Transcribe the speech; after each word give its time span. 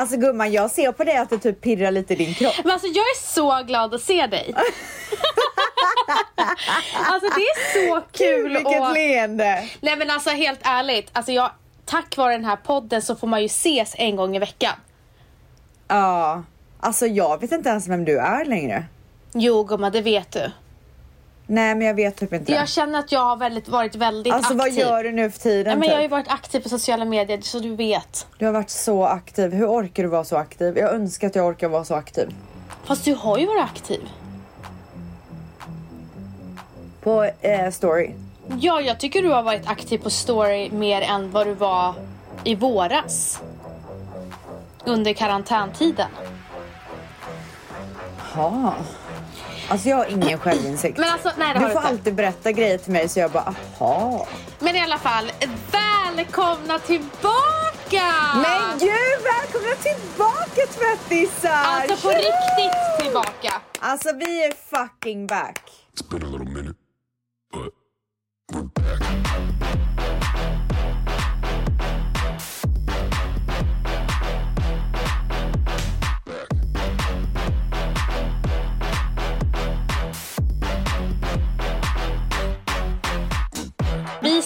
Alltså 0.00 0.16
gumman, 0.16 0.52
jag 0.52 0.70
ser 0.70 0.92
på 0.92 1.04
dig 1.04 1.16
att 1.16 1.30
det 1.30 1.38
typ 1.38 1.60
pirrar 1.60 1.90
lite 1.90 2.12
i 2.12 2.16
din 2.16 2.34
kropp. 2.34 2.54
Men 2.64 2.72
alltså 2.72 2.86
jag 2.86 2.96
är 2.96 3.26
så 3.26 3.62
glad 3.66 3.94
att 3.94 4.00
se 4.00 4.26
dig. 4.26 4.54
alltså 6.94 7.28
det 7.36 7.42
är 7.42 7.88
så 7.88 8.00
kul 8.12 8.52
Vilket 8.52 8.80
och... 8.80 8.92
leende! 8.94 9.68
Nej 9.80 9.96
men 9.96 10.10
alltså 10.10 10.30
helt 10.30 10.60
ärligt, 10.62 11.10
alltså 11.12 11.32
jag, 11.32 11.50
tack 11.84 12.16
vare 12.16 12.32
den 12.32 12.44
här 12.44 12.56
podden 12.56 13.02
så 13.02 13.16
får 13.16 13.26
man 13.26 13.40
ju 13.40 13.46
ses 13.46 13.94
en 13.98 14.16
gång 14.16 14.36
i 14.36 14.38
veckan. 14.38 14.72
Ja, 15.88 16.42
alltså 16.80 17.06
jag 17.06 17.40
vet 17.40 17.52
inte 17.52 17.68
ens 17.68 17.88
vem 17.88 18.04
du 18.04 18.18
är 18.18 18.44
längre. 18.44 18.84
Jo 19.32 19.64
gumman, 19.64 19.92
det 19.92 20.00
vet 20.00 20.32
du. 20.32 20.50
Nej, 21.52 21.74
men 21.74 21.86
jag 21.86 21.94
vet 21.94 22.16
typ 22.16 22.32
inte 22.32 22.52
Jag 22.52 22.68
känner 22.68 22.98
att 22.98 23.12
jag 23.12 23.20
har 23.20 23.36
väldigt, 23.36 23.68
varit 23.68 23.94
väldigt 23.94 24.32
Alltså 24.32 24.48
aktiv. 24.48 24.58
vad 24.58 24.70
gör 24.72 25.04
du 25.04 25.12
nu 25.12 25.30
för 25.30 25.38
tiden? 25.38 25.70
Ja, 25.72 25.76
men 25.78 25.88
jag 25.88 25.94
har 25.94 26.00
ju 26.02 26.06
typ? 26.06 26.12
varit 26.12 26.28
aktiv 26.28 26.60
på 26.60 26.68
sociala 26.68 27.04
medier 27.04 27.40
så 27.40 27.58
du 27.58 27.76
vet. 27.76 28.26
Du 28.38 28.46
har 28.46 28.52
varit 28.52 28.70
så 28.70 29.04
aktiv. 29.04 29.52
Hur 29.52 29.66
orkar 29.66 30.02
du 30.02 30.08
vara 30.08 30.24
så 30.24 30.36
aktiv? 30.36 30.78
Jag 30.78 30.92
önskar 30.94 31.26
att 31.28 31.34
jag 31.34 31.46
orkar 31.46 31.68
vara 31.68 31.84
så 31.84 31.94
aktiv. 31.94 32.28
Fast 32.84 33.04
du 33.04 33.14
har 33.14 33.38
ju 33.38 33.46
varit 33.46 33.64
aktiv. 33.64 34.00
På 37.00 37.30
eh, 37.40 37.70
story. 37.70 38.10
Ja, 38.60 38.80
jag 38.80 39.00
tycker 39.00 39.22
du 39.22 39.28
har 39.28 39.42
varit 39.42 39.66
aktiv 39.70 39.98
på 39.98 40.10
story 40.10 40.70
mer 40.70 41.02
än 41.02 41.30
vad 41.30 41.46
du 41.46 41.54
var 41.54 41.94
i 42.44 42.54
våras. 42.54 43.40
Under 44.84 45.12
karantäntiden. 45.12 46.08
Ja. 48.36 48.74
Alltså 49.70 49.88
jag 49.88 49.96
har 49.96 50.06
ingen 50.06 50.38
självinsikt. 50.38 50.98
Men 50.98 51.08
alltså, 51.08 51.30
nej 51.38 51.52
det 51.54 51.58
du 51.58 51.64
har 51.64 51.68
du 51.68 51.74
får 51.74 51.82
inte. 51.82 51.88
alltid 51.88 52.14
berätta 52.14 52.52
grejer 52.52 52.78
till 52.78 52.92
mig 52.92 53.08
så 53.08 53.20
jag 53.20 53.30
bara 53.30 53.54
aha. 53.78 54.26
Men 54.58 54.76
i 54.76 54.80
alla 54.80 54.98
fall, 54.98 55.32
välkomna 55.72 56.78
tillbaka! 56.78 58.06
Men 58.34 58.78
gud, 58.78 59.18
välkomna 59.24 59.74
tillbaka 59.82 60.60
tvättisar! 60.78 61.50
Alltså 61.64 62.08
på 62.08 62.12
Tjo! 62.12 62.18
riktigt 62.18 63.04
tillbaka. 63.04 63.52
Alltså 63.80 64.08
vi 64.16 64.44
är 64.44 64.52
fucking 64.76 65.26
back. 65.26 65.60
It's 65.96 66.10
been 66.10 66.22
a 66.22 66.26
little 66.38 66.54
minute, 66.62 66.78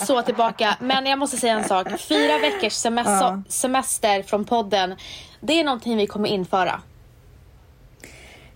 är 0.01 0.07
så 0.07 0.23
tillbaka, 0.23 0.77
men 0.81 1.07
jag 1.07 1.19
måste 1.19 1.37
säga 1.37 1.53
en 1.59 1.65
sak. 1.65 2.01
Fyra 2.01 2.39
veckors 2.39 2.73
semester, 2.73 3.13
Ja. 3.13 3.43
semester 3.49 4.23
från 4.23 4.45
podden, 4.45 4.97
det 5.41 5.61
är 5.61 5.65
någonting 5.65 5.97
vi 5.97 6.07
kommer 6.07 6.29
införa. 6.29 6.81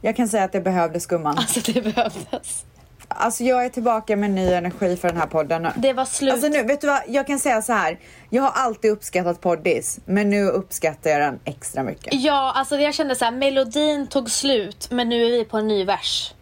Jag 0.00 0.16
kan 0.16 0.28
säga 0.28 0.44
att 0.44 0.52
det 0.52 0.60
behövdes 0.60 1.06
gumman. 1.06 1.38
Alltså 1.38 1.60
det 1.72 1.80
behövdes. 1.94 2.64
Alltså 3.08 3.44
jag 3.44 3.64
är 3.64 3.68
tillbaka 3.68 4.16
med 4.16 4.30
ny 4.30 4.52
energi 4.52 4.96
för 4.96 5.08
den 5.08 5.16
här 5.16 5.26
podden 5.26 5.62
nu. 5.62 5.70
Det 5.76 5.92
var 5.92 6.04
slut. 6.04 6.32
Alltså 6.32 6.48
nu, 6.48 6.62
vet 6.62 6.80
du 6.80 6.86
vad? 6.86 7.00
Jag 7.08 7.26
kan 7.26 7.38
säga 7.38 7.62
så 7.62 7.72
här. 7.72 7.98
Jag 8.30 8.42
har 8.42 8.50
alltid 8.64 8.90
uppskattat 8.90 9.40
poddis, 9.40 9.98
men 10.04 10.30
nu 10.30 10.44
uppskattar 10.48 11.10
jag 11.10 11.20
den 11.20 11.40
extra 11.44 11.82
mycket. 11.82 12.14
Ja, 12.14 12.52
alltså 12.56 12.76
jag 12.76 12.94
kände 12.94 13.14
så 13.16 13.24
här, 13.24 13.32
melodin 13.32 14.06
tog 14.06 14.30
slut, 14.30 14.88
men 14.90 15.08
nu 15.08 15.26
är 15.26 15.30
vi 15.30 15.44
på 15.44 15.56
en 15.56 15.68
ny 15.68 15.84
vers. 15.84 16.34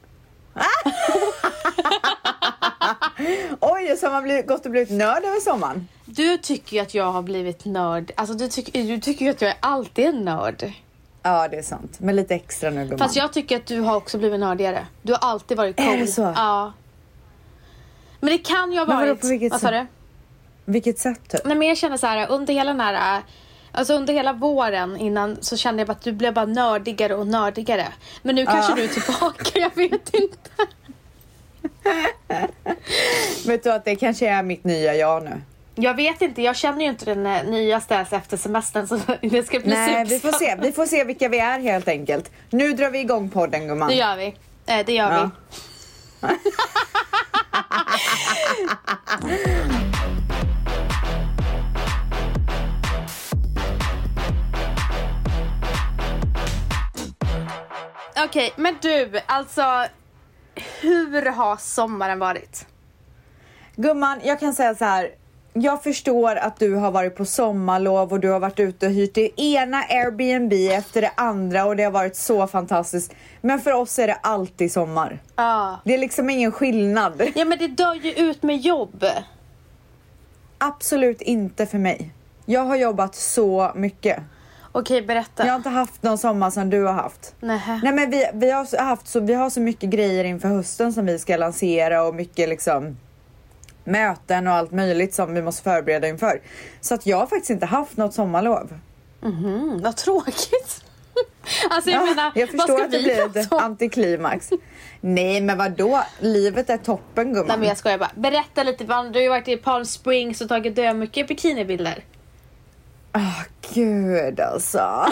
Oj, 3.60 3.96
så 3.96 4.06
har 4.06 4.12
man 4.12 4.22
blivit, 4.22 4.46
gått 4.46 4.64
och 4.64 4.70
blivit 4.70 4.90
nörd 4.90 5.24
över 5.24 5.40
sommaren. 5.40 5.88
Du 6.04 6.38
tycker 6.38 6.76
ju 6.76 6.82
att 6.82 6.94
jag 6.94 7.12
har 7.12 7.22
blivit 7.22 7.64
nörd. 7.64 8.12
Alltså 8.14 8.34
du, 8.34 8.48
tycker 8.48 8.82
du 8.82 9.00
tycker 9.00 9.24
ju 9.24 9.30
att 9.30 9.42
jag 9.42 9.50
är 9.50 9.56
alltid 9.60 10.06
en 10.06 10.24
nörd. 10.24 10.72
Ja, 11.22 11.48
det 11.48 11.56
är 11.56 11.62
sant. 11.62 12.00
Men 12.00 12.16
lite 12.16 12.34
extra 12.34 12.70
nu 12.70 12.82
gumman. 12.82 12.98
Fast 12.98 13.16
jag 13.16 13.32
tycker 13.32 13.56
att 13.56 13.66
du 13.66 13.80
har 13.80 13.96
också 13.96 14.18
blivit 14.18 14.40
nördigare. 14.40 14.86
Du 15.02 15.12
har 15.12 15.18
alltid 15.18 15.56
varit 15.56 15.76
cool. 15.76 15.86
Är 15.86 15.96
det 15.96 16.06
så? 16.06 16.32
Ja. 16.36 16.72
Men 18.20 18.30
det 18.30 18.38
kan 18.38 18.72
ju 18.72 18.78
ha 18.78 18.86
Men 18.86 18.96
varit... 18.96 19.20
på 19.20 19.26
vilket 19.26 19.52
Vad 19.52 19.60
sa 19.60 19.70
du? 19.70 19.86
Vilket 20.64 20.98
sätt 20.98 21.28
typ? 21.28 21.44
Nej 21.44 21.56
men 21.56 21.68
jag 21.68 21.76
känner 21.76 21.96
så 21.96 22.06
här, 22.06 22.30
under 22.30 22.54
hela 22.54 22.70
den 22.72 22.80
här... 22.80 23.22
Alltså 23.72 23.94
under 23.94 24.14
hela 24.14 24.32
våren 24.32 24.96
innan 24.96 25.36
så 25.40 25.56
kände 25.56 25.82
jag 25.82 25.90
att 25.90 26.02
du 26.02 26.12
blev 26.12 26.34
bara 26.34 26.46
nördigare 26.46 27.14
och 27.14 27.26
nördigare. 27.26 27.86
Men 28.22 28.34
nu 28.34 28.46
kanske 28.46 28.74
du 28.74 28.82
är 28.82 28.88
tillbaka, 28.88 29.50
jag 29.58 29.76
vet 29.76 30.14
inte. 30.14 30.50
Vet 33.46 33.62
du 33.64 33.72
att 33.72 33.84
det 33.84 33.96
kanske 33.96 34.28
är 34.28 34.42
mitt 34.42 34.64
nya 34.64 34.94
jag 34.94 35.24
nu? 35.24 35.40
Jag 35.74 35.94
vet 35.94 36.22
inte, 36.22 36.42
jag 36.42 36.56
känner 36.56 36.80
ju 36.80 36.86
inte 36.90 37.04
den 37.04 37.26
eh, 37.26 37.44
nyaste 37.44 37.94
ens 37.94 38.12
efter 38.12 38.36
semestern 38.36 38.88
så 38.88 39.00
det 39.22 39.46
ska 39.46 39.60
bli 39.60 39.68
Nej, 39.74 40.04
vi 40.04 40.18
får 40.20 40.32
se. 40.32 40.56
Vi 40.62 40.72
får 40.72 40.86
se 40.86 41.04
vilka 41.04 41.28
vi 41.28 41.38
är 41.38 41.58
helt 41.58 41.88
enkelt. 41.88 42.30
Nu 42.50 42.72
drar 42.72 42.90
vi 42.90 42.98
igång 42.98 43.30
podden 43.30 43.68
gumman. 43.68 43.88
Det 43.88 43.94
gör 43.94 44.16
vi. 44.16 44.26
Eh, 44.66 44.86
det 44.86 44.92
gör 44.92 45.12
Ja. 45.12 45.30
vi. 46.20 46.28
Okej, 58.24 58.52
men 58.56 58.76
du, 58.82 59.20
alltså 59.26 59.62
hur 60.80 61.26
har 61.26 61.56
sommaren 61.56 62.18
varit? 62.18 62.66
Gumman, 63.76 64.20
jag 64.24 64.40
kan 64.40 64.54
säga 64.54 64.74
så 64.74 64.84
här. 64.84 65.10
Jag 65.52 65.82
förstår 65.82 66.36
att 66.36 66.58
du 66.58 66.74
har 66.74 66.90
varit 66.90 67.16
på 67.16 67.24
sommarlov 67.24 68.12
och 68.12 68.20
du 68.20 68.28
har 68.28 68.40
varit 68.40 68.60
ute 68.60 68.86
och 68.86 68.92
hyrt 68.92 69.14
det 69.14 69.40
ena 69.40 69.76
Airbnb 69.76 70.52
efter 70.52 71.00
det 71.00 71.10
andra 71.14 71.64
och 71.64 71.76
det 71.76 71.82
har 71.82 71.90
varit 71.90 72.16
så 72.16 72.46
fantastiskt. 72.46 73.14
Men 73.40 73.60
för 73.60 73.72
oss 73.72 73.98
är 73.98 74.06
det 74.06 74.14
alltid 74.14 74.72
sommar. 74.72 75.22
Ja. 75.36 75.80
Det 75.84 75.94
är 75.94 75.98
liksom 75.98 76.30
ingen 76.30 76.52
skillnad. 76.52 77.22
Ja 77.34 77.44
men 77.44 77.58
det 77.58 77.68
dör 77.68 77.94
ju 77.94 78.12
ut 78.12 78.42
med 78.42 78.56
jobb. 78.56 79.04
Absolut 80.58 81.22
inte 81.22 81.66
för 81.66 81.78
mig. 81.78 82.10
Jag 82.44 82.60
har 82.60 82.76
jobbat 82.76 83.14
så 83.14 83.72
mycket. 83.74 84.22
Okej, 84.78 85.02
berätta. 85.02 85.44
Jag 85.46 85.52
har 85.52 85.56
inte 85.56 85.68
haft 85.68 86.02
någon 86.02 86.18
sommar 86.18 86.50
som 86.50 86.70
du 86.70 86.82
har 86.82 86.92
haft. 86.92 87.34
Nähä. 87.40 87.80
Nej 87.82 87.92
men 87.92 88.10
vi, 88.10 88.26
vi, 88.34 88.50
har 88.50 88.82
haft 88.82 89.08
så, 89.08 89.20
vi 89.20 89.34
har 89.34 89.50
så 89.50 89.60
mycket 89.60 89.90
grejer 89.90 90.24
inför 90.24 90.48
hösten 90.48 90.92
som 90.92 91.06
vi 91.06 91.18
ska 91.18 91.36
lansera 91.36 92.02
och 92.02 92.14
mycket 92.14 92.48
liksom 92.48 92.96
möten 93.84 94.46
och 94.46 94.52
allt 94.54 94.72
möjligt 94.72 95.14
som 95.14 95.34
vi 95.34 95.42
måste 95.42 95.62
förbereda 95.62 96.08
inför. 96.08 96.40
Så 96.80 96.94
att 96.94 97.06
jag 97.06 97.16
har 97.16 97.26
faktiskt 97.26 97.50
inte 97.50 97.66
haft 97.66 97.96
något 97.96 98.14
sommarlov. 98.14 98.78
Mm, 99.22 99.82
vad 99.82 99.96
tråkigt. 99.96 100.84
alltså 101.70 101.90
jag 101.90 102.02
Ja, 102.02 102.06
menar, 102.06 102.32
jag 102.34 102.48
förstår 102.48 102.80
att 102.84 102.90
det 102.92 103.02
blir 103.02 103.36
ett 103.38 103.52
antiklimax. 103.52 104.50
Nej 105.00 105.40
men 105.40 105.58
vad 105.58 105.72
då? 105.72 106.02
Livet 106.20 106.70
är 106.70 106.76
toppen 106.78 107.32
gumman. 107.32 107.46
Nej 107.48 107.58
men 107.58 107.68
jag 107.68 107.76
skojar 107.76 107.98
bara. 107.98 108.10
Berätta 108.14 108.62
lite, 108.62 108.84
vad- 108.84 109.12
du 109.12 109.18
har 109.18 109.22
ju 109.22 109.28
varit 109.28 109.48
i 109.48 109.56
Palm 109.56 109.84
Springs 109.84 110.40
och 110.40 110.48
tagit 110.48 110.96
mycket 110.96 111.28
bikinibilder. 111.28 112.04
Ah, 113.18 113.44
gud 113.74 114.40
alltså. 114.40 114.78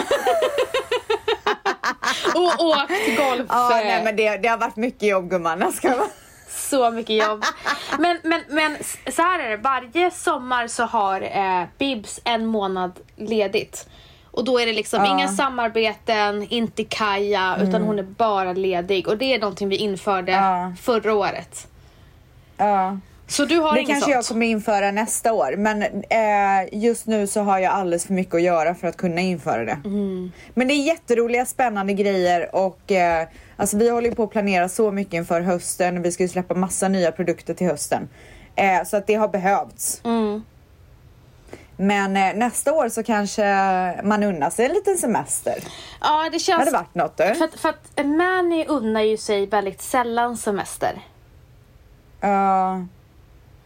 Och 2.35 2.65
åkt 2.65 3.17
golf. 3.17 3.45
Ja, 3.49 3.69
nej 3.83 4.03
men 4.03 4.15
det, 4.15 4.37
det 4.37 4.47
har 4.47 4.57
varit 4.57 4.75
mycket 4.75 5.03
jobb 5.09 5.29
gumman. 5.29 5.61
Jag 5.61 5.73
ska 5.73 5.89
bara... 5.89 6.07
Så 6.49 6.91
mycket 6.91 7.15
jobb. 7.27 7.43
Men, 7.99 8.17
men, 8.23 8.41
men 8.49 8.77
så 9.11 9.21
här 9.21 9.39
är 9.39 9.49
det, 9.49 9.57
varje 9.57 10.11
sommar 10.11 10.67
så 10.67 10.83
har 10.83 11.21
eh, 11.21 11.63
Bibs 11.77 12.19
en 12.23 12.45
månad 12.45 12.99
ledigt. 13.15 13.87
Och 14.31 14.43
då 14.45 14.59
är 14.59 14.65
det 14.65 14.73
liksom 14.73 14.99
Ja. 14.99 15.05
Mm. 15.05 15.19
inga 15.19 15.27
samarbeten, 15.27 16.47
inte 16.49 16.83
Kaja, 16.83 17.57
utan 17.61 17.81
hon 17.81 17.99
är 17.99 18.03
bara 18.03 18.53
ledig. 18.53 19.07
Och 19.07 19.17
det 19.17 19.33
är 19.33 19.39
någonting 19.39 19.69
vi 19.69 19.75
införde 19.75 20.31
Ja. 20.31 20.73
förra 20.81 21.13
året. 21.13 21.67
Ja. 22.57 22.97
Så 23.27 23.45
du 23.45 23.57
har 23.57 23.75
Det 23.75 23.83
kanske 23.83 24.01
sånt? 24.01 24.13
jag 24.13 24.25
kommer 24.25 24.45
införa 24.45 24.91
nästa 24.91 25.33
år 25.33 25.55
men 25.57 25.83
eh, 25.83 26.79
just 26.81 27.07
nu 27.07 27.27
så 27.27 27.41
har 27.41 27.59
jag 27.59 27.73
alldeles 27.73 28.05
för 28.05 28.13
mycket 28.13 28.35
att 28.35 28.41
göra 28.41 28.75
för 28.75 28.87
att 28.87 28.97
kunna 28.97 29.21
införa 29.21 29.65
det. 29.65 29.77
Mm. 29.85 30.31
Men 30.53 30.67
det 30.67 30.73
är 30.73 30.83
jätteroliga 30.83 31.45
spännande 31.45 31.93
grejer 31.93 32.55
och 32.55 32.91
eh, 32.91 33.27
alltså 33.57 33.77
vi 33.77 33.89
håller 33.89 34.11
på 34.11 34.23
att 34.23 34.31
planera 34.31 34.69
så 34.69 34.91
mycket 34.91 35.13
inför 35.13 35.41
hösten. 35.41 36.01
Vi 36.01 36.11
ska 36.11 36.23
ju 36.23 36.29
släppa 36.29 36.53
massa 36.53 36.87
nya 36.87 37.11
produkter 37.11 37.53
till 37.53 37.67
hösten. 37.67 38.09
Eh, 38.55 38.83
så 38.83 38.97
att 38.97 39.07
det 39.07 39.15
har 39.15 39.27
behövts. 39.27 40.01
Mm. 40.03 40.43
Men 41.77 42.17
eh, 42.17 42.35
nästa 42.35 42.73
år 42.73 42.89
så 42.89 43.03
kanske 43.03 43.43
man 44.03 44.23
unnar 44.23 44.49
sig 44.49 44.65
en 44.65 44.71
liten 44.71 44.97
semester. 44.97 45.63
Ja, 46.01 46.29
det 46.31 46.39
känns... 46.39 46.57
Har 46.57 46.65
det 46.65 46.71
varit 46.71 46.95
något 46.95 47.17
du? 47.17 47.35
För 47.35 47.45
att, 47.45 47.55
för 47.55 47.69
att 47.69 48.05
Manny 48.05 48.65
unnar 48.65 49.01
ju 49.01 49.17
sig 49.17 49.45
väldigt 49.45 49.81
sällan 49.81 50.37
semester. 50.37 51.01
Ja. 52.21 52.85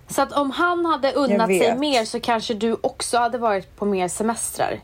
Så 0.10 0.22
att 0.22 0.32
om 0.32 0.52
han 0.52 0.86
hade 0.86 1.14
unnat 1.14 1.48
sig 1.48 1.78
mer 1.78 2.06
så 2.06 2.20
kanske 2.20 2.54
du 2.54 2.78
också 2.82 3.18
hade 3.18 3.38
varit 3.38 3.76
på 3.76 3.86
mer 3.86 4.08
semestrar. 4.08 4.80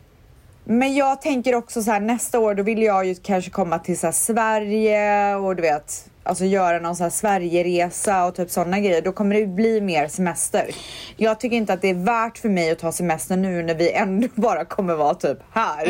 Men 0.63 0.95
jag 0.95 1.21
tänker 1.21 1.55
också 1.55 1.81
så 1.83 1.91
här 1.91 1.99
nästa 1.99 2.39
år 2.39 2.55
då 2.55 2.63
vill 2.63 2.83
jag 2.83 3.05
ju 3.05 3.15
kanske 3.15 3.51
komma 3.51 3.79
till 3.79 3.99
så 3.99 4.11
Sverige 4.11 5.35
och 5.35 5.55
du 5.55 5.61
vet 5.61 6.09
alltså 6.25 6.45
göra 6.45 6.79
någon 6.79 6.95
sån 6.95 7.03
här 7.03 7.11
Sverigeresa 7.11 8.25
och 8.25 8.35
typ 8.35 8.49
sådana 8.49 8.79
grejer, 8.79 9.01
då 9.01 9.11
kommer 9.11 9.35
det 9.35 9.47
bli 9.47 9.81
mer 9.81 10.07
semester. 10.07 10.69
Jag 11.17 11.39
tycker 11.39 11.57
inte 11.57 11.73
att 11.73 11.81
det 11.81 11.89
är 11.89 11.93
värt 11.93 12.37
för 12.37 12.49
mig 12.49 12.71
att 12.71 12.79
ta 12.79 12.91
semester 12.91 13.37
nu 13.37 13.63
när 13.63 13.75
vi 13.75 13.91
ändå 13.91 14.27
bara 14.35 14.65
kommer 14.65 14.95
vara 14.95 15.13
typ 15.13 15.37
här. 15.51 15.85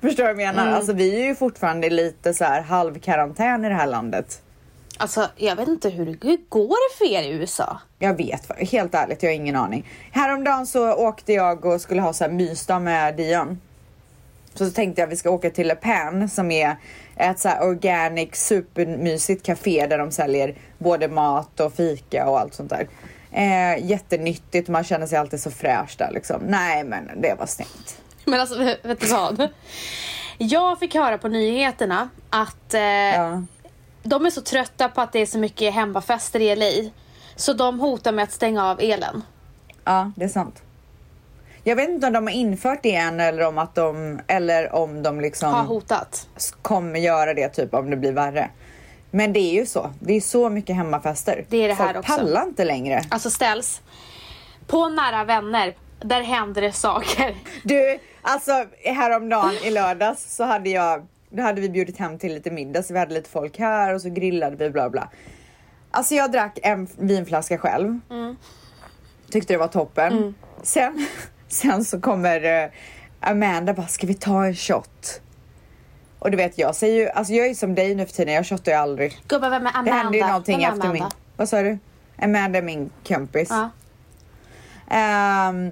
Förstår 0.00 0.24
du 0.24 0.34
vad 0.34 0.42
jag 0.42 0.54
menar? 0.54 0.72
Alltså 0.72 0.92
vi 0.92 1.22
är 1.22 1.26
ju 1.26 1.34
fortfarande 1.34 1.90
lite 1.90 2.34
så 2.34 2.44
här 2.44 2.60
halvkarantän 2.60 3.64
i 3.64 3.68
det 3.68 3.74
här 3.74 3.86
landet. 3.86 4.40
Alltså, 4.98 5.28
jag 5.36 5.56
vet 5.56 5.68
inte 5.68 5.88
hur, 5.88 6.06
hur 6.06 6.38
går 6.48 6.90
det 6.90 6.98
för 6.98 7.04
er 7.04 7.22
i 7.22 7.30
USA? 7.30 7.80
Jag 7.98 8.16
vet, 8.16 8.68
helt 8.70 8.94
ärligt, 8.94 9.22
jag 9.22 9.30
har 9.30 9.34
ingen 9.34 9.56
aning. 9.56 9.90
Häromdagen 10.12 10.66
så 10.66 10.92
åkte 10.94 11.32
jag 11.32 11.64
och 11.64 11.80
skulle 11.80 12.00
ha 12.00 12.12
så 12.12 12.24
här 12.24 12.30
mysdag 12.30 12.78
med 12.78 13.16
Dion. 13.16 13.60
Så, 14.54 14.66
så 14.66 14.70
tänkte 14.70 15.00
jag 15.00 15.06
att 15.06 15.12
vi 15.12 15.16
ska 15.16 15.30
åka 15.30 15.50
till 15.50 15.68
Le 15.68 15.74
Pen 15.74 16.28
som 16.28 16.50
är 16.50 16.76
ett 17.16 17.38
så 17.38 17.50
organic 17.60 18.34
supermysigt 18.34 19.46
café 19.46 19.86
där 19.86 19.98
de 19.98 20.10
säljer 20.10 20.54
både 20.78 21.08
mat 21.08 21.60
och 21.60 21.74
fika 21.74 22.26
och 22.26 22.40
allt 22.40 22.54
sånt 22.54 22.70
där. 22.70 22.88
Eh, 23.32 23.86
jättenyttigt, 23.86 24.68
man 24.68 24.84
känner 24.84 25.06
sig 25.06 25.18
alltid 25.18 25.40
så 25.40 25.50
fräsch 25.50 25.94
där 25.98 26.10
liksom. 26.12 26.42
Nej 26.46 26.84
men 26.84 27.10
det 27.16 27.34
var 27.38 27.46
snyggt. 27.46 28.00
Men 28.24 28.40
alltså, 28.40 28.58
vet 28.82 29.00
du 29.00 29.06
vad? 29.06 29.48
Jag 30.38 30.78
fick 30.78 30.94
höra 30.94 31.18
på 31.18 31.28
nyheterna 31.28 32.08
att 32.30 32.74
eh, 32.74 32.80
Ja. 32.82 33.42
De 34.04 34.26
är 34.26 34.30
så 34.30 34.40
trötta 34.40 34.88
på 34.88 35.00
att 35.00 35.12
det 35.12 35.18
är 35.18 35.26
så 35.26 35.38
mycket 35.38 35.74
hemmafester 35.74 36.40
i 36.40 36.56
LA. 36.56 36.90
Så 37.36 37.52
de 37.52 37.80
hotar 37.80 38.12
med 38.12 38.22
att 38.22 38.32
stänga 38.32 38.64
av 38.70 38.80
elen. 38.80 39.22
ja, 39.84 40.12
det 40.16 40.24
är 40.24 40.28
sant. 40.28 40.62
Jag 41.66 41.76
vet 41.76 41.88
inte 41.88 42.06
om 42.06 42.12
de 42.12 42.26
har 42.26 42.34
infört 42.34 42.78
det 42.82 42.94
än 42.94 43.20
eller 43.20 43.46
om 43.46 43.58
att 43.58 43.74
de, 43.74 44.20
eller 44.26 44.74
om 44.74 45.02
de 45.02 45.20
liksom 45.20 45.52
Har 45.54 45.64
hotat. 45.64 46.28
kommer 46.62 46.98
göra 47.00 47.34
det 47.34 47.48
typ 47.48 47.74
om 47.74 47.90
det 47.90 47.96
blir 47.96 48.12
värre. 48.12 48.50
Men 49.10 49.32
det 49.32 49.40
är 49.40 49.52
ju 49.52 49.66
så. 49.66 49.90
Det 50.00 50.12
är 50.14 50.20
så 50.20 50.48
mycket 50.50 50.76
hemmafester. 50.76 51.44
Det 51.48 51.56
är 51.64 51.68
det 51.68 51.74
här 51.74 51.86
Folk 51.94 51.98
också. 51.98 52.12
pallar 52.16 52.42
inte 52.42 52.64
längre. 52.64 53.02
Alltså 53.08 53.30
ställs. 53.30 53.82
På 54.66 54.88
nära 54.88 55.24
vänner, 55.24 55.76
där 56.00 56.22
händer 56.22 56.62
det 56.62 56.72
saker. 56.72 57.34
Du, 57.62 57.98
alltså 58.22 58.52
häromdagen 58.84 59.54
i 59.64 59.70
lördags 59.70 60.34
så 60.36 60.44
hade 60.44 60.70
jag, 60.70 61.06
då 61.34 61.42
hade 61.42 61.60
vi 61.60 61.68
bjudit 61.68 61.98
hem 61.98 62.18
till 62.18 62.34
lite 62.34 62.50
middag 62.50 62.82
så 62.82 62.92
vi 62.92 62.98
hade 62.98 63.14
lite 63.14 63.30
folk 63.30 63.58
här 63.58 63.94
och 63.94 64.00
så 64.00 64.08
grillade 64.08 64.56
vi 64.56 64.70
bla 64.70 64.90
bla. 64.90 65.10
Alltså 65.90 66.14
jag 66.14 66.32
drack 66.32 66.58
en 66.62 66.88
vinflaska 66.98 67.58
själv. 67.58 68.00
Tyckte 69.30 69.52
det 69.52 69.58
var 69.58 69.68
toppen. 69.68 70.34
Sen, 70.62 71.06
sen 71.48 71.84
så 71.84 72.00
kommer 72.00 72.62
eh, 72.64 72.70
Amanda 73.20 73.74
bara, 73.74 73.86
ska 73.86 74.06
vi 74.06 74.14
ta 74.14 74.44
en 74.44 74.54
shot? 74.54 75.20
Och 76.18 76.30
du 76.30 76.36
vet 76.36 76.58
jag 76.58 76.76
säger 76.76 77.00
ju, 77.00 77.08
alltså 77.08 77.32
jag 77.32 77.46
är 77.46 77.54
som 77.54 77.74
dig 77.74 77.94
nu 77.94 78.06
för 78.06 78.12
tiden, 78.12 78.34
jag 78.34 78.46
shottar 78.46 78.72
ju 78.72 78.78
aldrig. 78.78 79.18
Gubben, 79.28 79.50
vem 79.50 79.66
är 79.66 79.72
Det 79.72 79.78
Amanda? 79.78 79.92
hände 79.92 80.18
ju 80.18 80.26
någonting 80.26 80.58
Vem 80.58 80.64
är 80.70 80.76
efter 80.76 80.92
min... 80.92 81.04
Vad 81.36 81.48
sa 81.48 81.62
du? 81.62 81.78
Amanda 82.18 82.58
är 82.58 82.62
min 82.62 82.90
kompis. 83.08 83.48
Ja. 83.50 83.70
Ehm, 84.90 85.70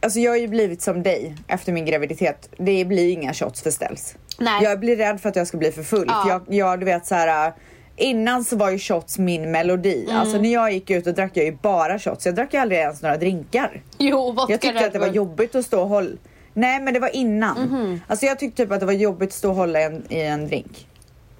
alltså 0.00 0.18
jag 0.20 0.30
har 0.32 0.36
ju 0.36 0.48
blivit 0.48 0.82
som 0.82 1.02
dig 1.02 1.34
efter 1.46 1.72
min 1.72 1.84
graviditet. 1.84 2.48
Det 2.58 2.84
blir 2.84 3.12
inga 3.12 3.34
shots 3.34 3.62
för 3.62 3.70
ställs. 3.70 4.16
Nej. 4.38 4.64
Jag 4.64 4.80
blir 4.80 4.96
rädd 4.96 5.20
för 5.20 5.28
att 5.28 5.36
jag 5.36 5.46
ska 5.46 5.56
bli 5.58 5.72
för 5.72 5.82
full. 5.82 6.04
Ja. 6.08 6.22
För 6.22 6.30
jag, 6.30 6.42
jag, 6.48 6.80
du 6.80 6.84
vet 6.84 7.06
så 7.06 7.14
här. 7.14 7.52
Innan 7.96 8.44
så 8.44 8.56
var 8.56 8.70
ju 8.70 8.78
shots 8.78 9.18
min 9.18 9.50
melodi. 9.50 10.04
Mm. 10.04 10.16
Alltså 10.16 10.38
när 10.38 10.52
jag 10.52 10.72
gick 10.72 10.90
ut 10.90 11.06
och 11.06 11.14
drack 11.14 11.30
jag 11.34 11.44
ju 11.44 11.52
bara 11.62 11.98
shots. 11.98 12.26
Jag 12.26 12.34
drack 12.34 12.54
ju 12.54 12.60
aldrig 12.60 12.80
ens 12.80 13.02
några 13.02 13.16
drinkar. 13.16 13.82
Jo, 13.98 14.32
vodka 14.32 14.52
Jag 14.52 14.60
tyckte 14.60 14.86
att 14.86 14.92
det 14.92 14.98
var 14.98 15.06
jobbigt 15.06 15.54
att 15.54 15.64
stå 15.64 15.80
och 15.82 15.88
hålla. 15.88 16.16
Nej 16.54 16.80
men 16.80 16.94
det 16.94 17.00
var 17.00 17.16
innan. 17.16 17.58
Mhm. 17.58 18.00
Alltså 18.06 18.26
jag 18.26 18.38
tyckte 18.38 18.62
typ 18.62 18.72
att 18.72 18.80
det 18.80 18.86
var 18.86 18.92
jobbigt 18.92 19.28
att 19.28 19.34
stå 19.34 19.48
och 19.48 19.54
hålla 19.54 19.80
en, 19.80 20.12
i 20.12 20.20
en 20.20 20.46
drink. 20.48 20.86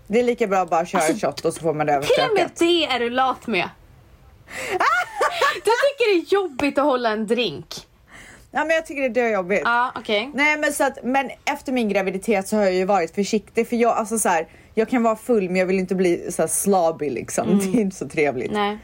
Det 0.07 0.19
är 0.21 0.25
lika 0.25 0.47
bra 0.47 0.59
att 0.59 0.71
bara 0.71 0.87
köra 0.87 1.03
en 1.03 1.19
shot 1.19 1.45
och 1.45 1.55
så 1.55 1.61
får 1.61 1.75
man 1.75 1.87
det 1.87 2.03
Till 2.03 2.25
och 2.29 2.35
med 2.35 2.41
överstökat. 2.43 2.59
det 2.59 2.85
är 2.85 3.01
du 3.01 3.11
lat 3.11 3.47
med. 3.47 3.69
Du 5.55 5.71
tycker 5.71 6.15
det 6.15 6.21
är 6.27 6.33
jobbigt 6.35 6.79
att 6.79 6.85
hålla 6.85 7.11
en 7.11 7.27
drink. 7.27 7.75
Ja 8.51 8.65
men 8.65 8.71
jag 8.77 8.87
tycker 8.87 9.09
det 9.09 9.21
är 9.21 9.33
jobbigt. 9.33 9.63
Ja, 9.65 9.93
okej. 9.97 10.31
Nej 10.35 10.59
men 10.59 10.73
så 10.73 10.85
att, 10.85 10.99
men 11.03 11.31
efter 11.45 11.73
min 11.73 11.89
graviditet 11.89 12.49
så 12.49 12.57
har 12.57 12.65
jag 12.65 12.75
ju 12.75 12.85
varit 12.85 13.15
försiktig 13.15 13.69
för 13.69 13.77
jag, 13.77 13.97
alltså 13.97 14.19
så 14.19 14.29
här, 14.29 14.49
jag 14.75 14.89
kan 14.89 15.03
vara 15.03 15.17
full 15.17 15.49
men 15.49 15.57
jag 15.57 15.67
vill 15.67 15.79
inte 15.79 15.95
bli 15.95 16.33
så 16.33 16.43
här 16.43 16.47
slabby 16.49 17.11
liksom. 17.11 17.59
Det 17.73 17.79
är 17.79 17.81
inte 17.81 17.97
så 17.97 18.09
trevligt. 18.09 18.53
Nej. 18.53 18.79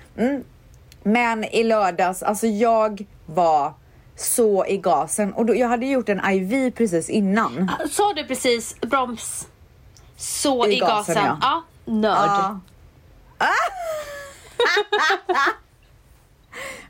Men 1.02 1.44
i 1.44 1.64
lördags, 1.64 2.22
alltså 2.22 2.46
jag 2.46 3.04
var 3.26 3.72
så 4.16 4.66
i 4.66 4.78
gasen 4.78 5.32
och 5.32 5.46
då, 5.46 5.56
jag 5.56 5.68
hade 5.68 5.86
gjort 5.86 6.08
en 6.08 6.20
IV 6.30 6.70
precis 6.70 7.10
innan. 7.10 7.70
Sa 7.90 8.12
du 8.12 8.24
precis 8.24 8.80
broms 8.80 9.48
så 10.16 10.66
I 10.66 10.76
i, 10.76 10.78
gasen, 10.78 11.14
gasen? 11.14 11.36
ja. 11.42 11.62
Ja. 11.84 11.92
Nörd. 11.92 12.28
Ja. 12.28 12.60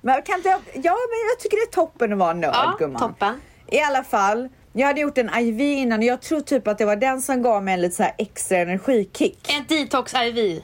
men 0.01 0.23
kan 0.23 0.37
inte 0.37 0.49
jag, 0.49 0.61
ja 0.73 0.93
men 0.93 1.29
jag 1.31 1.39
tycker 1.41 1.57
det 1.57 1.63
är 1.71 1.73
toppen 1.73 2.13
att 2.13 2.19
vara 2.19 2.33
nörd 2.33 2.55
Ja, 2.55 2.77
gumman. 2.79 3.01
toppen. 3.01 3.41
I 3.67 3.81
alla 3.81 4.05
fall, 4.05 4.49
jag 4.73 4.87
hade 4.87 5.01
gjort 5.01 5.19
en 5.19 5.31
IV 5.39 5.61
innan 5.61 5.99
och 5.99 6.05
jag 6.05 6.23
tror 6.23 6.41
typ 6.41 6.69
att 6.69 6.79
det 6.79 6.85
var 6.85 6.97
den 6.97 7.23
som 7.23 7.43
gav 7.43 7.63
mig 7.65 7.75
en 7.75 7.81
lite 7.81 7.97
så 7.97 8.07
extra 8.19 8.59
energikick. 8.59 9.55
En 9.59 9.65
detox-IV. 9.67 10.63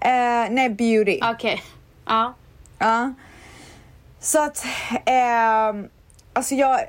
Eh, 0.00 0.50
nej, 0.50 0.70
beauty. 0.70 1.20
Okej. 1.22 1.62
Ja. 2.06 2.34
Ja. 2.78 3.12
Så 4.20 4.42
att, 4.42 4.64
ehm, 5.04 5.88
alltså 6.32 6.54
jag, 6.54 6.80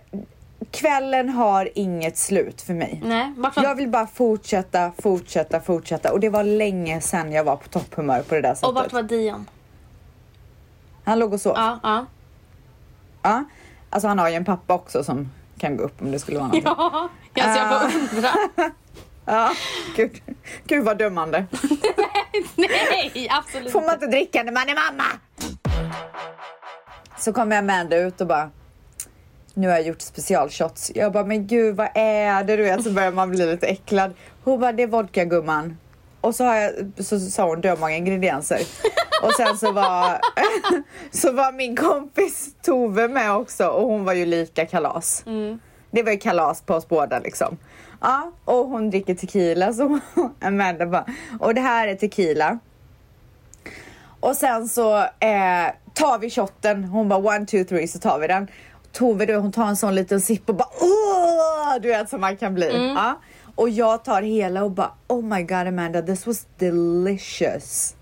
kvällen 0.71 1.29
har 1.29 1.69
inget 1.75 2.17
slut 2.17 2.61
för 2.61 2.73
mig. 2.73 3.01
Nej, 3.05 3.33
vart 3.37 3.55
var... 3.55 3.63
Jag 3.63 3.75
vill 3.75 3.87
bara 3.89 4.07
fortsätta, 4.07 4.91
fortsätta, 5.01 5.61
fortsätta 5.61 6.11
och 6.13 6.19
det 6.19 6.29
var 6.29 6.43
länge 6.43 7.01
sedan 7.01 7.31
jag 7.31 7.43
var 7.43 7.55
på 7.55 7.67
topphumör 7.69 8.21
på 8.21 8.35
det 8.35 8.41
där 8.41 8.53
sättet. 8.53 8.67
Och 8.69 8.75
vart 8.75 8.93
var 8.93 9.03
Dion? 9.03 9.49
Han 11.07 11.19
låg 11.19 11.33
och 11.33 11.41
sov. 11.41 11.53
Ja, 11.55 11.79
ja. 11.83 12.05
Ja. 13.23 13.43
Alltså 13.89 14.07
han 14.07 14.19
har 14.19 14.29
ju 14.29 14.35
en 14.35 14.45
pappa 14.45 14.73
också 14.73 15.03
som 15.03 15.31
kan 15.59 15.77
gå 15.77 15.83
upp 15.83 16.01
om 16.01 16.11
det 16.11 16.19
skulle 16.19 16.37
vara 16.39 16.47
något. 16.47 16.63
Ja. 16.65 17.09
Ja, 17.33 17.43
alltså 17.43 17.59
jag 17.59 17.67
Ah. 17.67 17.79
bara 17.79 17.91
undrar. 19.31 19.51
Gud. 19.95 20.21
Gud 20.65 20.85
vad 20.85 20.97
dömande. 20.97 21.45
Nej, 22.55 23.27
absolut 23.31 23.71
Får 23.71 23.81
man 23.81 23.93
inte 23.93 24.07
dricka 24.07 24.43
när 24.43 24.51
man 24.51 24.69
är 24.69 24.75
mamma? 24.75 25.03
Så 27.17 27.33
kommer 27.33 27.57
Amanda 27.59 27.97
ut 27.97 28.21
och 28.21 28.27
bara 28.27 28.49
nu 29.53 29.67
har 29.67 29.75
jag 29.75 29.87
gjort 29.87 30.01
specialshots. 30.01 30.91
Jag 30.95 31.11
bara, 31.13 31.23
men 31.25 31.47
gud 31.47 31.75
vad 31.75 31.89
är 31.93 32.43
det? 32.43 32.55
Du 32.57 32.63
vet, 32.63 32.83
så 32.83 32.91
börjar 32.91 33.11
man 33.11 33.29
bli 33.29 33.45
lite 33.45 33.67
äcklad. 33.67 34.13
Hon 34.43 34.59
bara, 34.59 34.71
det 34.71 34.83
är 34.83 34.87
vodka 34.87 35.25
gumman. 35.25 35.77
Och 36.27 36.35
så, 36.35 36.43
har 36.43 36.55
jag, 36.55 36.73
så 36.99 37.19
sa 37.19 37.47
hon 37.47 37.61
dömånga 37.61 37.95
ingredienser. 37.95 38.59
Och 39.23 39.33
sen 39.33 39.57
så 39.57 39.71
var, 39.71 40.19
så 41.11 41.31
var 41.31 41.51
min 41.51 41.75
kompis 41.75 42.49
Tove 42.61 43.07
med 43.07 43.31
också 43.31 43.67
och 43.67 43.87
hon 43.87 44.05
var 44.05 44.13
ju 44.13 44.25
lika 44.25 44.65
kalas. 44.65 45.23
Det 45.91 46.03
var 46.03 46.11
ju 46.11 46.17
kalas 46.17 46.61
på 46.61 46.73
oss 46.73 46.87
båda 46.87 47.19
liksom. 47.19 47.57
Ja, 48.01 48.31
och 48.45 48.55
hon 48.67 48.89
dricker 48.89 49.15
tequila 49.15 49.73
så 49.73 49.99
Amanda 50.41 50.85
bara, 50.85 51.05
och 51.39 51.53
det 51.53 51.61
här 51.61 51.87
är 51.87 51.95
tequila. 51.95 52.59
Och 54.19 54.35
sen 54.35 54.67
så 54.67 54.97
eh, 54.97 55.67
tar 55.93 56.19
vi 56.19 56.29
shotten, 56.29 56.83
hon 56.83 57.09
bara 57.09 57.19
one, 57.19 57.45
two, 57.45 57.63
three 57.63 57.87
så 57.87 57.99
tar 57.99 58.19
vi 58.19 58.27
den. 58.27 58.47
Tove 58.91 59.25
du, 59.25 59.35
hon 59.35 59.51
tar 59.51 59.65
en 59.67 59.77
sån 59.77 59.95
liten 59.95 60.21
sipp 60.21 60.49
och 60.49 60.55
bara 60.55 60.69
åh, 60.81 61.81
du 61.81 61.87
vet 61.87 62.09
som 62.09 62.21
man 62.21 62.37
kan 62.37 62.53
bli. 62.53 62.93
Ja. 62.95 63.19
Och 63.57 63.69
jag 63.69 64.03
tar 64.03 64.21
hela 64.21 64.63
och 64.63 64.71
bara 64.71 64.91
oh 65.07 65.23
my 65.23 65.41
god 65.43 65.67
Amanda 65.67 66.01
this 66.01 66.27
was 66.27 66.45
delicious. 66.57 67.95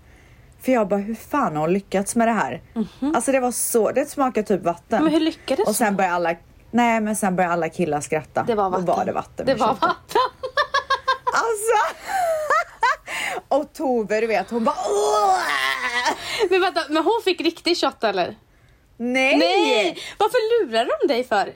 För 0.62 0.72
jag 0.72 0.88
bara 0.88 1.00
hur 1.00 1.14
fan 1.14 1.56
har 1.56 1.60
hon 1.60 1.72
lyckats 1.72 2.16
med 2.16 2.28
det 2.28 2.32
här? 2.32 2.62
Alltså 3.14 3.32
det 3.32 3.40
var 3.40 3.50
så, 3.50 3.90
det 3.92 4.06
smakar 4.06 4.42
typ 4.42 4.62
vatten. 4.62 5.04
Men 5.04 5.12
hur 5.12 5.20
lyckades 5.20 5.68
Och 5.68 5.76
sen 5.76 5.96
börjar 5.96 6.10
alla, 6.10 6.34
nej 6.70 7.00
men 7.00 7.16
sen 7.16 7.36
börjar 7.36 7.50
alla 7.50 7.68
killar 7.68 8.00
skratta. 8.00 8.44
Det 8.46 8.54
var 8.54 8.70
vatten. 8.70 8.86
Då 8.86 8.92
var 8.92 9.04
det 9.04 9.12
vatten. 9.12 9.46
Det 9.46 9.54
var 9.54 9.66
shotten. 9.66 9.88
vatten. 9.88 10.20
Alltså! 11.32 11.96
och 13.48 13.72
Tove 13.72 14.20
du 14.20 14.26
vet 14.26 14.50
hon 14.50 14.64
bara 14.64 14.76
åh! 14.88 15.38
Men 16.50 16.60
vänta, 16.60 16.80
men 16.88 17.02
hon 17.04 17.20
fick 17.24 17.40
riktig 17.40 17.76
shot 17.76 18.04
eller? 18.04 18.36
Nej! 18.96 19.36
Nej! 19.36 19.98
Varför 20.18 20.66
lurar 20.66 20.88
de 21.00 21.14
dig 21.14 21.24
för? 21.24 21.52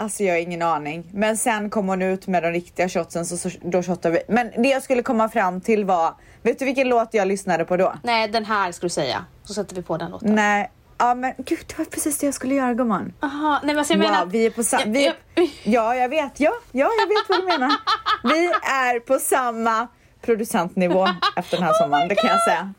Alltså 0.00 0.22
jag 0.22 0.34
har 0.34 0.38
ingen 0.38 0.62
aning. 0.62 1.04
Men 1.12 1.36
sen 1.36 1.70
kom 1.70 1.88
hon 1.88 2.02
ut 2.02 2.26
med 2.26 2.42
de 2.42 2.52
riktiga 2.52 2.88
shotsen 2.88 3.26
så, 3.26 3.36
så 3.36 3.50
då 3.62 3.82
shottade 3.82 4.14
vi. 4.14 4.34
Men 4.34 4.62
det 4.62 4.68
jag 4.68 4.82
skulle 4.82 5.02
komma 5.02 5.28
fram 5.28 5.60
till 5.60 5.84
var, 5.84 6.14
vet 6.42 6.58
du 6.58 6.64
vilken 6.64 6.88
låt 6.88 7.14
jag 7.14 7.28
lyssnade 7.28 7.64
på 7.64 7.76
då? 7.76 7.94
Nej, 8.02 8.28
den 8.28 8.44
här 8.44 8.72
skulle 8.72 8.88
du 8.88 8.90
säga. 8.90 9.24
Så 9.44 9.54
sätter 9.54 9.76
vi 9.76 9.82
på 9.82 9.96
den 9.96 10.10
låten. 10.10 10.34
Nej, 10.34 10.70
ja 10.98 11.14
men 11.14 11.32
gud 11.36 11.64
det 11.66 11.78
var 11.78 11.84
precis 11.84 12.18
det 12.18 12.26
jag 12.26 12.34
skulle 12.34 12.54
göra 12.54 12.74
gumman. 12.74 13.12
Aha, 13.20 13.60
nej 13.62 13.66
men 13.66 13.78
alltså 13.78 13.94
jag 13.94 14.00
wow, 14.00 14.10
menar... 14.10 14.26
vi 14.26 14.46
är 14.46 14.50
på 14.50 14.62
samma... 14.62 14.84
Vi... 14.84 15.06
Ja, 15.06 15.46
Ja, 15.64 15.96
jag 15.96 16.08
vet. 16.08 16.40
Ja, 16.40 16.52
ja, 16.72 16.90
jag 16.98 17.06
vet 17.06 17.28
vad 17.28 17.38
du 17.38 17.44
menar. 17.44 17.76
Vi 18.22 18.46
är 18.62 19.00
på 19.00 19.18
samma 19.18 19.88
producentnivå 20.22 21.08
efter 21.36 21.56
den 21.56 21.66
här 21.66 21.82
sommaren, 21.82 22.08
det 22.08 22.14
kan 22.14 22.30
jag 22.30 22.44
säga. 22.44 22.74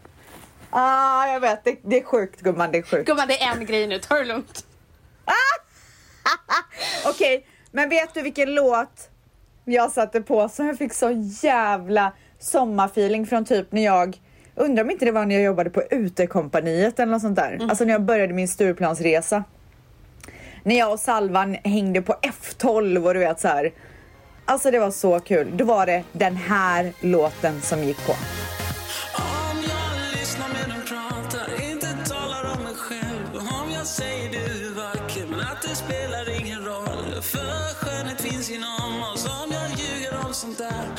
Ah, 0.70 1.28
jag 1.28 1.40
vet. 1.40 1.64
Det, 1.64 1.80
det 1.84 2.00
är 2.00 2.04
sjukt 2.04 2.42
gumman, 2.42 2.72
det 2.72 2.78
är 2.78 2.84
sjukt. 2.84 3.08
Gumman, 3.08 3.28
det 3.28 3.42
är 3.42 3.52
en 3.52 3.66
grej 3.66 3.88
nu. 3.88 4.00
Ta 4.00 4.16
det 4.16 4.26
lugnt. 4.26 4.66
Okej, 7.06 7.46
men 7.72 7.90
vet 7.90 8.14
du 8.14 8.22
vilken 8.22 8.54
låt 8.54 9.10
jag 9.66 9.92
satte 9.92 10.22
på 10.22 10.50
så 10.50 10.64
jag 10.64 10.78
fick 10.78 10.94
så 10.94 11.12
jävla 11.42 12.14
sommarfeeling 12.40 13.28
från 13.28 13.46
typ 13.46 13.72
när 13.72 13.86
jag 13.86 14.20
Undrar 14.56 14.84
om 14.84 14.92
inte 14.92 15.06
det 15.06 15.12
var 15.12 15.26
när 15.26 15.36
jag 15.36 15.44
jobbade 15.44 15.70
på 15.70 15.84
Utekompaniet 15.90 17.00
eller 17.00 17.12
något 17.12 17.22
sånt 17.22 17.36
där. 17.36 17.60
Alltså 17.70 17.86
när 17.86 17.92
jag 17.92 18.04
började 18.04 18.34
min 18.34 18.48
Stureplansresa. 18.48 19.44
När 20.64 20.78
jag 20.78 20.92
och 20.92 21.00
Salvan 21.00 21.58
hängde 21.64 22.02
på 22.02 22.14
F12 22.14 23.08
och 23.08 23.14
du 23.14 23.20
vet 23.20 23.40
så 23.40 23.48
här. 23.48 23.72
Alltså 24.46 24.72
det 24.72 24.80
var 24.80 24.92
så 24.92 25.20
kul. 25.20 25.52
Då 25.58 25.66
var 25.66 25.86
det 25.86 26.04
den 26.12 26.36
här 26.36 26.94
låten 27.02 27.62
som 27.62 27.84
gick 27.84 28.06
på. 28.08 28.14
está. 40.62 40.91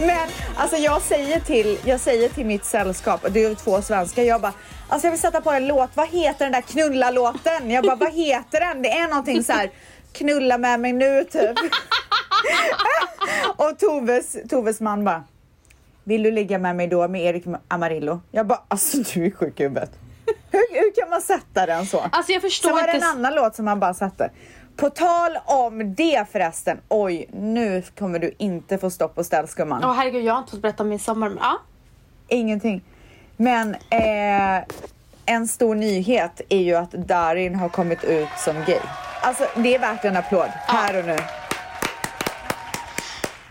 Men 0.00 0.28
alltså 0.56 0.76
jag 0.76 1.02
säger 1.02 1.40
till, 1.40 1.78
jag 1.84 2.00
säger 2.00 2.28
till 2.28 2.46
mitt 2.46 2.64
sällskap, 2.64 3.26
det 3.30 3.44
är 3.44 3.54
två 3.54 3.82
svenskar, 3.82 4.22
jag 4.22 4.40
bara 4.40 4.52
Alltså 4.88 5.06
jag 5.06 5.12
vill 5.12 5.20
sätta 5.20 5.40
på 5.40 5.50
en 5.50 5.66
låt, 5.68 5.90
vad 5.94 6.08
heter 6.08 6.44
den 6.44 6.52
där 6.52 6.60
knulla-låten? 6.60 7.70
Jag 7.70 7.84
bara, 7.84 7.96
vad 7.96 8.12
heter 8.12 8.60
den? 8.60 8.82
Det 8.82 8.88
är 8.90 9.08
någonting 9.08 9.44
så 9.44 9.52
här, 9.52 9.70
knulla 10.12 10.58
med 10.58 10.80
mig 10.80 10.92
nu 10.92 11.24
typ. 11.24 11.58
och 13.56 13.78
Toves, 13.78 14.36
Toves 14.50 14.80
man 14.80 15.04
bara, 15.04 15.24
vill 16.04 16.22
du 16.22 16.30
ligga 16.30 16.58
med 16.58 16.76
mig 16.76 16.86
då 16.86 17.08
med 17.08 17.22
Erik 17.22 17.44
Amarillo? 17.68 18.20
Jag 18.30 18.46
bara, 18.46 18.62
alltså 18.68 18.96
du 19.14 19.26
är 19.26 19.30
sjuk 19.30 19.60
i 19.60 19.62
huvudet. 19.62 19.90
Hur, 20.50 20.74
hur 20.74 20.94
kan 21.00 21.10
man 21.10 21.20
sätta 21.22 21.66
den 21.66 21.86
så? 21.86 22.00
Alltså 22.00 22.32
jag 22.32 22.42
Sen 22.42 22.50
förstår 22.50 22.70
var 22.70 22.86
det 22.86 22.92
inte. 22.94 23.06
en 23.06 23.12
annan 23.12 23.34
låt 23.34 23.54
som 23.54 23.66
han 23.66 23.80
bara 23.80 23.94
satte. 23.94 24.30
På 24.78 24.90
tal 24.90 25.38
om 25.44 25.94
det 25.94 26.24
förresten, 26.32 26.80
oj 26.88 27.26
nu 27.32 27.82
kommer 27.98 28.18
du 28.18 28.34
inte 28.38 28.78
få 28.78 28.90
stopp 28.90 29.18
och 29.18 29.26
ställ 29.26 29.48
skumman. 29.48 29.84
Åh 29.84 29.92
herregud, 29.92 30.24
jag 30.24 30.32
har 30.32 30.38
inte 30.38 30.50
fått 30.50 30.62
berätta 30.62 30.82
om 30.82 30.88
min 30.88 30.98
sommar. 30.98 31.28
Men. 31.28 31.38
Ingenting. 32.28 32.84
Men 33.36 33.74
eh, 33.74 34.64
en 35.26 35.48
stor 35.48 35.74
nyhet 35.74 36.40
är 36.48 36.58
ju 36.58 36.74
att 36.74 36.90
Darin 36.90 37.54
har 37.54 37.68
kommit 37.68 38.04
ut 38.04 38.28
som 38.38 38.54
gay. 38.66 38.80
Alltså 39.22 39.46
det 39.56 39.74
är 39.74 39.78
värt 39.78 40.04
en 40.04 40.16
applåd, 40.16 40.48
här 40.54 40.98
och 40.98 41.04
nu. 41.04 41.16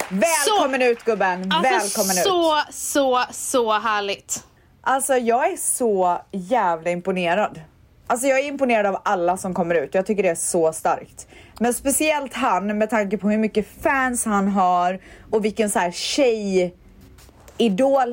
Välkommen 0.10 0.82
ut 0.82 1.04
gubben, 1.04 1.52
Alltså 1.52 1.74
välkommen 1.74 2.18
ut. 2.18 2.24
så, 2.24 2.62
så, 2.70 3.24
så 3.32 3.80
härligt. 3.80 4.44
Alltså 4.82 5.14
jag 5.14 5.52
är 5.52 5.58
så 5.58 6.22
jävla 6.32 6.90
imponerad. 6.90 7.62
Alltså 8.08 8.28
jag 8.28 8.40
är 8.40 8.48
imponerad 8.48 8.86
av 8.86 9.02
alla 9.06 9.38
som 9.38 9.54
kommer 9.54 9.76
ut. 9.76 9.94
Jag 9.94 10.06
tycker 10.06 10.24
det 10.24 10.30
är 10.30 10.36
så 10.36 10.74
starkt. 10.74 11.28
Men 11.60 11.74
speciellt 11.74 12.34
han 12.34 12.78
med 12.78 12.90
tanke 12.90 13.18
på 13.18 13.30
hur 13.30 13.38
mycket 13.38 13.68
fans 13.82 14.26
han 14.26 14.48
har 14.48 15.00
och 15.32 15.46
vilken 15.46 15.70
så 15.70 15.80
här 15.80 15.92
tjejidol 15.92 16.74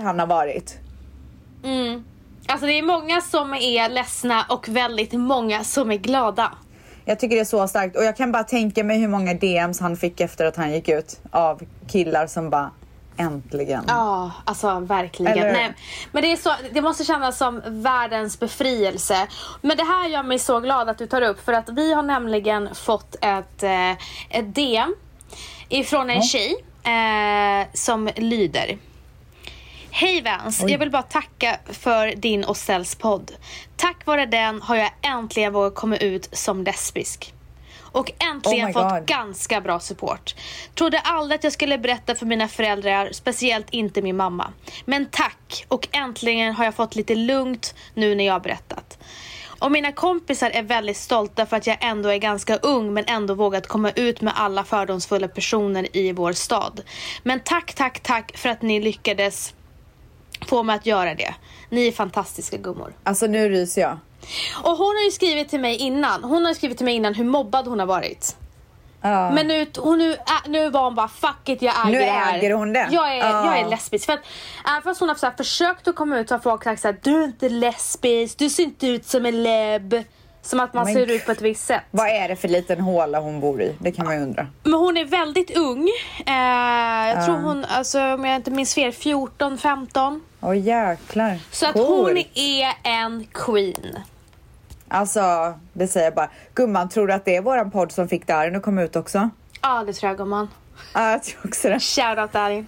han 0.01 0.19
har 0.19 0.27
varit. 0.27 0.79
Alltså 2.47 2.67
det 2.67 2.79
är 2.79 2.83
många 2.83 3.21
som 3.21 3.55
är 3.55 3.89
ledsna 3.89 4.47
och 4.49 4.69
väldigt 4.69 5.13
många 5.13 5.65
som 5.65 5.91
är 5.91 5.97
glada. 5.97 6.53
Jag 7.05 7.19
tycker 7.19 7.37
det 7.37 7.41
är 7.41 7.45
så 7.45 7.69
starkt 7.69 7.97
och 7.97 8.05
jag 8.05 8.17
kan 8.17 8.33
bara 8.33 8.45
tänka 8.45 8.85
mig 8.85 8.99
hur 8.99 9.09
många 9.09 9.35
DMs 9.35 9.81
han 9.81 9.97
fick 9.97 10.21
efter 10.21 10.47
att 10.47 10.57
han 10.57 10.73
gick 10.73 10.89
ut 10.89 11.21
av 11.31 11.63
killar 11.89 12.27
som 12.27 12.51
bara 12.51 12.71
äntligen. 13.17 13.85
Ja, 13.89 14.31
alltså 14.45 14.81
verkligen. 14.81 15.33
Eller- 15.39 15.53
Nej, 15.53 15.75
men 16.13 16.23
det, 16.23 16.33
är 16.33 16.37
så, 16.37 16.51
det 16.73 16.83
måste 16.83 17.05
kännas 17.05 17.39
som 17.39 17.63
världens 17.67 18.41
befrielse. 18.41 19.27
Men 19.61 19.77
det 19.77 19.85
här 19.85 20.09
gör 20.09 20.23
mig 20.23 20.39
så 20.39 20.61
glad 20.61 20.89
att 20.89 20.99
du 20.99 21.07
tar 21.07 21.23
upp 21.23 21.45
för 21.45 21.53
att 21.53 21.69
vi 21.69 21.95
har 21.95 22.03
nämligen 22.03 22.75
fått 22.75 23.17
ett, 23.21 23.63
eh, 23.63 23.91
ett 24.31 24.55
DM 24.55 24.95
ifrån 25.69 26.11
en 26.11 26.23
tjej 26.23 26.55
eh, 26.85 27.67
som 27.75 28.11
lyder. 28.17 28.79
Hej 29.91 30.23
Vans, 30.23 30.61
jag 30.71 30.79
vill 30.79 30.91
bara 30.91 31.03
tacka 31.03 31.57
för 31.73 32.15
din 32.17 32.45
och 32.45 32.57
Stells 32.57 32.95
podd. 32.95 33.33
Tack 33.77 34.07
vare 34.07 34.27
den 34.27 34.63
har 34.63 34.77
jag 34.77 34.91
äntligen 35.03 35.53
vågat 35.53 35.75
komma 35.75 35.97
ut 35.97 36.29
som 36.33 36.65
lesbisk. 36.65 37.35
Och 37.95 38.13
äntligen 38.19 38.69
Oh 38.69 38.73
fått 38.73 38.93
God. 38.93 39.07
ganska 39.07 39.61
bra 39.61 39.81
support. 39.81 40.35
Trodde 40.75 40.99
aldrig 40.99 41.39
att 41.39 41.45
jag 41.45 41.53
skulle 41.53 41.79
berätta 41.79 42.15
för 42.15 42.27
mina 42.27 42.49
föräldrar, 42.49 43.09
speciellt 43.13 43.71
inte 43.71 44.03
min 44.03 44.17
mamma. 44.17 44.53
Men 44.85 45.07
tack! 45.11 45.65
Och 45.69 45.89
äntligen 45.93 46.55
har 46.55 46.65
jag 46.65 46.75
fått 46.75 46.97
lite 46.97 47.15
lugnt 47.15 47.75
nu 47.95 48.15
när 48.15 48.25
jag 48.27 48.33
har 48.33 48.41
berättat. 48.41 48.99
Och 49.59 49.73
mina 49.73 49.93
kompisar 49.93 50.51
är 50.51 50.63
väldigt 50.63 50.97
stolta 50.97 51.47
för 51.47 51.57
att 51.57 51.67
jag 51.67 51.77
ändå 51.81 52.09
är 52.09 52.19
ganska 52.19 52.57
ung 52.57 52.93
men 52.95 53.05
ändå 53.07 53.35
vågat 53.35 53.67
komma 53.67 53.91
ut 53.91 54.21
med 54.21 54.33
alla 54.37 54.65
fördomsfulla 54.65 55.29
personer 55.29 55.97
i 55.97 56.13
vår 56.13 56.33
stad. 56.33 56.81
Men 57.23 57.41
tack, 57.41 57.75
tack, 57.75 58.01
tack 58.01 58.37
för 58.37 58.49
att 58.49 58.63
ni 58.63 58.81
lyckades 58.81 59.55
få 60.47 60.63
mig 60.63 60.77
att 60.77 60.87
göra 60.87 61.15
det. 61.15 61.35
Ni 61.69 61.89
är 61.89 61.93
fantastiska 61.93 62.57
gummor. 62.57 62.93
Alltså 63.05 63.27
nu 63.27 63.49
ryser 63.49 63.83
jag. 63.83 63.99
Och 64.63 64.71
hon 64.71 64.97
har 64.97 65.05
ju 65.05 65.11
skrivit 65.11 65.49
till 65.49 65.61
mig 65.61 65.77
innan. 65.77 66.25
Hon 66.25 66.45
har 66.45 66.55
skrivit 66.55 66.77
till 66.79 66.85
mig 66.85 66.95
innan 66.95 67.15
hur 67.15 67.25
mobbad 67.25 67.67
hon 67.69 67.79
har 67.79 67.87
varit. 67.87 68.37
Ja. 69.01 69.31
Men 69.31 69.47
nu, 69.49 69.67
hon, 69.79 69.99
nu, 69.99 70.13
äh, 70.13 70.19
nu 70.47 70.71
var 70.71 70.85
hon 70.85 70.95
bara 70.95 71.09
fuck 71.09 71.49
it, 71.49 71.63
jag 71.63 71.75
äger 71.89 71.93
Nu 71.93 71.99
det 71.99 72.11
här. 72.11 72.39
äger 72.39 72.51
hon 72.55 72.73
det. 72.73 72.89
Jag 72.91 73.13
är, 73.13 73.17
Ja. 73.19 73.47
jag 73.47 73.59
är 73.59 73.69
lesbisk. 73.69 74.07
För 74.07 74.13
att, 74.13 74.21
även 74.69 74.83
fast 74.83 75.01
hon 75.01 75.09
har 75.09 75.17
så 75.17 75.27
här, 75.27 75.35
försökt 75.37 75.89
att 75.89 75.95
komma 75.95 76.19
ut 76.19 76.29
så 76.29 76.35
har 76.35 76.41
folk 76.41 76.65
sagt 76.65 76.83
såhär, 76.83 76.97
du 77.03 77.21
är 77.21 77.25
inte 77.25 77.49
lesbisk, 77.49 78.39
du 78.39 78.51
ser 78.51 78.63
inte 78.63 78.87
ut 78.87 79.07
som 79.07 79.27
en 79.27 79.43
leb. 79.43 80.05
Som 80.43 80.61
att 80.61 80.75
man 80.75 80.85
Men 80.85 80.95
ser 80.95 81.11
ut 81.11 81.27
på 81.27 81.33
ett 81.33 81.41
visst 81.41 81.67
sätt. 81.67 81.83
Vad 81.91 82.07
är 82.09 82.29
det 82.29 82.37
för 82.37 82.49
liten 82.49 82.81
håla 82.81 83.21
hon 83.21 83.41
bor 83.41 83.63
i? 83.63 83.75
Det 83.79 83.93
kan 83.93 84.07
man 84.07 84.15
ju 84.17 84.23
undra. 84.23 84.47
Men 84.63 84.73
hon 84.75 84.97
är 84.97 85.05
väldigt 85.05 85.57
ung. 85.57 85.89
Eh, 86.27 86.35
jag 87.09 87.25
tror 87.27 87.37
hon, 87.37 87.65
alltså, 87.65 88.01
om 88.15 88.25
jag 88.25 88.37
inte 88.37 88.51
minns 88.51 88.75
fel, 88.75 88.93
14, 88.93 89.59
15. 89.59 90.21
Åh 90.41 90.59
jäklar. 90.59 91.39
Så 91.51 91.67
att 91.67 91.73
Coolt. 91.73 91.89
hon 91.89 92.17
är 92.35 92.73
en 92.83 93.27
queen. 93.33 93.99
Alltså, 94.95 95.55
det 95.73 95.89
säger 95.89 96.07
jag 96.07 96.15
bara. 96.15 96.29
Gumman, 96.55 96.89
tror 96.89 97.07
du 97.07 97.13
att 97.13 97.25
det 97.25 97.37
är 97.37 97.43
våran 97.43 97.71
podd 97.71 97.93
som 97.93 98.09
fick 98.09 98.27
Darin 98.27 98.57
att 98.57 98.63
komma 98.63 98.83
ut 98.83 98.97
också? 98.97 99.31
Ja, 99.63 99.85
det 99.87 99.93
tror 99.93 100.09
jag 100.11 100.19
gumman. 100.19 100.49
Ja, 100.95 101.11
jag 101.11 101.23
tror 101.23 101.47
också 101.47 101.69
det. 101.69 101.81
Shoutout 101.81 102.33
Darin. 102.33 102.67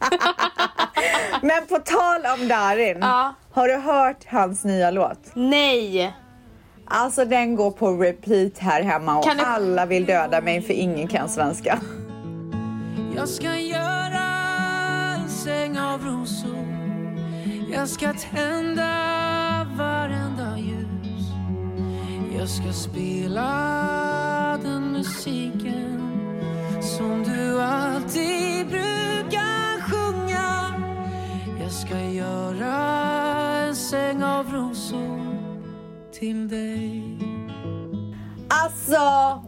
Men 1.42 1.66
på 1.68 1.78
tal 1.78 2.26
om 2.40 2.48
Darin. 2.48 2.98
Ja. 3.00 3.34
Har 3.52 3.68
du 3.68 3.76
hört 3.76 4.24
hans 4.26 4.64
nya 4.64 4.90
låt? 4.90 5.18
Nej! 5.34 6.16
Alltså 6.86 7.24
den 7.24 7.56
går 7.56 7.70
på 7.70 7.90
repeat 7.96 8.58
här 8.58 8.82
hemma 8.82 9.18
och 9.18 9.24
du- 9.36 9.44
alla 9.44 9.86
vill 9.86 10.06
döda 10.06 10.40
mig 10.40 10.62
för 10.62 10.72
ingen 10.74 11.08
kan 11.08 11.28
svenska. 11.28 11.78
Jag 13.16 13.28
ska 13.28 13.56
göra 13.56 14.22
en 15.14 15.28
säng 15.28 15.78
av 15.78 16.00
rosor 16.04 16.66
Jag 17.74 17.88
ska 17.88 18.12
tända 18.32 18.86
varenda 19.78 20.21
Jag 22.42 22.50
ska 22.50 22.72
spela 22.72 23.48
den 24.62 24.92
musiken 24.92 26.00
som 26.80 27.22
du 27.22 27.60
alltid 27.60 28.66
brukar 28.66 29.80
sjunga 29.80 30.74
Jag 31.60 31.72
ska 31.72 31.98
göra 31.98 32.74
en 33.66 33.76
säng 33.76 34.22
av 34.22 34.52
rosor 34.52 35.36
till 36.12 36.48
dig 36.48 37.18
Alltså, 38.48 38.98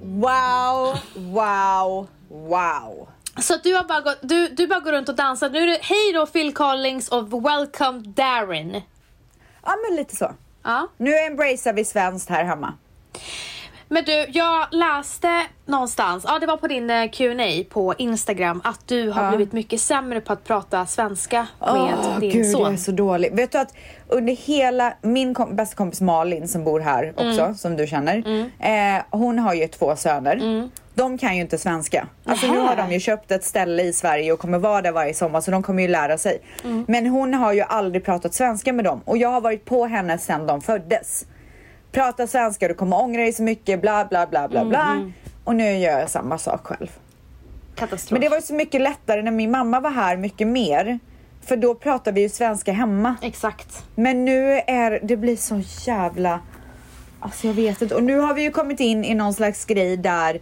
wow, 0.03 0.99
wow, 1.15 2.09
wow. 2.29 3.09
Så 3.39 3.55
att 3.55 3.63
du 3.63 3.75
har 3.75 3.85
bara 3.85 4.01
gått, 4.01 4.19
du, 4.23 4.49
du 4.49 4.67
bara 4.67 4.81
går 4.81 4.93
runt 4.93 5.09
och 5.09 5.17
dansar. 5.17 5.51
Nu 5.51 5.59
är 5.59 5.67
det 5.67 5.79
hej 5.83 6.13
då 6.15 6.27
Phil 6.27 6.55
Collins 6.55 7.09
och 7.09 7.33
welcome 7.33 7.99
Darin. 7.99 8.83
Ja, 9.63 9.75
men 9.89 9.97
lite 9.97 10.17
så. 10.17 10.33
Ja. 10.63 10.89
Nu 10.97 11.19
embracear 11.19 11.73
vi 11.73 11.85
svenskt 11.85 12.31
här 12.31 12.45
hemma. 12.45 12.75
Men 13.89 14.05
du, 14.05 14.27
jag 14.29 14.67
läste 14.71 15.43
någonstans, 15.67 16.25
ja 16.29 16.39
det 16.39 16.47
var 16.47 16.57
på 16.57 16.67
din 16.67 16.91
eh, 16.91 17.11
Q&A 17.11 17.65
på 17.71 17.95
Instagram 17.99 18.61
att 18.65 18.89
du 18.89 19.11
har 19.11 19.23
Ja. 19.25 19.29
blivit 19.31 19.53
mycket 19.53 19.81
sämre 19.81 20.21
på 20.21 20.33
att 20.33 20.45
prata 20.45 20.87
svenska 20.87 21.47
med 21.61 21.95
Åh, 22.05 22.19
din 22.21 22.31
gud, 22.31 22.47
son. 22.51 22.63
jag 22.63 22.73
är 22.73 22.77
så 22.77 22.93
dålig. 22.93 23.35
Vet 23.37 23.53
du 23.53 23.59
att 23.59 23.75
under 24.09 24.33
hela, 24.33 24.95
min 25.03 25.35
kom, 25.35 25.57
bästa 25.57 25.77
kompis 25.77 26.01
Malin 26.01 26.49
som 26.49 26.65
bor 26.65 26.81
här 26.81 27.13
också, 27.17 27.41
Mm. 27.41 27.55
som 27.55 27.77
du 27.77 27.87
känner. 27.87 28.17
Eh, 28.61 29.03
hon 29.11 29.39
har 29.39 29.55
ju 29.55 29.69
två 29.69 29.97
söner. 29.97 30.69
De 30.95 31.19
kan 31.19 31.35
ju 31.37 31.41
inte 31.41 31.59
svenska. 31.59 32.07
Alltså 32.25 32.47
nu 32.47 32.59
har 32.59 32.77
de 32.77 32.93
ju 32.93 33.01
köpt 33.01 33.31
ett 33.31 33.45
ställe 33.45 33.83
i 33.83 33.93
Sverige 33.93 34.33
och 34.33 34.39
kommer 34.39 34.59
vara 34.59 34.83
där 34.83 34.93
varje 34.93 35.15
sommar 35.15 35.41
så 35.41 35.51
de 35.51 35.63
kommer 35.63 35.83
ju 35.83 35.89
lära 35.89 36.19
sig. 36.19 36.39
Mm. 36.65 36.85
Men 36.89 37.07
hon 37.07 37.35
har 37.35 37.53
ju 37.53 37.61
aldrig 37.61 38.05
pratat 38.05 38.35
svenska 38.35 38.73
med 38.73 38.85
dem 38.85 39.01
och 39.05 39.19
jag 39.19 39.29
har 39.29 39.41
varit 39.41 39.65
på 39.65 39.87
henne 39.87 40.19
sedan 40.19 40.47
de 40.47 40.61
föddes. 40.61 41.27
Prata 41.95 42.27
svenska, 42.27 42.69
du 42.69 42.75
kommer 42.75 43.01
ångra 43.01 43.23
dig 43.23 43.33
så 43.33 43.43
mycket, 43.43 43.81
bla 43.81 44.05
bla 44.05 44.27
bla 44.27 44.49
bla 44.49 44.65
bla. 44.65 44.83
Mm, 44.93 45.13
Och 45.45 45.57
nu 45.57 45.77
gör 45.79 45.99
jag 46.01 46.11
samma 46.11 46.39
sak 46.39 46.67
själv. 46.67 46.89
Katastrof. 47.75 48.13
Men 48.13 48.21
det 48.21 48.29
var 48.29 48.37
ju 48.37 48.43
så 48.43 48.55
mycket 48.55 48.81
lättare 48.81 49.23
när 49.23 49.31
min 49.31 49.51
mamma 49.51 49.81
var 49.81 49.91
här 49.91 50.17
mycket 50.17 50.47
mer. 50.47 50.99
För 51.47 51.57
då 51.57 51.75
pratade 51.75 52.15
vi 52.15 52.21
ju 52.21 52.29
svenska 52.29 52.73
hemma. 52.73 53.17
Exakt. 53.23 53.85
Men 53.95 54.25
nu 54.25 54.53
är 54.67 55.01
det 55.03 55.17
blir 55.17 55.37
så 55.37 55.61
jävla... 55.91 56.41
Alltså 57.21 57.47
jag 57.47 57.55
vet 57.55 57.83
inte. 57.83 57.95
Och 57.95 58.03
nu 58.03 58.19
har 58.19 58.35
vi 58.35 58.43
ju 58.43 58.51
kommit 58.51 58.81
in 58.81 59.05
i 59.05 59.15
någon 59.15 59.35
slags 59.35 59.65
grej 59.65 59.97
där 59.97 60.41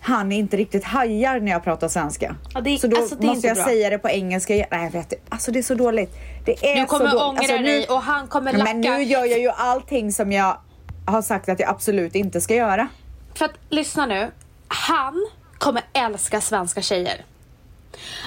han 0.00 0.32
inte 0.32 0.56
riktigt 0.56 0.84
hajar 0.84 1.40
när 1.40 1.52
jag 1.52 1.64
pratar 1.64 1.88
svenska. 1.88 2.34
Ja, 2.54 2.60
det 2.60 2.78
så 2.78 2.86
då 2.86 2.96
alltså, 2.96 3.22
måste 3.22 3.46
jag 3.46 3.56
bra. 3.56 3.64
säga 3.64 3.90
det 3.90 3.98
på 3.98 4.08
engelska. 4.08 4.54
Nej 4.54 4.66
jag 4.70 4.90
vet 4.90 4.94
inte. 5.12 5.16
Alltså 5.28 5.52
det 5.52 5.58
är 5.58 5.62
så 5.62 5.74
dåligt. 5.74 6.14
Det 6.44 6.70
är 6.72 6.80
Du 6.80 6.86
kommer 6.86 7.10
så 7.10 7.18
dåligt. 7.18 7.22
ångra 7.28 7.40
alltså, 7.40 7.56
dig 7.62 7.86
och 7.88 8.02
han 8.02 8.28
kommer 8.28 8.52
lacka. 8.52 8.64
Men 8.64 8.80
nu 8.80 9.02
gör 9.02 9.24
jag 9.24 9.38
ju 9.38 9.48
allting 9.50 10.12
som 10.12 10.32
jag 10.32 10.56
har 11.06 11.22
sagt 11.22 11.48
att 11.48 11.60
jag 11.60 11.68
absolut 11.70 12.14
inte 12.14 12.40
ska 12.40 12.54
göra. 12.54 12.88
För 13.34 13.44
att 13.44 13.54
lyssna 13.68 14.06
nu. 14.06 14.30
Han 14.68 15.26
kommer 15.58 15.82
älska 15.92 16.40
svenska 16.40 16.82
tjejer. 16.82 17.24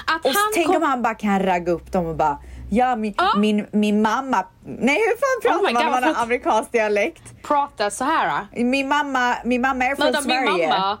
Att 0.06 0.26
Och 0.26 0.32
tänk 0.54 0.66
kom- 0.66 0.76
om 0.76 0.82
han 0.82 1.02
bara 1.02 1.14
kan 1.14 1.42
ragga 1.42 1.72
upp 1.72 1.92
dem 1.92 2.06
och 2.06 2.16
bara 2.16 2.38
Ja, 2.72 2.96
min, 2.96 3.14
Ja. 3.16 3.32
min, 3.36 3.66
min 3.70 4.02
mamma... 4.02 4.46
Nej, 4.64 4.94
hur 4.94 5.16
fan 5.16 5.56
Oh 5.58 5.58
pratar 5.62 5.72
man 5.72 5.82
God, 5.82 5.94
om 5.94 6.00
man 6.02 6.14
har 6.14 6.22
amerikansk 6.22 6.72
dialekt? 6.72 7.22
pratar 7.42 7.90
så 7.90 8.04
här. 8.04 8.28
då. 8.54 8.62
Min 8.64 8.88
mamma, 8.88 9.36
min 9.44 9.60
mamma 9.60 9.84
är 9.84 9.96
från 9.96 10.06
då, 10.12 10.20
min 10.20 10.22
Sverige. 10.22 10.68
mamma. 10.68 10.98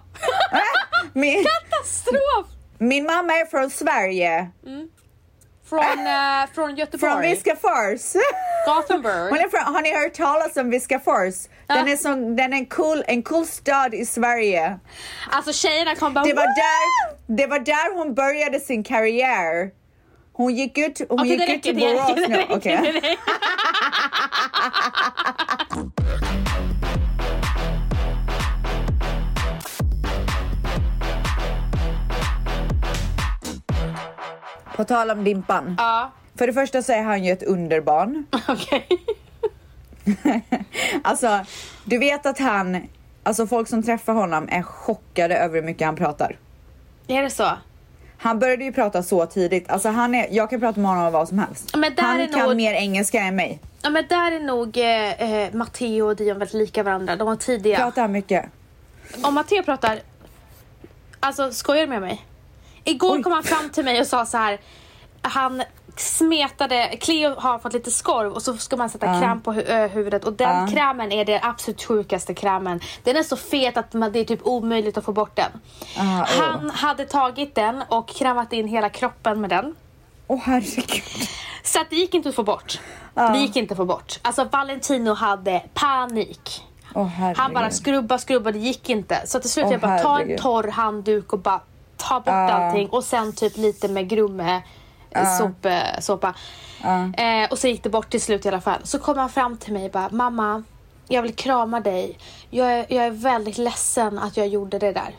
Min, 1.12 1.44
Katastrof! 1.44 2.46
min 2.78 3.04
mamma 3.04 3.32
är 3.32 3.46
från 3.46 3.70
Sverige. 3.70 4.50
Från, 5.70 6.06
eh, 6.06 6.46
från 6.54 6.76
Göteborg. 6.76 7.12
Från 7.12 7.20
Viskafors. 7.20 8.22
Gothenburg. 8.66 9.30
Hon 9.30 9.38
är 9.38 9.48
från, 9.48 9.74
har 9.74 9.82
ni 9.82 9.94
hört 9.94 10.14
talas 10.14 10.56
om 10.56 10.70
Viskafors? 10.70 11.34
Den 11.66 11.88
är, 11.88 11.96
som, 11.96 12.36
den 12.36 12.52
är 12.52 12.56
en, 12.56 12.66
cool, 12.66 13.04
en 13.06 13.22
cool 13.22 13.46
stad 13.46 13.94
i 13.94 14.06
Sverige. 14.06 14.78
Alltså 15.30 15.52
tjejerna 15.52 15.94
kommer 15.94 16.14
bara 16.14 16.24
Det 16.24 16.34
var, 16.34 16.42
"Woo!" 16.42 16.54
där, 16.54 17.36
det 17.36 17.46
var 17.46 17.58
där 17.58 17.94
hon 17.96 18.14
började 18.14 18.60
sin 18.60 18.84
karriär. 18.84 19.70
Hon 20.32 20.54
gick 20.54 20.78
ut, 20.78 21.00
hon 21.08 21.18
det 21.18 21.34
gick 21.34 21.50
ut 21.50 21.62
till 21.62 21.76
Borås 21.76 22.28
nu. 22.28 22.44
Okej. 22.48 23.00
det 23.02 23.16
På 34.80 34.84
tal 34.84 35.10
om 35.10 35.24
Dimpan. 35.24 35.74
Ja, 35.78 36.10
För 36.38 36.46
det 36.46 36.52
första 36.52 36.82
så 36.82 36.92
är 36.92 37.02
han 37.02 37.24
ju 37.24 37.32
ett 37.32 37.42
underbarn. 37.42 38.26
okej. 38.48 38.86
Alltså, 41.02 41.40
du 41.84 41.98
vet 41.98 42.26
att 42.26 42.38
han, 42.38 42.88
alltså 43.22 43.46
folk 43.46 43.68
som 43.68 43.82
träffar 43.82 44.12
honom 44.12 44.48
är 44.50 44.62
chockade 44.62 45.36
över 45.36 45.54
hur 45.54 45.62
mycket 45.62 45.86
han 45.86 45.96
pratar. 45.96 46.36
Är 47.06 47.22
det 47.22 47.30
så? 47.30 47.50
Han 48.18 48.38
började 48.38 48.64
ju 48.64 48.72
prata 48.72 49.02
så 49.02 49.26
tidigt. 49.26 49.70
Alltså 49.70 49.88
han 49.88 50.14
är, 50.14 50.26
jag 50.30 50.50
kan 50.50 50.60
prata 50.60 50.80
med 50.80 50.90
honom 50.90 51.06
om 51.06 51.12
vad 51.12 51.28
som 51.28 51.38
helst. 51.38 51.76
Men 51.76 51.94
där 51.94 52.02
han 52.02 52.20
är 52.20 52.26
kan 52.32 52.46
nog- 52.48 52.56
mer 52.56 52.74
engelska 52.74 53.20
än 53.20 53.36
mig. 53.36 53.58
Ja 53.82 53.90
men 53.90 54.04
där 54.08 54.32
är 54.32 54.40
nog 54.40 54.76
eh, 54.76 55.22
eh, 55.44 55.54
Matteo 55.54 56.06
och 56.06 56.16
Dion 56.16 56.38
väldigt 56.38 56.54
lika 56.54 56.82
varandra. 56.82 57.16
De 57.16 57.26
var 57.26 57.36
tidiga. 57.36 57.76
Pratar 57.76 58.02
han 58.02 58.12
mycket? 58.12 58.44
Om 59.22 59.34
Matteo 59.34 59.62
pratar... 59.62 59.98
Alltså 61.20 61.52
skojar 61.52 61.82
du 61.82 61.88
med 61.88 62.00
mig? 62.00 62.24
Igår 62.90 63.16
Oj. 63.16 63.22
kom 63.22 63.32
han 63.32 63.42
fram 63.42 63.70
till 63.70 63.84
mig 63.84 64.00
och 64.00 64.06
sa 64.06 64.26
så 64.26 64.38
här. 64.38 64.60
Han 65.22 65.62
smetade, 65.96 66.96
Cleo 67.00 67.34
har 67.40 67.58
fått 67.58 67.72
lite 67.72 67.90
skorv 67.90 68.32
och 68.32 68.42
så 68.42 68.56
ska 68.56 68.76
man 68.76 68.90
sätta 68.90 69.06
Ja. 69.06 69.20
kräm 69.20 69.40
på 69.40 69.52
hu- 69.52 69.88
huvudet 69.88 70.24
och 70.24 70.32
den 70.32 70.56
Ja. 70.56 70.66
krämen 70.72 71.12
är 71.12 71.24
den 71.24 71.40
absolut 71.42 71.82
sjukaste 71.84 72.34
krämen. 72.34 72.80
Den 73.02 73.16
är 73.16 73.22
så 73.22 73.36
fet 73.36 73.76
att 73.76 73.92
man, 73.92 74.12
det 74.12 74.18
är 74.18 74.24
typ 74.24 74.40
omöjligt 74.46 74.98
att 74.98 75.04
få 75.04 75.12
bort 75.12 75.36
den. 75.36 75.50
Ah, 75.98 76.02
oh. 76.22 76.26
Han 76.40 76.70
hade 76.70 77.04
tagit 77.04 77.54
den 77.54 77.82
och 77.88 78.08
krämat 78.08 78.52
in 78.52 78.68
hela 78.68 78.88
kroppen 78.88 79.40
med 79.40 79.50
den. 79.50 79.74
Åh 80.26 80.40
herregud. 80.44 81.02
Så 81.64 81.80
att 81.80 81.90
det 81.90 81.96
gick 81.96 82.14
inte 82.14 82.28
att 82.28 82.34
få 82.34 82.42
bort. 82.42 82.80
Ja. 83.14 83.28
Det 83.28 83.38
gick 83.38 83.56
inte 83.56 83.72
att 83.74 83.76
få 83.78 83.84
bort. 83.84 84.18
Alltså 84.22 84.44
Valentino 84.44 85.14
hade 85.14 85.62
panik. 85.74 86.64
Herregud. 86.94 87.36
Han 87.38 87.54
bara 87.54 87.70
skrubba, 87.70 88.18
skrubba, 88.18 88.52
det 88.52 88.58
gick 88.58 88.88
inte. 88.90 89.22
Så 89.26 89.40
till 89.40 89.50
slut 89.50 89.66
Åh, 89.66 89.72
jag 89.72 89.80
bara 89.80 89.98
ta 89.98 90.20
en 90.20 90.38
torr 90.38 90.68
handduk 90.68 91.32
och 91.32 91.38
bara 91.38 91.60
ta 92.00 92.14
bort 92.14 92.26
Ja. 92.26 92.32
allting 92.32 92.88
och 92.88 93.04
sen 93.04 93.32
typ 93.32 93.56
lite 93.56 93.88
med 93.88 94.08
grumme 94.08 94.62
sop, 95.38 95.64
eh, 95.66 96.00
såpa. 96.00 96.34
Ja. 96.82 97.12
Eh, 97.24 97.50
och 97.50 97.58
så 97.58 97.68
gick 97.68 97.82
det 97.82 97.90
bort 97.90 98.10
till 98.10 98.20
slut 98.20 98.44
i 98.44 98.48
alla 98.48 98.60
fall. 98.60 98.80
Så 98.84 98.98
kom 98.98 99.18
han 99.18 99.30
fram 99.30 99.56
till 99.56 99.72
mig 99.72 99.84
och 99.84 99.90
bara 99.90 100.08
mamma, 100.10 100.62
jag 101.08 101.22
vill 101.22 101.34
krama 101.34 101.80
dig. 101.80 102.18
Jag 102.50 102.72
är, 102.72 102.86
jag 102.88 103.04
är 103.06 103.10
väldigt 103.10 103.58
ledsen 103.58 104.18
att 104.18 104.36
jag 104.36 104.46
gjorde 104.48 104.78
det 104.78 104.92
där. 104.92 105.14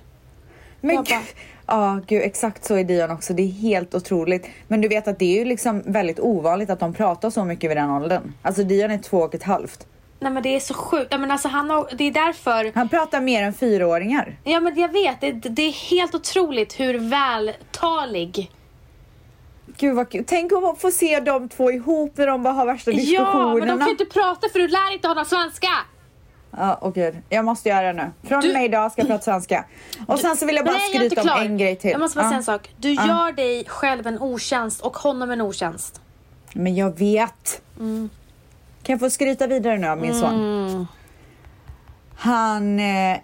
Men 0.82 0.96
Jag 0.96 1.06
bara- 1.06 1.20
Ja, 1.68 2.00
gud 2.08 2.22
exakt 2.24 2.66
så 2.66 2.76
är 2.76 2.84
Dion 2.84 3.12
också. 3.12 3.34
Det 3.34 3.44
är 3.44 3.48
helt 3.52 3.96
otroligt. 3.96 4.48
Men 4.68 4.82
du 4.82 4.88
vet 4.88 5.08
att 5.08 5.20
det 5.20 5.26
är 5.26 5.40
ju 5.40 5.46
liksom 5.46 5.82
väldigt 5.86 6.20
ovanligt 6.20 6.70
att 6.70 6.80
de 6.80 6.94
pratar 6.94 7.30
så 7.30 7.46
mycket 7.46 7.70
vid 7.70 7.78
den 7.78 7.90
åldern. 7.90 8.34
Alltså 8.42 8.64
Dion 8.64 8.92
är 8.92 8.98
två 8.98 9.18
och 9.18 9.36
ett 9.36 9.44
halvt. 9.44 9.88
Nej 10.22 10.32
men 10.32 10.44
det 10.44 10.56
är 10.56 10.60
så 10.60 10.74
sjukt. 10.74 11.08
Ja, 11.12 11.18
men 11.18 11.32
alltså, 11.32 11.48
han 11.48 11.70
har, 11.70 11.90
det 11.94 12.04
är 12.04 12.12
därför 12.12 12.72
Han 12.76 12.90
pratar 12.90 13.22
mer 13.22 13.44
än 13.44 13.54
fyraåringar. 13.54 14.38
Ja 14.44 14.60
men 14.60 14.80
jag 14.80 14.90
vet, 14.94 15.22
det, 15.22 15.32
det 15.32 15.62
är 15.62 15.72
helt 15.72 16.16
otroligt 16.16 16.80
hur 16.80 16.98
vältalig 17.00 18.52
Gud 19.78 19.96
vad 19.96 20.10
kul. 20.10 20.24
Tänk 20.28 20.52
om 20.52 20.66
att 20.66 20.82
få 20.82 20.92
se 20.92 21.20
de 21.20 21.50
två 21.50 21.72
ihop 21.72 22.18
när 22.18 22.28
de 22.28 22.44
bara 22.44 22.54
har 22.54 22.66
värsta 22.66 22.92
Ja 22.92 22.98
diskussionerna. 22.98 23.56
men 23.56 23.68
de 23.68 23.78
kan 23.78 23.86
ju 23.88 23.92
inte 23.92 24.06
prata 24.06 24.50
för 24.50 24.60
du 24.60 24.68
lär 24.68 24.94
inte 24.94 25.08
honom 25.08 25.26
svenska! 25.26 25.68
Ja, 26.58 26.80
åh 26.82 26.94
gud. 26.94 27.16
Jag 27.30 27.46
måste 27.46 27.70
göra 27.70 27.94
det 27.94 28.04
nu. 28.04 28.28
Från 28.30 28.42
Du- 28.42 28.48
och 28.48 28.54
med 28.54 28.66
idag 28.66 28.92
ska 28.92 29.02
jag 29.02 29.08
prata 29.10 29.24
svenska. 29.24 29.66
Och 30.08 30.20
sen 30.20 30.36
så 30.38 30.46
vill 30.46 30.56
jag 30.56 30.66
bara 30.66 30.78
Nej, 30.78 30.90
jag 30.94 31.02
skryta 31.02 31.22
om 31.22 31.28
klar. 31.28 31.40
en 31.42 31.58
grej 31.58 31.76
till. 31.76 31.92
Jag 31.92 32.00
måste 32.00 32.16
bara 32.18 32.26
Ja. 32.26 32.30
säga 32.30 32.38
en 32.38 32.44
sak. 32.44 32.70
Du 32.78 32.92
Ja. 32.94 33.08
gör 33.08 33.32
dig 33.32 33.66
själv 33.68 34.08
en 34.08 34.20
otjänst 34.20 34.82
och 34.82 34.98
honom 34.98 35.32
en 35.32 35.42
otjänst. 35.42 36.02
Men 36.54 36.76
jag 36.76 37.00
vet. 37.00 37.62
Mm. 37.80 38.10
Kan 38.84 38.94
jag 38.94 39.00
få 39.00 39.10
skryta 39.10 39.48
vidare 39.48 39.78
nu 39.78 39.88
av 39.88 39.98
min 39.98 40.16
son? 40.16 40.88
Han 42.16 42.80
eh, 42.80 43.18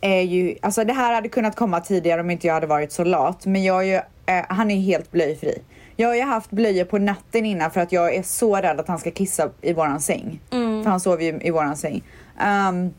är 0.00 0.20
ju, 0.22 0.56
alltså 0.62 0.84
det 0.84 0.92
här 0.92 1.14
hade 1.14 1.28
kunnat 1.28 1.56
komma 1.56 1.80
tidigare 1.80 2.20
om 2.20 2.30
inte 2.30 2.46
jag 2.46 2.54
hade 2.54 2.66
varit 2.66 2.92
så 2.92 3.04
lat. 3.04 3.46
Men 3.46 3.62
jag 3.64 3.82
är 3.82 3.86
ju, 3.86 3.94
eh, 4.34 4.44
han 4.48 4.70
är 4.70 4.80
helt 4.80 5.10
blöjfri. 5.10 5.62
Jag 5.96 6.08
har 6.08 6.14
ju 6.14 6.22
haft 6.22 6.50
blöjor 6.50 6.84
på 6.84 6.98
natten 6.98 7.46
innan 7.46 7.70
för 7.70 7.80
att 7.80 7.92
jag 7.92 8.14
är 8.14 8.22
så 8.22 8.56
rädd 8.56 8.80
att 8.80 8.88
han 8.88 8.98
ska 8.98 9.10
kissa 9.10 9.50
i 9.60 9.72
våran 9.72 10.00
säng. 10.00 10.40
För 10.84 10.90
han 10.90 11.00
sover 11.00 11.24
ju 11.24 11.40
i 11.42 11.50
våran 11.50 11.76
säng. 11.76 12.02
Ehm, 12.40 12.90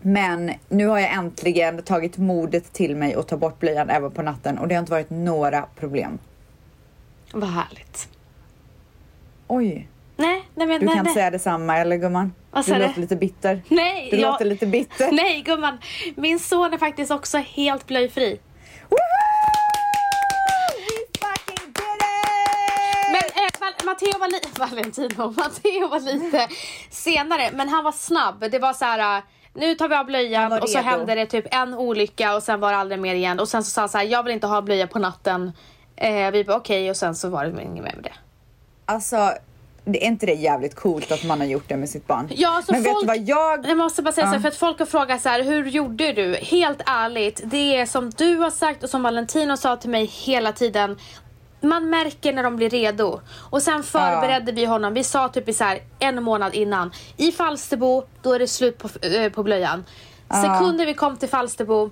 men 0.00 0.52
nu 0.68 0.86
har 0.86 0.98
jag 0.98 1.12
äntligen 1.12 1.82
tagit 1.82 2.18
modet 2.18 2.72
till 2.72 2.96
mig 2.96 3.16
och 3.16 3.26
ta 3.26 3.36
bort 3.36 3.60
blöjan 3.60 3.90
även 3.90 4.10
på 4.10 4.22
natten 4.22 4.58
och 4.58 4.68
det 4.68 4.74
har 4.74 4.80
inte 4.80 4.92
varit 4.92 5.10
några 5.10 5.62
problem. 5.76 6.18
Vad 7.32 7.50
härligt. 7.50 8.08
Oj, 9.46 9.88
Nej, 10.16 10.48
nej 10.54 10.66
men 10.66 10.80
du 10.80 10.86
nej, 10.86 10.94
kan 10.94 11.04
nej. 11.04 11.14
säga 11.14 11.30
detsamma 11.30 11.78
eller 11.78 11.96
gumman? 11.96 12.32
Vad 12.50 12.66
du 12.66 12.74
låter 12.78 13.00
lite 13.00 13.16
bitter. 13.16 13.62
Nej, 13.68 14.08
Du 14.10 14.16
jag- 14.16 14.30
låter 14.32 14.44
lite 14.44 14.66
bitter. 14.66 15.12
Nej 15.12 15.40
gumman, 15.42 15.78
min 16.16 16.38
son 16.38 16.72
är 16.74 16.78
faktiskt 16.78 17.10
också 17.10 17.38
helt 17.38 17.86
blöjfri. 17.86 18.40
Men 23.10 23.44
eh, 23.44 23.86
Matteo 23.86 24.18
var 24.18 24.28
lite, 24.28 24.48
Valentino, 24.60 25.34
Matteo 25.36 25.88
var 25.88 26.00
lite 26.00 26.48
senare 26.90 27.50
men 27.52 27.68
han 27.68 27.84
var 27.84 27.92
snabb. 27.92 28.44
Det 28.50 28.58
var 28.58 28.72
så 28.72 28.84
här. 28.84 29.16
eh, 29.18 29.22
Nu 29.54 29.74
tar 29.74 29.88
vi 29.88 29.94
av 29.96 30.06
blöjan 30.06 30.52
och 30.52 30.68
så 30.68 30.78
hände 30.78 31.14
det 31.14 31.26
typ 31.26 31.54
en 31.54 31.74
olycka 31.74 32.34
och 32.34 32.42
sen 32.42 32.60
var 32.60 32.72
det 32.72 32.78
aldrig 32.78 33.00
mer 33.00 33.14
igen. 33.14 33.40
Och 33.40 33.48
sen 33.48 33.64
så 33.64 33.70
sa 33.70 33.80
han 33.82 33.88
så 33.88 33.98
här, 33.98 34.04
jag 34.04 34.22
vill 34.22 34.32
inte 34.34 34.46
ha 34.46 34.62
blöja 34.62 34.86
på 34.86 34.98
natten. 34.98 35.52
Eh, 35.96 36.30
vi 36.30 36.44
bara 36.44 36.56
okej 36.56 36.90
och 36.90 36.96
sen 36.96 37.14
så 37.14 37.28
var 37.28 37.44
det 37.44 37.62
inget 37.62 37.84
mer 37.84 37.94
med 37.94 38.02
det. 38.04 38.12
Alltså, 38.86 39.30
det 39.88 40.04
är 40.04 40.06
inte 40.06 40.26
det 40.26 40.32
jävligt 40.34 40.74
coolt 40.74 41.12
att 41.12 41.24
man 41.24 41.40
har 41.40 41.46
gjort 41.46 41.68
det 41.68 41.76
med 41.76 41.88
sitt 41.88 42.06
barn? 42.06 42.28
Ja, 42.34 42.62
så 42.66 42.72
Men 42.72 42.82
vet 42.82 42.92
folk- 42.92 43.02
du 43.02 43.06
vad 43.06 43.18
jag... 43.28 43.66
Jag 43.68 43.76
måste 43.76 44.02
bara 44.02 44.12
säga 44.12 44.24
så 44.26 44.28
här, 44.28 44.36
Ja. 44.36 44.40
för 44.40 44.48
att 44.48 44.56
folk 44.56 44.78
har 44.78 44.86
frågat 44.86 45.22
så 45.22 45.28
här, 45.28 45.42
hur 45.42 45.66
gjorde 45.66 46.12
du? 46.12 46.34
Helt 46.34 46.80
ärligt, 46.86 47.40
det 47.44 47.76
är 47.76 47.86
som 47.86 48.10
du 48.10 48.36
har 48.36 48.50
sagt 48.50 48.84
och 48.84 48.90
som 48.90 49.02
Valentino 49.02 49.56
sa 49.56 49.76
till 49.76 49.90
mig 49.90 50.04
hela 50.04 50.52
tiden. 50.52 50.98
Man 51.60 51.90
märker 51.90 52.32
när 52.32 52.42
de 52.42 52.56
blir 52.56 52.70
redo. 52.70 53.20
Och 53.50 53.62
sen 53.62 53.82
förberedde 53.82 54.52
vi 54.52 54.64
honom. 54.64 54.94
Vi 54.94 55.04
sa 55.04 55.28
typ 55.28 55.48
i 55.48 55.52
så 55.52 55.64
här 55.64 55.78
en 55.98 56.22
månad 56.22 56.54
innan. 56.54 56.92
I 57.16 57.32
Falsterbo, 57.32 58.02
då 58.22 58.32
är 58.32 58.38
det 58.38 58.46
slut 58.46 58.78
på, 58.78 58.88
eh, 59.06 59.32
på 59.32 59.42
blöjan. 59.42 59.84
Sekunder 60.30 60.86
vi 60.86 60.94
kom 60.94 61.16
till 61.16 61.28
Falsterbo, 61.28 61.90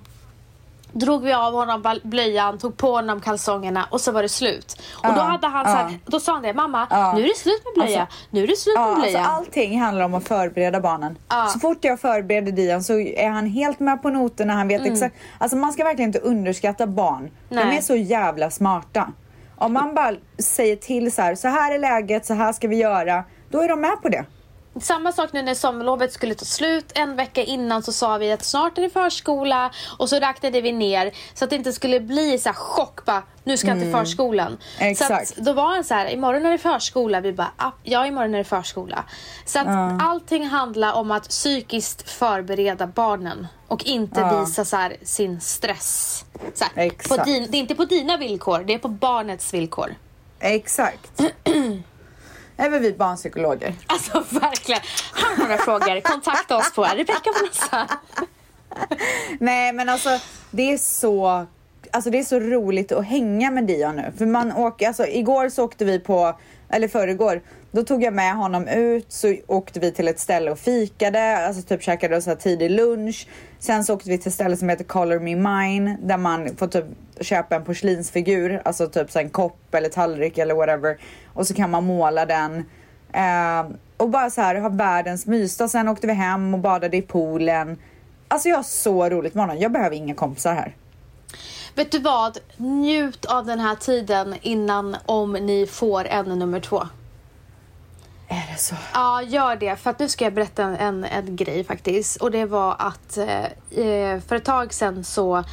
drog 0.95 1.23
vi 1.23 1.33
av 1.33 1.53
honom 1.53 1.99
blöjan, 2.03 2.57
tog 2.57 2.77
på 2.77 2.91
honom 2.91 3.21
kalsongerna 3.21 3.87
och 3.91 4.01
så 4.01 4.11
var 4.11 4.21
det 4.21 4.29
slut. 4.29 4.81
Och 4.93 5.13
då 5.13 5.21
hade 5.21 5.47
han 5.47 5.65
så 5.65 5.71
här, 5.71 5.99
då 6.05 6.19
sa 6.19 6.33
han 6.33 6.41
det, 6.41 6.53
mamma 6.53 6.87
nu 7.15 7.23
är 7.23 7.27
det 7.27 7.37
slut 7.37 7.61
med 7.65 7.73
blöja, 7.85 8.01
Alltså, 8.01 8.15
nu 8.29 8.43
är 8.43 8.47
det 8.47 8.55
slut 8.55 8.75
med 8.75 8.83
alltså 8.85 9.01
blöja. 9.01 9.25
allting 9.25 9.81
handlar 9.81 10.05
om 10.05 10.13
att 10.13 10.27
förbereda 10.27 10.79
barnen. 10.79 11.17
Så 11.53 11.59
fort 11.59 11.77
jag 11.81 11.99
förbereder 11.99 12.51
Dion 12.51 12.83
så 12.83 12.99
är 12.99 13.29
han 13.29 13.45
helt 13.45 13.79
med 13.79 14.01
på 14.01 14.09
noterna. 14.09 14.53
Han 14.53 14.67
vet 14.67 14.85
exakt. 14.85 15.15
Alltså 15.37 15.57
man 15.57 15.73
ska 15.73 15.83
verkligen 15.83 16.09
inte 16.09 16.19
underskatta 16.19 16.87
barn. 16.87 17.31
De 17.49 17.55
Nej. 17.55 17.77
är 17.77 17.81
så 17.81 17.95
jävla 17.95 18.49
smarta. 18.49 19.11
Om 19.57 19.73
man 19.73 19.95
bara 19.95 20.15
säger 20.39 20.75
till 20.75 21.11
så 21.11 21.21
här, 21.21 21.35
så 21.35 21.47
här 21.47 21.73
är 21.73 21.79
läget, 21.79 22.25
så 22.25 22.33
här 22.33 22.53
ska 22.53 22.67
vi 22.67 22.75
göra. 22.75 23.23
Då 23.49 23.61
är 23.61 23.67
de 23.67 23.81
med 23.81 24.01
på 24.01 24.09
det. 24.09 24.25
Samma 24.81 25.11
sak 25.11 25.33
nu 25.33 25.41
när 25.41 25.53
sommarlovet 25.53 26.13
skulle 26.13 26.35
ta 26.35 26.45
slut. 26.45 26.91
En 26.95 27.15
vecka 27.15 27.43
innan 27.43 27.83
så 27.83 27.91
sa 27.93 28.17
vi 28.17 28.31
att 28.31 28.43
snart 28.43 28.77
är 28.77 28.81
det 28.81 28.89
förskola 28.89 29.71
och 29.99 30.09
så 30.09 30.19
räknade 30.19 30.61
vi 30.61 30.71
ner 30.71 31.11
så 31.33 31.43
att 31.43 31.49
det 31.49 31.55
inte 31.55 31.73
skulle 31.73 31.99
bli 31.99 32.37
så 32.37 32.49
här 32.49 32.53
chock 32.53 33.05
bara, 33.05 33.23
nu 33.43 33.57
ska 33.57 33.67
jag 33.67 33.79
till 33.79 33.91
förskolan. 33.91 34.57
Exakt. 34.79 35.27
Så 35.27 35.33
att 35.39 35.45
då 35.45 35.53
var 35.53 35.67
han 35.67 35.83
så 35.83 35.93
här, 35.93 36.09
imorgon 36.13 36.45
är 36.45 36.51
det 36.51 36.57
förskola. 36.57 37.19
Vi 37.21 37.33
bara, 37.33 37.51
"Ah, 37.57 37.71
ja 37.83 38.05
imorgon 38.07 38.33
är 38.33 38.37
det 38.37 38.43
förskola. 38.43 39.03
Så 39.45 39.59
att 39.59 39.67
allting 40.01 40.45
handlar 40.47 40.93
om 40.93 41.11
att 41.11 41.29
psykiskt 41.29 42.09
förbereda 42.09 42.87
barnen 42.87 43.47
och 43.67 43.83
inte 43.85 44.19
Ja. 44.19 44.39
visa 44.39 44.65
så 44.65 44.75
här, 44.77 44.97
sin 45.03 45.41
stress. 45.41 46.25
Så 46.53 46.65
här, 46.75 46.85
Exakt. 46.85 47.25
din, 47.25 47.47
det 47.51 47.57
är 47.57 47.59
inte 47.59 47.75
på 47.75 47.85
dina 47.85 48.17
villkor, 48.17 48.63
det 48.67 48.73
är 48.73 48.77
på 48.79 48.87
barnets 48.87 49.53
villkor. 49.53 49.95
Exakt. 50.39 51.21
väl 52.57 52.81
vi 52.81 52.93
barnpsykologer? 52.93 53.73
Alltså 53.87 54.23
verkligen. 54.29 54.81
Har 55.13 55.37
några 55.37 55.57
frågor? 55.57 56.01
Kontakta 56.01 56.57
oss 56.57 56.73
på 56.73 56.83
Rebecka 56.83 57.31
Vanessa. 57.41 57.87
Nej 59.39 59.73
men 59.73 59.89
alltså 59.89 60.09
det 60.51 60.73
är 60.73 60.77
så 60.77 61.45
Alltså 61.91 62.09
det 62.09 62.19
är 62.19 62.23
så 62.23 62.39
roligt 62.39 62.91
att 62.91 63.05
hänga 63.05 63.51
med 63.51 63.63
Dion 63.63 63.95
nu. 63.95 64.13
För 64.17 64.25
man 64.25 64.51
åker, 64.51 64.87
alltså 64.87 65.07
igår 65.07 65.49
så 65.49 65.63
åkte 65.63 65.85
vi 65.85 65.99
på, 65.99 66.39
eller 66.69 66.87
förrgår, 66.87 67.41
då 67.71 67.83
tog 67.83 68.03
jag 68.03 68.13
med 68.13 68.35
honom 68.35 68.67
ut 68.67 69.11
så 69.11 69.35
åkte 69.47 69.79
vi 69.79 69.91
till 69.91 70.07
ett 70.07 70.19
ställe 70.19 70.51
och 70.51 70.59
fikade, 70.59 71.37
alltså 71.37 71.61
typ 71.61 71.83
käkade 71.83 72.21
så 72.21 72.29
här 72.29 72.37
tidig 72.37 72.71
lunch. 72.71 73.27
Sen 73.59 73.83
så 73.83 73.93
åkte 73.93 74.09
vi 74.09 74.17
till 74.17 74.27
ett 74.27 74.33
ställe 74.33 74.57
som 74.57 74.69
heter 74.69 74.83
Color 74.83 75.19
Me 75.19 75.35
Mine 75.35 75.97
där 76.01 76.17
man 76.17 76.55
får 76.57 76.67
typ 76.67 76.85
köpa 77.19 77.55
en 77.55 77.63
porslinsfigur, 77.63 78.61
alltså 78.65 78.87
typ 78.87 79.11
så 79.11 79.19
en 79.19 79.29
kopp 79.29 79.75
eller 79.75 79.89
tallrik 79.89 80.37
eller 80.37 80.55
whatever. 80.55 80.97
Och 81.33 81.47
så 81.47 81.53
kan 81.53 81.71
man 81.71 81.83
måla 81.83 82.25
den. 82.25 82.65
Eh, 83.13 83.75
och 83.97 84.09
bara 84.09 84.29
så 84.29 84.41
här 84.41 84.55
ha 84.55 84.69
världens 84.69 85.25
mysdag. 85.25 85.67
Sen 85.69 85.87
åkte 85.87 86.07
vi 86.07 86.13
hem 86.13 86.53
och 86.53 86.59
badade 86.59 86.97
i 86.97 87.01
poolen. 87.01 87.77
Alltså 88.27 88.49
jag 88.49 88.55
har 88.55 88.63
så 88.63 89.09
roligt 89.09 89.33
med 89.33 89.43
honom. 89.43 89.59
Jag 89.59 89.71
behöver 89.71 89.95
inga 89.95 90.15
kompisar 90.15 90.53
här. 90.53 90.75
Vet 91.75 91.91
du 91.91 91.99
vad? 91.99 92.37
Njut 92.57 93.25
av 93.25 93.45
den 93.45 93.59
här 93.59 93.75
tiden 93.75 94.35
innan 94.41 94.97
om 95.05 95.33
ni 95.33 95.67
får 95.67 96.05
en 96.05 96.25
nummer 96.25 96.59
två. 96.59 96.87
Är 98.27 98.53
det 98.53 98.59
så? 98.59 98.75
Ja, 98.93 99.21
gör 99.21 99.55
det. 99.55 99.75
För 99.75 99.89
att 99.89 99.99
nu 99.99 100.09
ska 100.09 100.23
jag 100.23 100.33
berätta 100.33 100.63
en, 100.63 100.75
en, 100.75 101.03
en 101.03 101.35
grej 101.35 101.63
faktiskt. 101.63 102.21
Och 102.21 102.31
det 102.31 102.45
var 102.45 102.75
att 102.79 103.17
eh, 103.17 103.45
eh, 103.85 104.19
för 104.19 104.35
ett 104.35 104.45
tag 104.45 104.73
sedan 104.73 105.03
så 105.03 105.43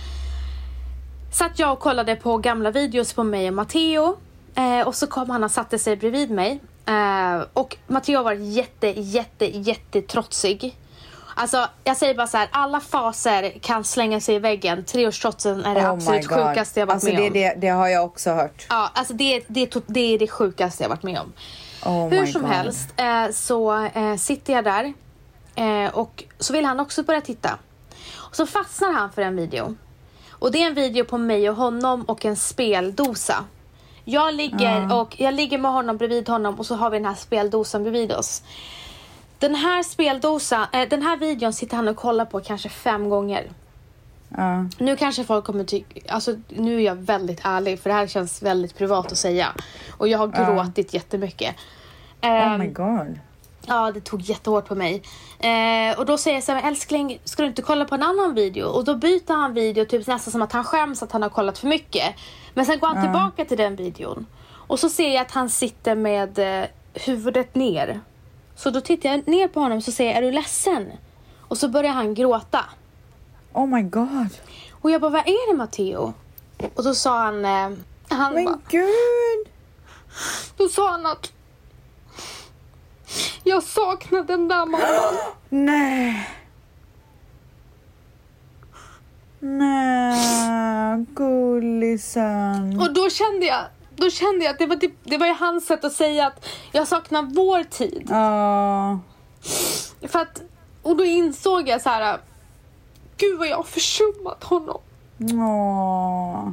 satt 1.32 1.58
jag 1.58 1.72
och 1.72 1.80
kollade 1.80 2.16
på 2.16 2.38
gamla 2.38 2.70
videos 2.70 3.12
på 3.12 3.24
mig 3.24 3.48
och 3.48 3.54
Matteo. 3.54 4.16
Eh, 4.54 4.86
och 4.86 4.94
så 4.94 5.06
kom 5.06 5.30
han 5.30 5.44
och 5.44 5.50
satte 5.50 5.78
sig 5.78 5.96
bredvid 5.96 6.30
mig. 6.30 6.60
Eh, 6.86 7.44
och 7.52 7.76
Matteo 7.86 8.22
var 8.22 8.32
jätte, 8.32 8.86
jätte, 9.00 9.58
jätte 9.58 10.02
trotsig. 10.02 10.76
Alltså 11.34 11.66
jag 11.84 11.96
säger 11.96 12.14
bara 12.14 12.26
så 12.26 12.36
här, 12.36 12.48
alla 12.52 12.80
faser 12.80 13.50
kan 13.60 13.84
slänga 13.84 14.20
sig 14.20 14.34
i 14.34 14.38
väggen. 14.38 14.84
Treårstrotsen 14.84 15.64
är 15.64 15.74
det 15.74 15.80
Oh 15.80 15.90
absolut 15.90 16.26
sjukaste 16.28 16.80
jag 16.80 16.86
varit 16.86 16.94
alltså 16.94 17.08
med 17.08 17.16
det, 17.16 17.26
om. 17.26 17.32
Det, 17.32 17.54
det 17.60 17.68
har 17.68 17.88
jag 17.88 18.04
också 18.04 18.30
hört. 18.30 18.66
Ja, 18.68 18.90
alltså 18.94 19.14
det, 19.14 19.36
är- 19.36 19.42
det, 19.48 19.74
det 19.86 20.00
är 20.14 20.18
det 20.18 20.28
sjukaste 20.28 20.82
jag 20.84 20.88
varit 20.88 21.02
med 21.02 21.20
om. 21.20 21.32
Oh 21.84 22.08
Hur 22.08 22.26
som 22.26 22.40
God. 22.42 22.50
helst 22.50 22.88
eh, 22.96 23.30
så 23.32 23.84
eh, 23.94 24.16
sitter 24.16 24.52
jag 24.52 24.64
där 24.64 24.92
eh, 25.54 25.94
och 25.94 26.24
så 26.38 26.52
vill 26.52 26.64
han 26.64 26.80
också 26.80 27.02
börja 27.02 27.20
titta. 27.20 27.58
Och 28.16 28.36
så 28.36 28.46
fastnar 28.46 28.92
han 28.92 29.12
för 29.12 29.22
en 29.22 29.36
video. 29.36 29.74
Och 30.30 30.52
det 30.52 30.62
är 30.62 30.66
en 30.66 30.74
video 30.74 31.04
på 31.04 31.18
mig 31.18 31.50
och 31.50 31.56
honom 31.56 32.02
och 32.02 32.24
en 32.24 32.36
speldosa. 32.36 33.44
Jag 34.04 34.34
ligger, 34.34 34.94
och, 34.94 35.20
jag 35.20 35.34
ligger 35.34 35.58
med 35.58 35.72
honom 35.72 35.96
bredvid 35.96 36.28
honom 36.28 36.58
och 36.58 36.66
så 36.66 36.74
har 36.74 36.90
vi 36.90 36.98
den 36.98 37.06
här 37.06 37.14
speldosan 37.14 37.82
bredvid 37.82 38.12
oss. 38.12 38.42
Den 39.42 39.54
här 39.54 39.82
speldosan, 39.82 40.66
eh, 40.72 40.88
den 40.88 41.02
här 41.02 41.16
videon 41.16 41.52
sitter 41.52 41.76
han 41.76 41.88
och 41.88 41.96
kollar 41.96 42.24
på 42.24 42.40
kanske 42.40 42.68
fem 42.68 43.08
gånger. 43.08 43.50
Ja. 44.28 44.64
Nu 44.78 44.96
kanske 44.96 45.24
folk 45.24 45.44
kommer 45.44 45.64
tycka, 45.64 46.12
alltså 46.12 46.36
nu 46.48 46.76
är 46.76 46.80
jag 46.80 46.94
väldigt 46.94 47.40
ärlig 47.44 47.80
för 47.80 47.90
det 47.90 47.96
här 47.96 48.06
känns 48.06 48.42
väldigt 48.42 48.78
privat 48.78 49.12
att 49.12 49.18
säga. 49.18 49.52
Och 49.98 50.08
jag 50.08 50.18
har 50.18 50.26
gråtit 50.26 50.94
jättemycket. 50.94 51.54
Oh 52.22 52.28
Ehm, 52.28 52.60
my 52.60 52.66
god. 52.66 53.18
Ja, 53.66 53.90
det 53.94 54.00
tog 54.00 54.20
jättehårt 54.20 54.68
på 54.68 54.74
mig. 54.74 55.02
Eh, 55.38 55.98
och 55.98 56.06
då 56.06 56.18
säger 56.18 56.36
jag 56.36 56.44
så 56.44 56.52
här, 56.52 56.68
älskling, 56.68 57.18
ska 57.24 57.42
du 57.42 57.48
inte 57.48 57.62
kolla 57.62 57.84
på 57.84 57.94
en 57.94 58.02
annan 58.02 58.34
video? 58.34 58.66
Och 58.66 58.84
då 58.84 58.94
byter 58.94 59.32
han 59.32 59.54
video, 59.54 59.84
typ 59.84 60.06
nästan 60.06 60.32
som 60.32 60.42
att 60.42 60.52
han 60.52 60.64
skäms 60.64 61.02
att 61.02 61.12
han 61.12 61.22
har 61.22 61.28
kollat 61.28 61.58
för 61.58 61.66
mycket. 61.66 62.14
Men 62.54 62.66
sen 62.66 62.78
går 62.78 62.88
han 62.88 63.02
tillbaka 63.02 63.44
till 63.44 63.58
den 63.58 63.76
videon. 63.76 64.26
Och 64.52 64.78
så 64.78 64.88
ser 64.88 65.14
jag 65.14 65.20
att 65.22 65.30
han 65.30 65.48
sitter 65.48 65.94
med 65.94 66.38
eh, 66.38 66.68
huvudet 66.94 67.54
ner. 67.54 68.00
Så 68.62 68.70
då 68.70 68.80
tittar 68.80 69.08
jag 69.08 69.28
ner 69.28 69.48
på 69.48 69.60
honom 69.60 69.78
och 69.78 69.84
så 69.84 69.92
säger 69.92 70.10
jag, 70.10 70.18
är 70.18 70.22
du 70.22 70.30
ledsen? 70.30 70.92
Och 71.40 71.58
så 71.58 71.68
börjar 71.68 71.92
han 71.92 72.14
gråta. 72.14 72.64
Oh 73.52 73.66
my 73.66 73.82
god. 73.82 74.28
Och 74.80 74.90
jag 74.90 75.00
bara, 75.00 75.10
vad 75.10 75.20
är 75.26 75.52
det 75.52 75.56
Matteo? 75.58 76.14
Och 76.74 76.84
då 76.84 76.94
sa 76.94 77.18
han, 77.24 77.44
eh, 77.44 77.70
han 78.08 78.34
Men 78.34 78.62
gud. 78.68 79.46
då 80.56 80.68
sa 80.68 80.90
han 80.90 81.06
att 81.06 81.32
jag 83.44 83.62
saknar 83.62 84.22
den 84.22 84.48
där 84.48 84.66
mamman. 84.66 84.80
Nej. 85.48 86.28
Nej, 89.38 91.06
gullisen. 91.14 92.80
Och 92.80 92.94
då 92.94 93.10
kände 93.10 93.46
jag, 93.46 93.64
då 94.02 94.10
kände 94.10 94.44
jag 94.44 94.52
att 94.52 94.58
det 94.58 94.66
var, 94.66 94.76
typ, 94.76 94.94
det 95.04 95.18
var 95.18 95.26
ju 95.26 95.32
hans 95.32 95.66
sätt 95.66 95.84
att 95.84 95.92
säga 95.92 96.26
att 96.26 96.48
jag 96.72 96.88
saknar 96.88 97.22
vår 97.22 97.64
tid. 97.64 98.06
Ja. 98.10 99.00
För 100.08 100.18
att, 100.18 100.42
och 100.82 100.96
då 100.96 101.04
insåg 101.04 101.68
jag 101.68 101.82
så 101.82 101.88
här, 101.88 102.18
gud 103.16 103.38
vad 103.38 103.48
jag 103.48 103.56
har 103.56 103.62
försummat 103.62 104.44
honom. 104.44 104.80
Åh. 105.20 106.50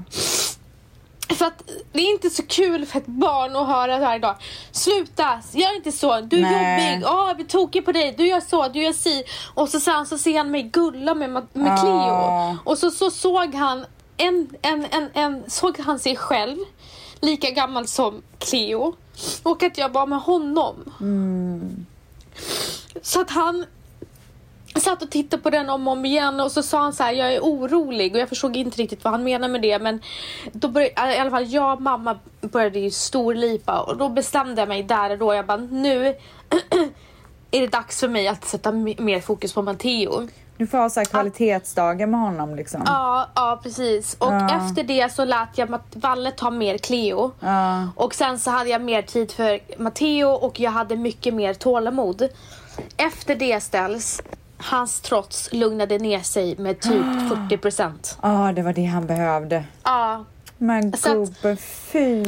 För 1.29 1.45
att 1.45 1.63
det 1.91 1.99
är 1.99 2.11
inte 2.11 2.29
så 2.29 2.43
kul 2.43 2.85
för 2.85 2.99
ett 2.99 3.07
barn 3.07 3.55
att 3.55 3.67
höra 3.67 3.99
varje 3.99 4.19
dag. 4.19 4.35
Sluta, 4.71 5.41
gör 5.53 5.75
inte 5.75 5.91
så. 5.91 6.21
Du 6.21 6.37
är 6.37 6.41
Nej. 6.41 6.93
jobbig. 6.93 7.07
Åh, 7.07 7.27
jag 7.27 7.35
blir 7.35 7.45
tokig 7.45 7.85
på 7.85 7.91
dig. 7.91 8.13
Du 8.17 8.27
gör 8.27 8.39
så, 8.39 8.67
du 8.67 8.83
gör 8.83 8.93
si. 8.93 9.23
Och 9.53 9.69
så, 9.69 9.79
sen 9.79 10.05
så 10.05 10.17
ser 10.17 10.37
han 10.37 10.51
mig 10.51 10.63
gulla 10.63 11.15
med, 11.15 11.29
med. 11.53 11.79
Cleo. 11.79 12.57
Och 12.63 12.77
så, 12.77 12.91
så 12.91 13.11
såg 13.11 13.53
han 13.55 13.85
en, 14.17 14.49
en, 14.61 14.85
en, 14.91 15.09
en, 15.13 15.49
såg 15.49 15.79
han 15.79 15.99
sig 15.99 16.15
själv 16.15 16.57
lika 17.21 17.51
gammal 17.51 17.87
som 17.87 18.21
Cleo. 18.39 18.95
Och 19.43 19.63
att 19.63 19.77
jag 19.77 19.93
var 19.93 20.07
med 20.07 20.19
honom. 20.19 20.75
Så 23.01 23.21
att 23.21 23.29
han 23.29 23.65
satt 24.75 25.03
och 25.03 25.09
tittade 25.09 25.43
på 25.43 25.49
den 25.49 25.69
om 25.69 25.87
och 25.87 25.93
om 25.93 26.05
igen 26.05 26.39
och 26.39 26.51
så 26.51 26.63
sa 26.63 26.81
han 26.81 26.93
så 26.93 27.03
här, 27.03 27.13
jag 27.13 27.33
är 27.33 27.39
orolig 27.39 28.13
och 28.13 28.19
jag 28.19 28.29
förstod 28.29 28.55
inte 28.55 28.81
riktigt 28.81 29.03
vad 29.03 29.13
han 29.13 29.23
menade 29.23 29.51
med 29.51 29.61
det 29.61 29.79
men 29.79 30.01
då 30.51 30.67
började, 30.67 31.15
i 31.15 31.19
alla 31.19 31.29
fall 31.29 31.53
jag 31.53 31.73
och 31.73 31.81
mamma 31.81 32.19
började 32.41 32.79
ju 32.79 32.91
storlipa 32.91 33.79
och 33.79 33.97
då 33.97 34.09
bestämde 34.09 34.61
jag 34.61 34.69
mig 34.69 34.83
där 34.83 35.09
och 35.09 35.17
då, 35.17 35.33
jag 35.33 35.45
bara 35.45 35.57
nu 35.57 36.05
är 37.51 37.61
det 37.61 37.67
dags 37.67 37.99
för 37.99 38.07
mig 38.07 38.27
att 38.27 38.45
sätta 38.45 38.71
mer 38.71 39.21
fokus 39.21 39.53
på 39.53 39.61
Matteo. 39.61 40.27
Du 40.59 40.67
får 40.67 40.77
ha 40.77 40.89
så 40.89 41.03
kvalitetsdagar 41.05 42.07
med 42.07 42.19
honom 42.19 42.55
liksom. 42.55 42.83
Ja, 42.85 43.27
ja 43.35 43.59
precis. 43.63 44.13
Och 44.13 44.33
Ja. 44.33 44.57
efter 44.67 44.83
det 44.83 45.13
så 45.13 45.25
lät 45.25 45.57
jag 45.57 45.79
Valle 45.93 46.31
ta 46.31 46.49
mer 46.51 46.77
Cleo. 46.77 47.31
Ja. 47.39 47.87
Och 47.95 48.13
sen 48.15 48.39
så 48.39 48.51
hade 48.51 48.69
jag 48.69 48.81
mer 48.81 49.01
tid 49.01 49.31
för 49.31 49.59
Matteo 49.81 50.27
och 50.29 50.59
jag 50.59 50.71
hade 50.71 50.95
mycket 50.95 51.33
mer 51.33 51.53
tålamod. 51.53 52.29
Efter 52.97 53.35
det 53.35 53.59
ställs, 53.63 54.21
hans 54.57 55.01
trots 55.01 55.49
lugnade 55.51 55.97
ner 55.97 56.19
sig 56.19 56.55
med 56.57 56.79
typ 56.79 57.05
40 57.29 57.57
procent. 57.57 58.17
Ja, 58.21 58.51
det 58.55 58.61
var 58.61 58.73
det 58.73 58.85
han 58.85 59.07
behövde. 59.07 59.63
Ja, 59.83 60.25
Men 60.61 60.97
Så 60.97 61.09
att- 61.23 61.41
gubbe, 61.41 61.55
fy. 61.91 62.23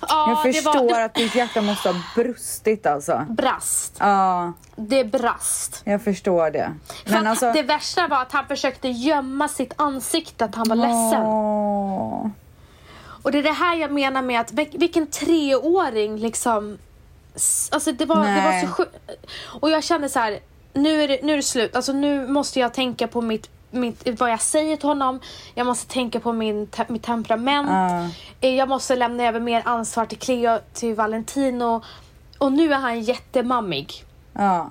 Ja, 0.00 0.42
jag 0.44 0.54
förstår 0.54 0.90
var- 0.90 1.00
att 1.00 1.14
ditt 1.14 1.34
hjärta 1.34 1.60
måste 1.60 1.88
ha 1.88 1.96
brustit 2.16 2.86
alltså. 2.86 3.26
brast. 3.28 3.96
Ja, 3.98 4.52
Det 4.76 5.04
brast. 5.04 5.82
jag 5.84 6.02
förstår 6.02 6.50
det. 6.50 6.72
För 7.04 7.10
Men 7.12 7.26
alltså... 7.26 7.52
Det 7.52 7.62
värsta 7.62 8.06
var 8.08 8.22
att 8.22 8.32
han 8.32 8.46
försökte 8.46 8.88
gömma 8.88 9.48
sitt 9.48 9.72
ansikte, 9.76 10.44
att 10.44 10.54
han 10.54 10.68
var 10.68 10.76
ledsen. 10.76 11.22
Åh. 11.26 12.26
Och 13.22 13.32
det 13.32 13.38
är 13.38 13.42
det 13.42 13.52
här 13.52 13.76
jag 13.76 13.90
menar 13.92 14.22
med 14.22 14.40
att 14.40 14.52
vil- 14.52 14.78
vilken 14.78 15.06
treåring 15.06 16.16
liksom... 16.16 16.78
Alltså 17.70 17.92
det 17.92 18.04
var, 18.06 18.16
det 18.26 18.42
var 18.44 18.60
så 18.60 18.66
sjukt. 18.66 18.96
Och 19.60 19.70
jag 19.70 19.84
kände 19.84 20.08
så 20.08 20.18
här, 20.18 20.38
nu 20.72 21.02
är, 21.02 21.08
det, 21.08 21.20
nu 21.22 21.32
är 21.32 21.36
det 21.36 21.42
slut. 21.42 21.76
Alltså 21.76 21.92
nu 21.92 22.26
måste 22.28 22.60
jag 22.60 22.74
tänka 22.74 23.06
på 23.08 23.20
mitt 23.20 23.50
mitt, 23.70 24.20
vad 24.20 24.30
jag 24.30 24.40
säger 24.40 24.76
till 24.76 24.88
honom. 24.88 25.20
Jag 25.54 25.66
måste 25.66 25.92
tänka 25.92 26.20
på 26.20 26.32
min, 26.32 26.66
te 26.66 26.84
mitt 26.88 27.02
temperament. 27.02 27.68
Eh, 28.40 28.50
Jag 28.50 28.68
måste 28.68 28.96
lämna 28.96 29.24
över 29.28 29.40
mer 29.40 29.62
ansvar 29.64 30.06
till 30.06 30.18
Cleo, 30.18 30.58
till 30.72 30.94
Valentino. 30.94 31.82
Och 32.38 32.52
nu 32.52 32.72
är 32.72 32.76
han 32.78 33.00
jättemammig. 33.00 34.04
Ja. 34.32 34.70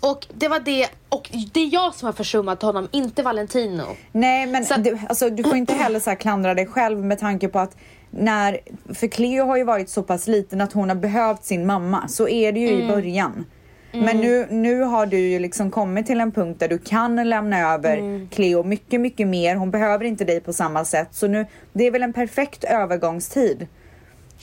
Och 0.00 0.26
det 0.34 0.48
var 0.48 0.60
det, 0.60 0.88
och 1.08 1.30
det 1.52 1.60
är 1.60 1.74
jag 1.74 1.94
som 1.94 2.06
har 2.06 2.12
försummat 2.12 2.62
honom, 2.62 2.88
inte 2.92 3.22
Valentino. 3.22 3.82
Nej, 4.12 4.46
men 4.46 4.64
Så 4.64 4.74
du, 4.80 4.98
alltså, 5.08 5.30
du 5.30 5.42
får 5.42 5.56
inte 5.56 5.74
heller 5.74 6.00
så 6.00 6.16
klandra 6.16 6.54
dig 6.54 6.66
själv 6.66 7.04
med 7.04 7.18
tanke 7.18 7.48
på 7.48 7.58
att 7.58 7.76
när, 8.10 8.60
för 8.94 9.06
Cleo 9.08 9.46
har 9.46 9.56
ju 9.56 9.64
varit 9.64 9.90
så 9.90 10.02
pass 10.02 10.26
liten 10.26 10.60
att 10.60 10.72
hon 10.72 10.88
har 10.88 10.96
behövt 10.96 11.44
sin 11.44 11.66
mamma. 11.66 12.08
Så 12.08 12.28
är 12.28 12.52
det 12.52 12.60
ju 12.60 12.68
Mm. 12.68 12.86
i 12.86 12.88
början. 12.88 13.44
Men 13.92 14.16
nu, 14.16 14.46
nu 14.50 14.82
har 14.82 15.06
du 15.06 15.18
ju 15.18 15.38
liksom 15.38 15.70
kommit 15.70 16.06
till 16.06 16.20
en 16.20 16.32
punkt 16.32 16.60
där 16.60 16.68
du 16.68 16.78
kan 16.78 17.28
lämna 17.28 17.58
över 17.74 17.96
Mm. 17.96 18.28
Cleo 18.28 18.62
mycket, 18.62 19.00
mycket 19.00 19.26
mer. 19.26 19.56
Hon 19.56 19.70
behöver 19.70 20.04
inte 20.04 20.24
dig 20.24 20.40
på 20.40 20.52
samma 20.52 20.84
sätt. 20.84 21.08
Så 21.12 21.26
nu, 21.26 21.46
det 21.72 21.86
är 21.86 21.90
väl 21.90 22.02
en 22.02 22.12
perfekt 22.12 22.64
övergångstid. 22.64 23.66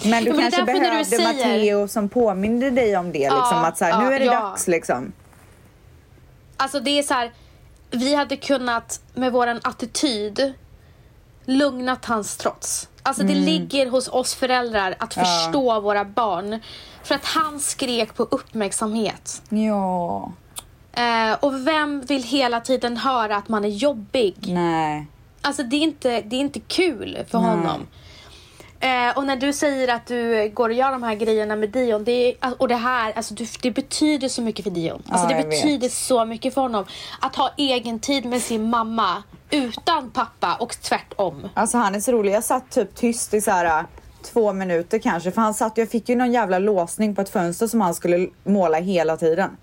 Men 0.03 0.23
du 0.23 0.29
Ja, 0.29 0.35
men 0.35 0.51
kanske 0.51 0.63
behövde 0.73 1.05
säger- 1.05 1.27
Matteo 1.27 1.87
som 1.87 2.09
påminde 2.09 2.69
dig 2.69 2.97
om 2.97 3.05
det. 3.11 3.19
Liksom, 3.19 3.37
Ja, 3.51 3.67
att 3.67 3.77
så 3.77 3.85
här, 3.85 3.91
ja, 3.91 3.99
nu 4.09 4.15
är 4.15 4.19
det 4.19 4.25
dags 4.25 4.67
liksom. 4.67 5.11
Alltså 6.57 6.79
det 6.79 6.99
är 6.99 7.03
så 7.03 7.13
här, 7.13 7.31
vi 7.91 8.15
hade 8.15 8.37
kunnat 8.37 9.01
med 9.13 9.31
våran 9.31 9.59
attityd 9.63 10.53
lugnat 11.45 12.05
hans 12.05 12.37
trots. 12.37 12.89
Alltså 13.03 13.23
det 13.23 13.35
ligger 13.35 13.89
hos 13.89 14.07
oss 14.07 14.35
föräldrar 14.35 14.95
att 14.99 15.15
Mm. 15.17 15.25
Förstå 15.25 15.79
våra 15.79 16.05
barn. 16.05 16.59
För 17.03 17.15
att 17.15 17.25
han 17.25 17.59
skrek 17.59 18.15
på 18.15 18.23
uppmärksamhet. 18.23 19.41
Ja, 19.49 20.31
Eh, 20.95 21.33
och 21.39 21.67
vem 21.67 22.01
vill 22.01 22.23
hela 22.23 22.59
tiden 22.59 22.97
höra 22.97 23.35
att 23.35 23.49
man 23.49 23.65
är 23.65 23.69
jobbig? 23.69 24.35
nej. 24.47 25.07
Alltså 25.41 25.63
det 25.63 25.75
är 25.75 25.81
inte, 25.81 26.21
det 26.21 26.35
är 26.35 26.39
inte 26.39 26.59
kul 26.59 27.23
för 27.29 27.37
honom. 27.37 27.87
Eh, 28.79 29.17
och 29.17 29.25
när 29.25 29.35
du 29.35 29.53
säger 29.53 29.87
att 29.87 30.05
du 30.07 30.49
går 30.53 30.69
och 30.69 30.75
gör 30.75 30.91
de 30.91 31.03
här 31.03 31.15
grejerna 31.15 31.55
med 31.55 31.69
Dion, 31.69 32.03
det 32.03 32.11
är, 32.41 32.61
och 32.61 32.67
det 32.67 32.75
här, 32.75 33.13
alltså 33.15 33.33
du, 33.33 33.45
det 33.61 33.71
betyder 33.71 34.29
så 34.29 34.41
mycket 34.41 34.63
för 34.63 34.71
Dion. 34.71 35.01
Alltså 35.09 35.25
Ja, 35.25 35.35
det 35.35 35.41
jag 35.41 35.49
vet. 35.49 35.63
betyder 35.63 35.89
så 35.89 36.25
mycket 36.25 36.53
för 36.53 36.61
honom. 36.61 36.85
Att 37.19 37.35
ha 37.35 37.49
egen 37.57 37.99
tid 37.99 38.25
med 38.25 38.41
sin 38.41 38.69
mamma 38.69 39.23
utan 39.49 40.09
pappa 40.11 40.55
och 40.55 40.81
tvärtom. 40.81 41.49
Alltså 41.53 41.77
han 41.77 41.95
är 41.95 41.99
så 41.99 42.11
rolig. 42.11 42.33
Jag 42.33 42.43
satt 42.43 42.69
typ 42.71 42.95
tyst 42.95 43.33
i 43.33 43.41
så 43.41 43.51
här 43.51 43.85
två 44.23 44.53
minuter 44.53 44.99
kanske. 44.99 45.31
För 45.31 45.41
han 45.41 45.53
satt, 45.53 45.77
jag 45.77 45.89
fick 45.89 46.09
ju 46.09 46.15
någon 46.15 46.31
jävla 46.31 46.59
låsning 46.59 47.15
på 47.15 47.21
ett 47.21 47.29
fönster 47.29 47.67
som 47.67 47.81
han 47.81 47.93
skulle 47.93 48.27
måla 48.43 48.77
hela 48.77 49.17
tiden. 49.17 49.57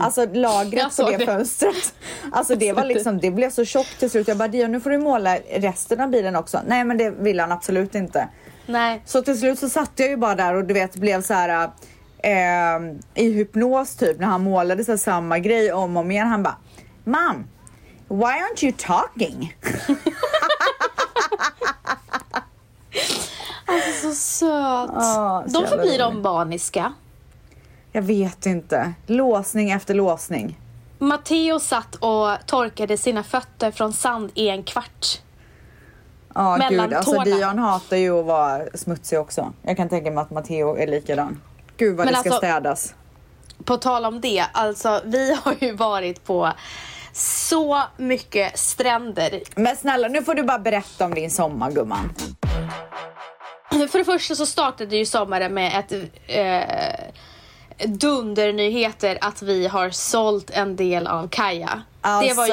Alltså 0.00 0.20
Jag 0.20 0.36
lagret 0.36 0.96
på 0.96 1.10
det, 1.10 1.16
det. 1.16 1.26
fönstret. 1.26 1.94
Alltså 2.32 2.54
det 2.54 2.72
var 2.72 2.84
liksom, 2.84 3.18
det 3.18 3.30
blev 3.30 3.50
så 3.50 3.64
tjockt 3.64 3.98
till 3.98 4.10
slut. 4.10 4.28
Jag 4.28 4.36
bara 4.36 4.48
Dion 4.48 4.72
nu 4.72 4.80
får 4.80 4.90
du 4.90 4.98
måla 4.98 5.38
resten 5.50 6.00
av 6.00 6.10
bilen 6.10 6.36
också. 6.36 6.60
Nej 6.66 6.84
men 6.84 6.98
det 6.98 7.10
vill 7.10 7.40
han 7.40 7.52
absolut 7.52 7.94
inte. 7.94 8.28
Nej. 8.66 9.02
Så 9.04 9.22
till 9.22 9.38
slut 9.38 9.58
så 9.58 9.68
satt 9.68 9.90
jag 9.96 10.08
ju 10.08 10.16
bara 10.16 10.34
där 10.34 10.54
och 10.54 10.64
du 10.64 10.74
vet 10.74 10.96
blev 10.96 11.22
så 11.22 11.34
här 11.34 11.70
äh, 12.22 12.32
i 13.14 13.32
hypnos 13.32 13.96
typ 13.96 14.20
när 14.20 14.26
han 14.26 14.42
målade 14.42 14.84
så 14.84 14.98
samma 14.98 15.38
grej 15.38 15.72
om 15.72 15.96
och 15.96 16.00
om 16.02 16.10
igen. 16.10 16.26
Han 16.26 16.42
bara 16.42 16.56
Mom, 17.04 17.46
why 18.08 18.24
aren't 18.26 18.64
you 18.64 18.72
talking? 18.78 19.56
Så 24.02 24.12
söt. 24.12 24.90
Så 25.04 25.44
de 25.46 25.66
förblir 25.66 25.98
de 25.98 26.22
barniska. 26.22 26.92
Jag 27.92 28.02
vet 28.02 28.46
inte. 28.46 28.92
Låsning 29.06 29.70
efter 29.70 29.94
låsning. 29.94 30.60
Matteo 30.98 31.60
satt 31.60 31.94
och 31.94 32.46
torkade 32.46 32.96
sina 32.96 33.22
fötter 33.22 33.70
från 33.70 33.92
sand 33.92 34.30
i 34.34 34.48
en 34.48 34.62
kvart. 34.64 35.20
Ja, 36.34 36.56
Mellan 36.56 36.88
gud. 36.88 36.96
Alltså 36.96 37.12
tårna. 37.12 37.24
Dion 37.24 37.58
hatar 37.58 37.96
ju 37.96 38.20
att 38.20 38.26
vara 38.26 38.62
smutsig 38.74 39.18
också. 39.18 39.52
Jag 39.62 39.76
kan 39.76 39.88
tänka 39.88 40.10
mig 40.10 40.22
att 40.22 40.30
Matteo 40.30 40.76
är 40.76 40.86
likadan. 40.86 41.40
Gud 41.76 41.96
vad 41.96 42.06
Men 42.06 42.14
det 42.14 42.20
ska 42.20 42.28
alltså- 42.30 42.38
städas. 42.38 42.94
På 43.64 43.76
tal 43.76 44.04
om 44.04 44.20
det, 44.20 44.44
alltså 44.52 45.00
vi 45.04 45.34
har 45.44 45.54
ju 45.60 45.72
varit 45.72 46.24
på 46.24 46.52
så 47.12 47.82
mycket 47.96 48.58
stränder. 48.58 49.42
Men 49.54 49.76
snälla, 49.76 50.08
nu 50.08 50.22
får 50.22 50.34
du 50.34 50.42
bara 50.42 50.58
berätta 50.58 51.04
om 51.04 51.14
din 51.14 51.30
sommar 51.30 51.70
gumman. 51.70 52.14
För 53.90 53.98
det 53.98 54.04
första 54.04 54.34
så 54.34 54.46
startade 54.46 54.96
ju 54.96 55.06
sommaren 55.06 55.54
med 55.54 55.78
ett 55.78 55.92
eh, 56.26 57.86
dundernyheter 57.86 59.18
att 59.20 59.42
vi 59.42 59.66
har 59.66 59.90
sålt 59.90 60.50
en 60.50 60.76
del 60.76 61.06
av 61.06 61.28
Kaja. 61.28 61.82
Alltså, 62.00 62.28
Det 62.28 62.34
var 62.36 62.46
ju 62.46 62.52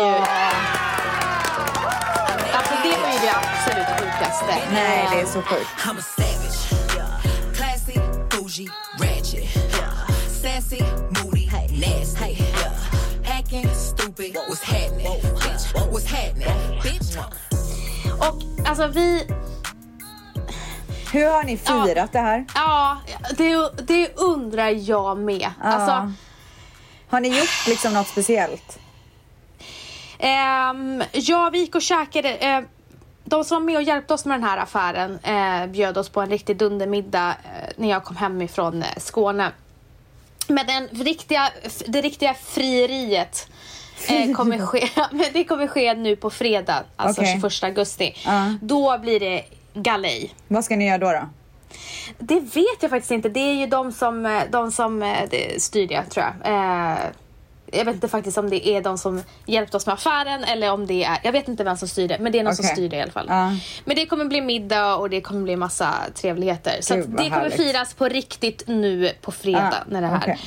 alltså 2.53 2.73
det 2.83 2.97
var 3.01 3.11
ju 3.13 3.19
det 3.21 3.33
absolut 3.35 3.87
sjukaste. 3.99 4.55
Nej, 4.73 5.07
det 5.11 5.21
är 5.21 5.25
så 5.25 5.41
sjukt. 5.41 5.67
I'm 5.77 5.99
a 5.99 6.01
savage. 6.01 6.83
Classy, 7.55 7.99
bougie, 8.31 8.69
ratchet. 8.99 9.49
Sassy, 10.41 10.83
moody, 11.09 11.45
nasty. 11.87 12.37
Acting 13.39 13.67
stupid. 13.75 14.35
What's 14.49 14.63
happening? 14.63 15.07
Bitch, 15.21 15.73
what's 15.91 16.05
happening? 16.07 16.81
Bitch. 16.83 17.17
Och 18.19 18.67
alltså 18.69 18.87
vi, 18.87 19.27
Hur 21.13 21.29
har 21.29 21.43
ni 21.43 21.57
firat 21.57 22.11
det 22.11 22.19
här? 22.19 22.45
ja 22.55 22.97
det, 23.37 23.71
det 23.87 24.17
undrar 24.17 24.69
jag 24.69 25.17
med. 25.17 25.49
Alltså, 25.61 26.13
Har 27.09 27.19
ni 27.19 27.37
gjort 27.39 27.67
liksom 27.67 27.93
något 27.93 28.07
speciellt? 28.07 28.79
Ehm, 30.19 31.03
ja, 31.11 31.49
vi 31.53 31.59
gick 31.59 31.75
och 31.75 31.81
käkade. 31.81 32.29
Eh, 32.29 32.61
de 33.23 33.43
som 33.43 33.55
var 33.55 33.65
med 33.65 33.75
och 33.75 33.83
hjälpte 33.83 34.13
oss 34.13 34.25
med 34.25 34.39
den 34.39 34.49
här 34.49 34.57
affären 34.57 35.19
eh, 35.23 35.67
bjöd 35.71 35.97
oss 35.97 36.09
på 36.09 36.21
en 36.21 36.29
riktig 36.29 36.57
dundermiddag 36.57 37.29
eh, 37.29 37.69
när 37.77 37.89
jag 37.89 38.03
kom 38.03 38.15
hem 38.15 38.41
ifrån 38.41 38.83
eh, 38.83 38.89
Skåne. 38.97 39.51
Men 40.47 40.67
den 40.67 40.87
riktiga, 40.87 41.49
det 41.87 42.01
riktiga 42.01 42.33
frieriet 42.33 43.47
eh, 44.07 44.35
kommer 44.35 44.59
ske, 44.65 44.89
men 45.11 45.25
det 45.33 45.43
kommer 45.43 45.67
ske 45.67 45.93
nu 45.93 46.15
på 46.15 46.29
fredag, 46.29 46.83
alltså 46.95 47.21
Okej. 47.21 47.41
21 47.41 47.63
augusti. 47.63 48.15
Ja. 48.25 48.53
Då 48.61 48.97
blir 48.97 49.19
det 49.19 49.45
galej. 49.73 50.33
Vad 50.47 50.65
ska 50.65 50.75
ni 50.75 50.87
göra 50.87 50.97
då? 50.97 51.11
då? 51.11 51.29
Det 52.19 52.39
vet 52.39 52.81
jag 52.81 52.89
faktiskt 52.89 53.11
inte. 53.11 53.29
Det 53.29 53.39
är 53.39 53.53
ju 53.53 53.67
de 53.67 53.91
som, 53.91 54.25
eh, 54.25 54.41
de 54.51 54.71
som 54.71 55.03
eh, 55.03 55.29
styr 55.57 55.87
det, 55.87 56.03
tror 56.03 56.25
jag. 56.25 56.53
Eh, 56.53 56.97
jag 57.75 57.85
vet 57.85 57.95
inte 57.95 58.07
faktiskt 58.07 58.37
om 58.37 58.49
det 58.49 58.67
är 58.69 58.81
de 58.81 58.97
som 58.97 59.23
hjälpte 59.45 59.77
oss 59.77 59.85
med 59.85 59.93
affären 59.93 60.43
eller 60.43 60.71
om 60.71 60.87
det 60.87 61.03
är... 61.03 61.17
Jag 61.23 61.31
vet 61.31 61.47
inte 61.47 61.63
vem 61.63 61.77
som 61.77 61.87
styr 61.87 62.07
det, 62.07 62.17
men 62.19 62.31
det 62.31 62.39
är 62.39 62.43
någon 62.43 62.55
som 62.55 62.65
Okej. 62.65 62.75
styr 62.75 62.89
det 62.89 62.95
i 62.95 63.01
alla 63.01 63.11
fall. 63.11 63.25
Ja. 63.29 63.49
Men 63.85 63.95
det 63.95 64.05
kommer 64.05 64.25
bli 64.25 64.41
middag 64.41 64.95
och 64.95 65.09
det 65.09 65.21
kommer 65.21 65.41
bli 65.41 65.55
massa 65.55 65.93
trevligheter. 66.15 66.77
Så 66.81 66.95
Gud, 66.95 67.05
vad 67.05 67.17
det 67.17 67.29
kommer 67.29 67.41
härligt. 67.41 67.57
firas 67.57 67.93
på 67.93 68.07
riktigt 68.07 68.63
nu 68.67 69.11
på 69.21 69.31
fredag 69.31 69.73
Ja, 69.73 69.83
när 69.87 70.01
det 70.01 70.07
här. 70.07 70.17
okej. 70.17 70.39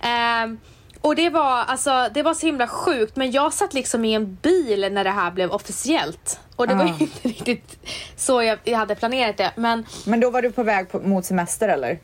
Ehm, 0.00 0.58
och 1.04 1.16
det 1.16 1.30
var, 1.30 1.64
alltså, 1.64 2.08
det 2.14 2.22
var 2.22 2.34
så 2.34 2.46
himla 2.46 2.66
sjukt 2.66 3.16
men 3.16 3.30
jag 3.30 3.52
satt 3.52 3.74
liksom 3.74 4.04
i 4.04 4.14
en 4.14 4.34
bil 4.42 4.88
när 4.92 5.04
det 5.04 5.10
här 5.10 5.30
blev 5.30 5.50
officiellt. 5.50 6.40
Och 6.56 6.68
det 6.68 6.74
var 6.74 6.84
Ja. 6.84 6.94
ju 6.98 7.04
inte 7.04 7.28
riktigt 7.28 7.78
så 8.16 8.42
jag, 8.42 8.58
jag 8.64 8.78
hade 8.78 8.94
planerat 8.94 9.36
det. 9.36 9.50
Men 9.56 9.86
Men 10.06 10.20
då 10.20 10.30
var 10.30 10.42
du 10.42 10.50
på 10.52 10.62
väg 10.62 10.90
på, 10.90 10.98
mot 10.98 11.24
semester 11.24 11.68
eller? 11.68 11.98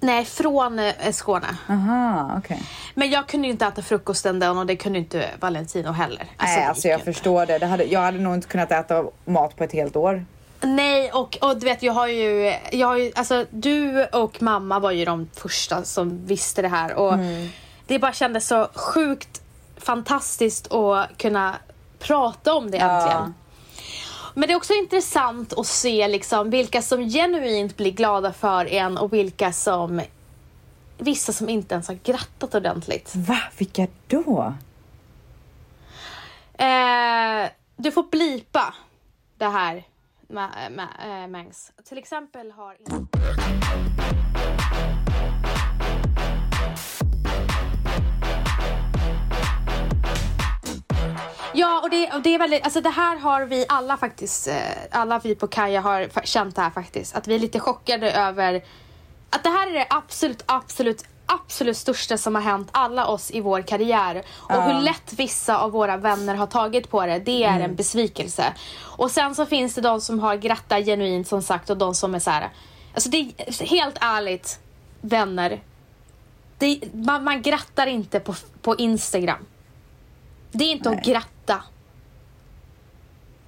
nej, 0.00 0.24
från 0.24 0.78
eh, 0.78 1.12
Skåne. 1.12 1.46
Aha, 1.68 2.34
okej. 2.38 2.62
Men 2.94 3.10
jag 3.10 3.26
kunde 3.28 3.46
ju 3.46 3.52
inte 3.52 3.66
äta 3.66 3.82
frukost 3.82 4.24
den 4.24 4.38
dagen 4.38 4.58
och 4.58 4.66
det 4.66 4.76
kunde 4.76 4.98
inte 4.98 5.26
Valentino 5.40 5.90
heller. 5.92 6.26
Nej, 6.38 6.60
det 6.60 6.66
alltså 6.68 6.88
jag 6.88 6.96
inte. 7.00 7.12
förstår 7.12 7.46
det. 7.46 7.58
det 7.58 7.66
hade, 7.66 7.84
jag 7.84 8.00
hade 8.00 8.18
nog 8.18 8.34
inte 8.34 8.48
kunnat 8.48 8.72
äta 8.72 9.04
mat 9.24 9.56
på 9.56 9.64
ett 9.64 9.72
helt 9.72 9.96
år. 9.96 10.24
Nej, 10.60 11.10
och, 11.12 11.38
och 11.40 11.56
du 11.58 11.64
vet 11.66 11.82
jag 11.82 11.92
har 11.92 12.06
ju, 12.06 12.54
jag 12.72 12.86
har 12.86 12.96
ju, 12.96 13.12
alltså 13.14 13.44
du 13.50 14.04
och 14.06 14.42
mamma 14.42 14.78
var 14.78 14.90
ju 14.90 15.04
de 15.04 15.28
första 15.34 15.84
som 15.84 16.26
visste 16.26 16.62
det 16.62 16.68
här 16.68 16.94
och 16.94 17.14
Mm. 17.14 17.48
Det 17.90 17.98
bara 17.98 18.12
kändes 18.12 18.46
så 18.48 18.68
sjukt 18.74 19.42
fantastiskt 19.76 20.72
att 20.72 21.18
kunna 21.18 21.56
prata 21.98 22.54
om 22.54 22.70
det 22.70 22.76
Ja. 22.76 23.00
äntligen. 23.00 23.34
Men 24.34 24.46
det 24.48 24.52
är 24.52 24.56
också 24.56 24.72
intressant 24.74 25.52
att 25.58 25.66
se 25.66 26.08
liksom 26.08 26.50
vilka 26.50 26.82
som 26.82 27.08
genuint 27.08 27.76
blir 27.76 27.90
glada 27.90 28.32
för 28.32 28.66
en 28.66 28.98
och 28.98 29.12
vilka 29.12 29.52
som 29.52 30.00
Vissa 30.98 31.32
som 31.32 31.48
inte 31.48 31.74
ens 31.74 31.88
har 31.88 31.94
grattat 32.04 32.54
ordentligt. 32.54 33.12
Va? 33.16 33.38
Vilka 33.58 33.86
då? 34.06 34.54
Eh, 36.58 37.48
du 37.76 37.92
får 37.92 38.02
blipa 38.10 38.74
det 39.38 39.46
här, 39.48 39.84
ma- 40.28 40.70
ma- 40.70 41.26
Mangs. 41.28 41.72
Till 41.88 41.98
exempel 41.98 42.50
har... 42.50 42.76
Ja, 51.60 51.80
och 51.80 51.90
det, 51.90 52.12
och 52.12 52.22
det 52.22 52.34
är 52.34 52.38
väldigt, 52.38 52.64
alltså 52.64 52.80
det 52.80 52.90
här 52.90 53.16
har 53.16 53.44
vi 53.44 53.64
alla 53.68 53.96
faktiskt, 53.96 54.48
eh, 54.48 54.54
alla 54.90 55.18
vi 55.18 55.34
på 55.34 55.46
Kaja 55.46 55.80
har 55.80 56.08
känt 56.24 56.56
det 56.56 56.62
här 56.62 56.70
faktiskt. 56.70 57.16
Att 57.16 57.28
vi 57.28 57.34
är 57.34 57.38
lite 57.38 57.60
chockade 57.60 58.12
över 58.12 58.64
att 59.30 59.42
det 59.42 59.50
här 59.50 59.66
är 59.70 59.72
det 59.72 59.86
absolut, 59.90 60.42
absolut, 60.46 61.04
absolut 61.26 61.76
största 61.76 62.18
som 62.18 62.34
har 62.34 62.42
hänt 62.42 62.68
alla 62.72 63.06
oss 63.06 63.30
i 63.30 63.40
vår 63.40 63.62
karriär. 63.62 64.22
Och 64.38 64.62
hur 64.62 64.80
lätt 64.80 65.12
vissa 65.12 65.58
av 65.58 65.70
våra 65.70 65.96
vänner 65.96 66.34
har 66.34 66.46
tagit 66.46 66.90
på 66.90 67.06
det, 67.06 67.18
det 67.18 67.44
är 67.44 67.60
en 67.60 67.74
besvikelse. 67.74 68.54
Och 68.80 69.10
sen 69.10 69.34
så 69.34 69.46
finns 69.46 69.74
det 69.74 69.80
de 69.80 70.00
som 70.00 70.18
har 70.18 70.36
grattat 70.36 70.84
genuint 70.84 71.28
som 71.28 71.42
sagt 71.42 71.70
och 71.70 71.76
de 71.76 71.94
som 71.94 72.14
är 72.14 72.18
så 72.18 72.30
här. 72.30 72.50
Alltså 72.94 73.10
det 73.10 73.16
är 73.16 73.64
helt 73.66 73.98
ärligt, 74.00 74.58
vänner. 75.00 75.60
Det, 76.58 76.80
man, 76.92 77.24
man 77.24 77.42
grattar 77.42 77.86
inte 77.86 78.20
på, 78.20 78.34
på 78.62 78.76
Instagram. 78.76 79.46
Det 80.52 80.64
är 80.64 80.72
inte 80.72 80.90
att 80.90 81.04
gratta. 81.04 81.39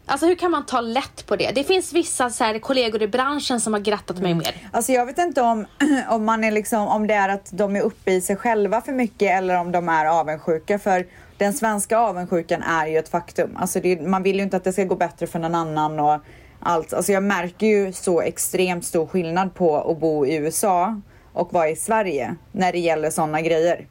Alltså 0.06 0.26
hur 0.26 0.34
kan 0.34 0.50
man 0.50 0.66
ta 0.66 0.80
lätt 0.80 1.26
på 1.26 1.36
det? 1.36 1.50
Det 1.54 1.64
finns 1.64 1.92
vissa 1.92 2.30
så 2.30 2.44
här, 2.44 2.58
kollegor 2.58 3.02
i 3.02 3.08
branschen 3.08 3.60
som 3.60 3.72
har 3.72 3.80
grattat 3.80 4.18
mig 4.18 4.34
mer. 4.34 4.54
Alltså 4.72 4.92
jag 4.92 5.06
vet 5.06 5.18
inte 5.18 5.42
om, 5.42 5.66
om, 6.08 6.24
man 6.24 6.44
är 6.44 6.50
liksom, 6.50 6.88
om 6.88 7.06
det 7.06 7.14
är 7.14 7.28
att 7.28 7.50
de 7.52 7.76
är 7.76 7.80
uppe 7.80 8.12
i 8.12 8.20
sig 8.20 8.36
själva 8.36 8.80
för 8.80 8.92
mycket 8.92 9.38
eller 9.38 9.58
om 9.58 9.72
de 9.72 9.88
är 9.88 10.06
avundsjuka. 10.06 10.78
För 10.78 11.06
den 11.36 11.52
svenska 11.52 11.98
avundsjukan 11.98 12.62
är 12.62 12.86
ju 12.86 12.98
ett 12.98 13.08
faktum. 13.08 13.56
Alltså 13.56 13.80
det, 13.80 14.00
man 14.00 14.22
vill 14.22 14.36
ju 14.36 14.42
inte 14.42 14.56
att 14.56 14.64
det 14.64 14.72
ska 14.72 14.84
gå 14.84 14.96
bättre 14.96 15.26
för 15.26 15.38
någon 15.38 15.54
annan 15.54 16.00
och 16.00 16.20
allt. 16.60 16.92
Alltså 16.92 17.12
jag 17.12 17.22
märker 17.22 17.66
ju 17.66 17.92
så 17.92 18.20
extremt 18.20 18.84
stor 18.84 19.06
skillnad 19.06 19.54
på 19.54 19.90
att 19.90 20.00
bo 20.00 20.26
i 20.26 20.34
USA 20.34 21.00
och 21.32 21.52
vara 21.52 21.68
i 21.68 21.76
Sverige 21.76 22.34
när 22.52 22.72
det 22.72 22.78
gäller 22.78 23.10
sådana 23.10 23.40
grejer. 23.40 23.86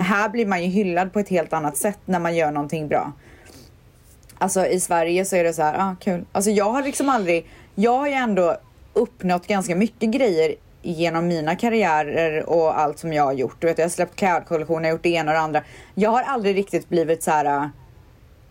Här 0.00 0.28
blir 0.28 0.46
man 0.46 0.62
ju 0.62 0.68
hyllad 0.68 1.12
på 1.12 1.18
ett 1.18 1.28
helt 1.28 1.52
annat 1.52 1.76
sätt 1.76 1.98
när 2.04 2.18
man 2.18 2.36
gör 2.36 2.50
någonting 2.50 2.88
bra. 2.88 3.12
Alltså 4.42 4.66
i 4.66 4.80
Sverige 4.80 5.24
så 5.24 5.36
är 5.36 5.44
det 5.44 5.52
så 5.52 5.62
här, 5.62 5.74
ah 5.78 5.96
kul. 6.00 6.24
Alltså 6.32 6.50
jag 6.50 6.70
har 6.70 6.82
liksom 6.82 7.08
aldrig, 7.08 7.46
jag 7.74 7.98
har 7.98 8.06
ju 8.06 8.12
ändå 8.12 8.56
uppnått 8.92 9.46
ganska 9.46 9.76
mycket 9.76 10.10
grejer 10.10 10.54
genom 10.82 11.28
mina 11.28 11.56
karriärer 11.56 12.50
och 12.50 12.80
allt 12.80 12.98
som 12.98 13.12
jag 13.12 13.24
har 13.24 13.32
gjort. 13.32 13.56
Du 13.60 13.66
vet, 13.66 13.78
jag 13.78 13.84
har 13.84 13.90
släppt 13.90 14.16
klädkollektioner, 14.16 14.82
jag 14.82 14.88
har 14.88 14.96
gjort 14.96 15.02
det 15.02 15.08
ena 15.08 15.30
och 15.30 15.34
det 15.34 15.40
andra. 15.40 15.62
Jag 15.94 16.10
har 16.10 16.22
aldrig 16.22 16.56
riktigt 16.56 16.88
blivit 16.88 17.22
så 17.22 17.30
här 17.30 17.44
ah, 17.44 17.70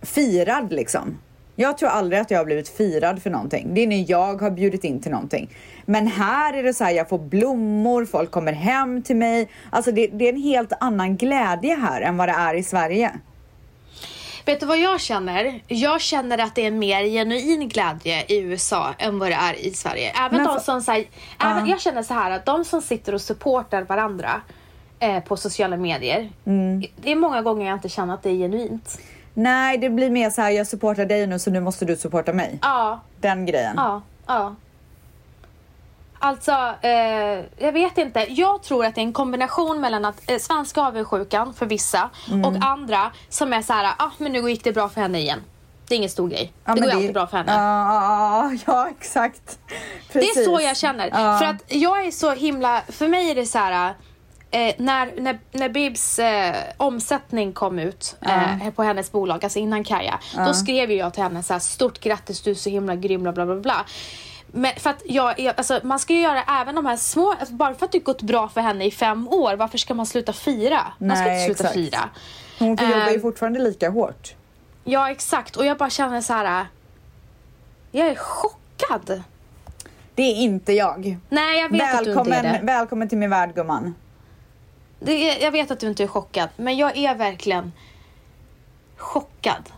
firad 0.02 0.74
liksom. 0.74 1.18
Jag 1.56 1.78
tror 1.78 1.90
aldrig 1.90 2.22
att 2.22 2.32
jag 2.32 2.38
har 2.38 2.46
blivit 2.46 2.70
firad 2.70 3.22
för 3.22 3.30
någonting. 3.30 3.74
Det 3.74 3.82
är 3.82 3.88
när 3.88 4.12
jag 4.12 4.42
har 4.42 4.52
bjudit 4.52 4.84
in 4.84 5.02
till 5.02 5.12
någonting. 5.12 5.50
Men 5.86 6.08
här 6.08 6.54
är 6.54 6.64
det 6.64 6.74
så 6.74 6.84
här, 6.84 6.92
jag 6.92 7.10
får 7.10 7.20
blommor, 7.20 8.06
folk 8.06 8.32
kommer 8.32 8.54
hem 8.54 9.02
till 9.02 9.16
mig. 9.16 9.50
Alltså 9.70 9.92
det, 9.92 10.08
det 10.08 10.26
är 10.26 10.34
en 10.34 10.42
helt 10.42 10.74
annan 10.80 11.18
glädje 11.18 11.76
här 11.76 12.02
än 12.02 12.18
vad 12.18 12.30
det 12.30 12.36
är 12.38 12.54
i 12.54 12.64
Sverige. 12.64 13.12
Vet 14.52 14.60
du 14.60 14.66
vad 14.66 14.78
jag 14.78 15.02
känner? 15.02 15.62
Jag 15.68 16.02
känner 16.02 16.38
att 16.38 16.56
det 16.56 16.66
är 16.66 16.72
mer 16.72 17.04
genuin 17.04 17.70
glädje 17.70 18.26
i 18.28 18.38
USA 18.40 18.94
än 18.98 19.20
vad 19.20 19.30
det 19.32 19.36
är 19.36 19.54
i 19.54 19.74
Sverige. 19.74 20.12
Även 20.26 20.38
Men 20.38 20.54
de 20.54 20.60
som 20.60 20.82
säger, 20.82 21.08
även, 21.40 21.68
jag 21.68 21.82
känner 21.82 22.04
så 22.04 22.14
här 22.14 22.32
att 22.32 22.46
de 22.46 22.66
som 22.66 22.82
sitter 22.82 23.14
och 23.14 23.22
supportar 23.22 23.82
varandra 23.82 24.42
eh, 25.00 25.20
på 25.24 25.38
sociala 25.38 25.78
medier. 25.78 26.30
Mm. 26.46 26.84
Det 26.96 27.12
är 27.12 27.16
många 27.16 27.42
gånger 27.42 27.66
jag 27.66 27.76
inte 27.76 27.90
känner 27.90 28.14
att 28.14 28.24
det 28.24 28.30
är 28.30 28.34
genuint. 28.34 29.00
Nej, 29.34 29.78
det 29.78 29.90
blir 29.90 30.10
mer 30.10 30.30
så 30.30 30.42
här, 30.42 30.50
jag 30.50 30.68
supportar 30.68 31.06
dig 31.06 31.28
nu 31.28 31.40
så 31.40 31.52
nu 31.52 31.60
måste 31.60 31.86
du 31.86 31.96
supporta 31.96 32.34
mig. 32.34 32.60
Ja, 32.62 33.00
Den 33.20 33.46
grejen. 33.46 33.74
ja, 33.78 34.02
ja. 34.28 34.56
Alltså, 36.24 36.52
eh, 36.82 37.46
jag 37.66 37.72
vet 37.72 37.98
inte. 37.98 38.26
Jag 38.30 38.64
tror 38.64 38.86
att 38.86 38.96
det 38.96 39.02
är 39.02 39.04
en 39.04 39.14
kombination 39.14 39.82
mellan 39.82 40.06
att 40.06 40.32
eh, 40.32 40.38
svenska 40.38 40.82
avundsjukan 40.82 41.54
för 41.54 41.66
vissa 41.66 42.10
Mm. 42.32 42.46
och 42.46 42.66
andra 42.66 43.12
som 43.30 43.54
är 43.54 43.62
så 43.62 43.74
här, 43.74 43.94
ah 43.98 44.10
men 44.18 44.32
nu 44.32 44.50
gick 44.50 44.64
det 44.64 44.72
bra 44.72 44.90
för 44.90 45.02
henne 45.02 45.20
igen. 45.20 45.40
Det 45.88 45.96
är 45.96 45.98
ingen 45.98 46.10
stor 46.10 46.30
grej. 46.30 46.54
Ja, 46.66 46.74
det 46.74 46.82
går 46.82 46.90
ju 46.90 46.96
alltid 46.96 47.14
bra 47.14 47.28
för 47.28 47.38
henne. 47.38 47.52
Ja, 47.52 48.52
ja, 48.66 48.90
exakt. 48.90 49.60
Det 49.68 50.20
Precis. 50.20 50.38
är 50.38 50.44
så 50.44 50.62
jag 50.62 50.78
känner. 50.78 51.10
Ja. 51.14 51.38
För 51.40 51.46
att 51.46 51.64
jag 51.68 52.06
är 52.06 52.12
så 52.12 52.32
himla, 52.32 52.82
för 52.88 53.08
mig 53.08 53.32
är 53.32 53.36
det 53.36 53.46
så 53.46 53.58
här. 53.58 53.94
Eh, 54.52 54.74
när, 54.78 55.22
när, 55.22 55.40
när 55.52 55.70
Bibs 55.70 56.20
eh, 56.20 56.56
omsättning 56.78 57.54
kom 57.54 57.80
ut 57.80 58.16
eh, 58.22 58.70
på 58.76 58.84
hennes 58.84 59.12
bolag, 59.12 59.44
alltså 59.44 59.60
innan 59.60 59.84
Kaja, 59.84 60.20
då 60.46 60.54
skrev 60.54 60.92
jag 60.92 61.14
till 61.14 61.24
henne 61.24 61.44
så 61.44 61.54
här, 61.54 61.60
stort 61.60 62.00
grattis 62.00 62.42
du 62.42 62.52
är 62.52 62.56
så 62.56 62.70
himla 62.70 62.96
grym 62.96 63.24
bla 63.24 63.32
bla 63.32 63.46
bla 63.46 63.56
bla. 63.56 63.86
Men 64.52 64.72
för 64.78 64.90
att 64.90 65.02
jag, 65.06 65.40
jag, 65.40 65.54
alltså, 65.58 65.80
man 65.84 66.00
ska 66.00 66.14
ju 66.14 66.20
göra 66.22 66.44
även 66.44 66.76
de 66.76 66.86
här 66.86 66.98
små, 66.98 67.32
alltså, 67.40 67.54
bara 67.54 67.74
för 67.76 67.86
att 67.86 67.92
det 67.92 68.00
gått 68.00 68.22
bra 68.22 68.50
för 68.50 68.62
henne 68.62 68.86
i 68.86 68.92
fem 68.92 69.28
år, 69.28 69.56
varför 69.56 69.78
ska 69.78 69.94
man 69.94 70.06
sluta 70.06 70.34
fira? 70.34 70.82
Man 70.98 71.18
ska 71.18 71.26
Nej, 71.26 71.34
inte 71.34 71.46
sluta 71.46 71.64
exakt. 71.64 71.74
fira. 71.74 72.10
Hon 72.60 72.78
får 72.78 72.88
jobba 72.88 73.10
ju 73.10 73.16
Ehm. 73.16 73.22
fortfarande 73.22 73.60
lika 73.60 73.90
hårt. 73.90 74.34
Ja 74.84 75.12
exakt, 75.12 75.56
och 75.56 75.66
jag 75.66 75.78
bara 75.78 75.90
känner 75.90 76.22
så 76.22 76.34
här. 76.34 76.66
Jag 77.92 78.08
är 78.08 78.16
chockad. 78.16 79.24
Det 80.16 80.22
är 80.24 80.36
inte 80.36 80.74
jag. 80.74 81.18
Nej 81.30 81.60
jag 81.62 81.70
vet 81.70 81.96
att 81.96 82.04
du 82.06 82.12
inte 82.12 82.22
är 82.22 82.26
det. 82.26 82.50
Välkommen, 82.50 82.66
välkommen 82.66 83.10
till 83.10 83.18
min 83.18 83.30
värld 83.30 83.56
gumman. 83.56 83.96
Det 85.00 85.12
är, 85.12 85.44
jag 85.44 85.52
vet 85.52 85.72
att 85.72 85.80
du 85.80 85.88
inte 85.88 86.04
är 86.04 86.08
chockad, 86.08 86.50
men 86.56 86.78
jag 86.78 86.98
är 86.98 87.16
verkligen 87.16 87.72
chockad. 88.98 89.70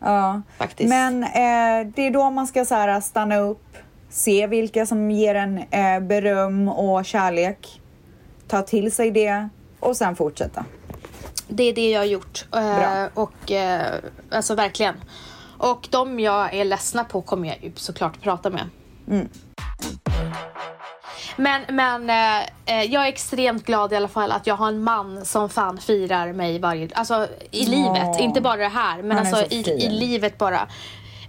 Ja. 0.00 0.42
Faktiskt. 0.58 0.88
Men 0.88 1.24
eh, 1.24 1.92
det 1.94 2.06
är 2.06 2.10
då 2.10 2.30
man 2.30 2.46
ska 2.46 2.64
så 2.64 2.74
här, 2.74 3.00
stanna 3.00 3.36
upp, 3.36 3.76
se 4.10 4.46
vilka 4.46 4.86
som 4.86 5.10
ger 5.10 5.34
en 5.34 5.58
eh, 5.58 6.00
beröm 6.00 6.68
och 6.68 7.04
kärlek. 7.04 7.80
Ta 8.48 8.62
till 8.62 8.92
sig 8.92 9.10
det 9.10 9.48
och 9.80 9.96
sen 9.96 10.16
fortsätta. 10.16 10.64
Det 11.48 11.64
är 11.64 11.72
det 11.72 11.90
jag 11.90 12.00
har 12.00 12.06
gjort. 12.06 12.46
Eh, 12.54 12.76
Bra. 12.76 13.08
och 13.14 13.52
eh, 13.52 14.00
alltså 14.30 14.54
verkligen. 14.54 14.94
Och 15.58 15.88
de 15.90 16.20
jag 16.20 16.54
är 16.54 16.64
ledsna 16.64 17.04
på 17.04 17.22
kommer 17.22 17.48
jag 17.48 17.64
ju 17.64 17.72
såklart 17.74 18.20
prata 18.20 18.50
med. 18.50 18.68
Mm. 19.08 19.28
Men, 21.36 21.62
men 21.68 22.10
eh, 22.10 22.48
eh, 22.66 22.84
jag 22.84 23.04
är 23.04 23.08
extremt 23.08 23.66
glad 23.66 23.92
i 23.92 23.96
alla 23.96 24.08
fall 24.08 24.32
att 24.32 24.46
jag 24.46 24.54
har 24.54 24.68
en 24.68 24.82
man 24.82 25.24
som 25.24 25.48
fan 25.48 25.78
firar 25.78 26.32
mig 26.32 26.58
varje 26.58 26.88
Alltså 26.94 27.28
i 27.50 27.66
livet, 27.66 28.20
inte 28.20 28.40
bara 28.40 28.56
det 28.56 28.68
här. 28.68 29.02
Men 29.02 29.18
alltså 29.18 29.36
så 29.36 29.42
i, 29.54 29.84
i 29.86 29.88
livet 29.88 30.38
bara. 30.38 30.68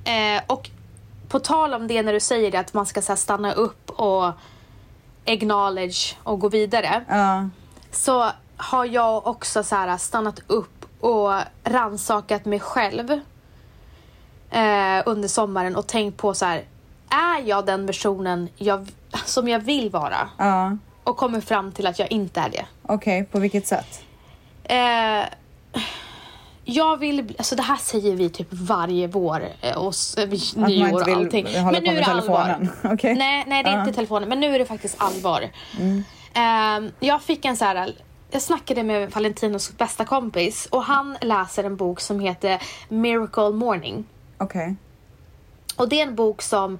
Eh, 0.06 0.42
och 0.48 0.70
på 1.32 1.40
tal 1.40 1.74
om 1.74 1.88
det 1.88 2.02
när 2.04 2.14
du 2.14 2.20
säger 2.20 2.52
det 2.52 2.60
att 2.60 2.74
man 2.74 2.86
ska 2.86 3.02
så 3.02 3.12
här, 3.12 3.18
stanna 3.18 3.54
upp 3.54 3.90
och 3.90 4.32
acknowledge 5.28 6.16
och 6.24 6.40
gå 6.40 6.50
vidare 6.50 7.04
Ja. 7.10 7.50
så 7.92 8.32
har 8.58 8.86
jag 8.86 9.28
också 9.28 9.64
så 9.64 9.76
här 9.76 9.98
stannat 9.98 10.40
upp 10.48 10.86
och 11.00 11.34
ransakat 11.64 12.46
mig 12.46 12.60
själv 12.60 13.12
eh, 14.52 15.02
under 15.06 15.28
sommaren 15.28 15.76
och 15.76 15.88
tänkt 15.88 16.18
på 16.18 16.34
så 16.34 16.46
här, 16.46 16.64
är 17.10 17.42
jag 17.46 17.66
den 17.66 17.88
personen 17.88 18.50
jag, 18.56 18.88
som 19.26 19.48
jag 19.48 19.60
vill 19.60 19.90
vara? 19.90 20.30
Ja. 20.38 20.78
Och 21.04 21.18
kommer 21.18 21.42
fram 21.42 21.72
till 21.72 21.88
att 21.88 22.00
jag 22.00 22.12
inte 22.12 22.40
är 22.40 22.50
det. 22.50 22.66
Okej, 22.84 23.24
på 23.32 23.40
vilket 23.40 23.68
sätt? 23.68 24.04
Eh, 24.64 25.24
jag 26.66 26.98
vill, 26.98 27.36
alltså 27.38 27.56
det 27.56 27.62
här 27.62 27.78
säger 27.78 28.16
vi 28.16 28.30
typ 28.30 28.48
varje 28.52 29.08
vår 29.08 29.44
eh, 29.62 29.78
och 29.78 29.94
Att 30.18 30.56
man 30.56 30.70
nyår 30.70 31.02
och 31.02 31.08
allting. 31.08 31.48
Men 31.54 31.84
nu 31.84 31.90
är 31.90 31.96
det 31.96 32.06
allvar. 32.06 32.68
Okej. 32.84 33.16
Nej, 33.16 33.44
nej 33.48 33.64
det 33.64 33.70
är. 33.70 33.74
Mm. 33.74 33.88
inte 33.88 33.96
telefonen. 33.96 34.30
Men 34.30 34.40
nu 34.40 34.56
är 34.56 34.60
det 34.60 34.66
faktiskt 34.66 34.96
allvar. 34.98 35.50
Ehm, 36.34 36.92
jag 37.00 37.22
fick 37.22 37.46
en 37.46 37.58
så 37.58 37.66
här... 37.66 37.94
Jag 38.34 38.42
snackade 38.42 38.84
med 38.84 39.12
Valentinos 39.12 39.78
bästa 39.78 40.06
kompis 40.06 40.68
och 40.72 40.84
han 40.84 41.18
läser 41.22 41.64
en 41.64 41.76
bok 41.76 42.00
som 42.00 42.20
heter 42.20 42.62
Miracle 42.90 43.50
Morning. 43.50 44.06
Okej. 44.38 44.76
Och 45.76 45.90
det 45.90 46.02
är 46.02 46.08
en 46.08 46.16
bok 46.16 46.42
som 46.42 46.80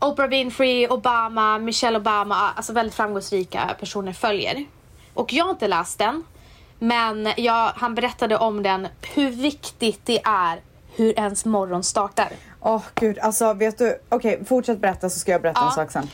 Oprah 0.00 0.28
Winfrey, 0.28 0.88
Obama, 0.88 1.58
Michelle 1.58 1.98
Obama, 1.98 2.50
alltså 2.56 2.72
väldigt 2.72 2.94
framgångsrika 2.94 3.76
personer 3.80 4.12
följer. 4.12 4.64
Och 5.14 5.32
jag 5.32 5.44
har 5.44 5.50
inte 5.50 5.68
läst 5.68 5.98
den, 5.98 6.24
men 6.78 7.28
jag, 7.36 7.72
han 7.76 7.94
berättade 7.94 8.36
om 8.36 8.62
den, 8.62 8.88
hur 9.14 9.30
viktigt 9.30 10.00
det 10.04 10.20
är 10.24 10.60
hur 10.96 11.18
ens 11.18 11.44
morgon 11.44 11.82
startar. 11.84 12.28
Åh 12.60 12.82
gud, 12.94 13.18
alltså 13.18 13.52
vet 13.52 13.78
du, 13.78 13.98
okej 14.08 14.44
fortsätt 14.48 14.80
berätta 14.80 15.10
så 15.10 15.18
ska 15.18 15.32
jag 15.32 15.42
berätta 15.42 15.60
en 15.60 15.66
Ja. 15.66 15.72
sak 15.72 15.90
sen. 15.90 16.10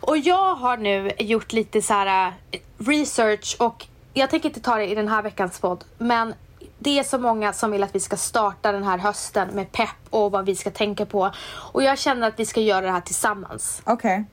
Och 0.00 0.18
jag 0.18 0.54
har 0.54 0.76
nu 0.76 1.12
gjort 1.18 1.52
lite 1.52 1.82
så 1.82 1.94
här 1.94 2.32
eh, 2.50 2.60
research 2.78 3.56
och 3.58 3.86
jag 4.14 4.30
tänker 4.30 4.48
inte 4.48 4.60
ta 4.60 4.76
det 4.76 4.86
i 4.86 4.94
den 4.94 5.08
här 5.08 5.22
veckans 5.22 5.58
podd, 5.60 5.84
men 5.98 6.34
det 6.78 6.98
är 6.98 7.02
så 7.02 7.18
många 7.18 7.52
som 7.52 7.70
vill 7.70 7.82
att 7.82 7.94
vi 7.94 8.00
ska 8.00 8.16
starta 8.16 8.72
den 8.72 8.82
här 8.84 8.98
hösten 8.98 9.48
med 9.48 9.72
pepp 9.72 9.88
och 10.10 10.30
vad 10.32 10.46
vi 10.46 10.54
ska 10.56 10.70
tänka 10.70 11.06
på. 11.06 11.30
Och 11.72 11.82
jag 11.82 11.98
känner 11.98 12.28
att 12.28 12.38
vi 12.38 12.46
ska 12.46 12.60
göra 12.60 12.80
det 12.80 12.92
här 12.92 13.00
tillsammans. 13.00 13.82
Okej. 13.84 14.24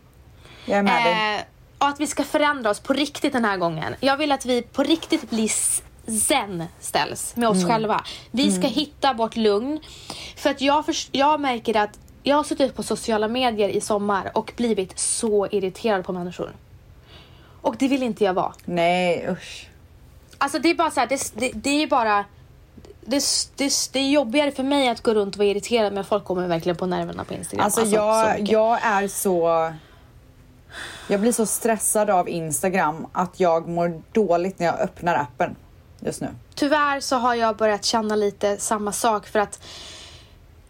Jag 0.66 0.80
är 0.80 0.84
med 0.84 1.06
dig. 1.06 1.46
Och 1.82 1.88
att 1.88 2.00
vi 2.00 2.08
ska 2.08 2.24
förändra 2.24 2.70
oss 2.70 2.80
på 2.80 2.94
riktigt 2.94 3.34
den 3.34 3.46
här 3.46 3.58
gången. 3.58 3.96
Jag 4.00 4.18
vill 4.18 4.32
att 4.32 4.46
vi 4.46 4.62
på 4.62 4.84
riktigt 4.84 5.30
blir 5.30 5.52
zen 6.20 6.64
ställs 6.80 7.36
med 7.36 7.50
oss 7.50 7.58
Mm. 7.58 7.70
själva. 7.70 8.04
Vi 8.32 8.52
ska 8.52 8.68
hitta 8.68 9.14
vårt 9.14 9.36
lugn. 9.36 9.80
För 10.38 10.50
att 10.50 10.62
jag, 10.62 10.86
förs- 10.86 11.10
jag 11.12 11.40
märker 11.40 11.78
att 11.78 12.00
jag 12.24 12.36
har 12.36 12.44
suttit 12.44 12.76
på 12.76 12.84
sociala 12.84 13.28
medier 13.28 13.70
i 13.70 13.82
sommar 13.82 14.32
och 14.38 14.54
blivit 14.58 15.00
så 15.00 15.48
irriterad 15.52 16.06
på 16.06 16.14
människor. 16.14 16.52
Och 17.62 17.76
det 17.80 17.88
vill 17.88 18.04
inte 18.04 18.24
jag 18.24 18.34
vara. 18.34 18.54
Nej 18.66 19.28
usch. 19.30 19.68
Alltså 20.38 20.60
det 20.60 20.70
är 20.70 20.76
bara 20.76 20.92
så 20.92 21.00
här, 21.00 21.08
det, 21.08 21.32
det, 21.36 21.52
det 21.56 21.84
är 21.84 21.88
bara... 21.88 22.26
Det, 23.06 23.24
det, 23.56 23.72
det 23.94 24.00
är 24.00 24.10
jobbigare 24.10 24.52
för 24.52 24.64
mig 24.64 24.90
att 24.90 25.02
gå 25.02 25.14
runt 25.14 25.36
och 25.36 25.40
vara 25.40 25.48
irriterad 25.50 25.94
men 25.94 26.06
folk 26.06 26.24
kommer 26.26 26.48
verkligen 26.48 26.76
på 26.76 26.86
nerverna 26.86 27.24
på 27.24 27.34
Instagram. 27.34 27.66
Alltså, 27.66 27.86
så 27.86 27.96
jag, 27.96 28.40
jag 28.50 28.80
är 28.84 29.08
så... 29.08 29.74
Jag 31.08 31.20
blir 31.22 31.32
så 31.32 31.46
stressad 31.46 32.10
av 32.10 32.30
Instagram 32.30 33.08
att 33.14 33.40
jag 33.40 33.68
mår 33.68 34.02
dåligt 34.12 34.60
när 34.60 34.66
jag 34.66 34.80
öppnar 34.80 35.16
appen 35.16 35.56
just 36.00 36.22
nu. 36.22 36.28
Tyvärr 36.56 37.00
så 37.00 37.16
har 37.16 37.36
jag 37.36 37.56
börjat 37.58 37.86
känna 37.86 38.16
lite 38.16 38.58
samma 38.58 38.92
sak 38.92 39.28
för 39.28 39.40
att 39.40 39.60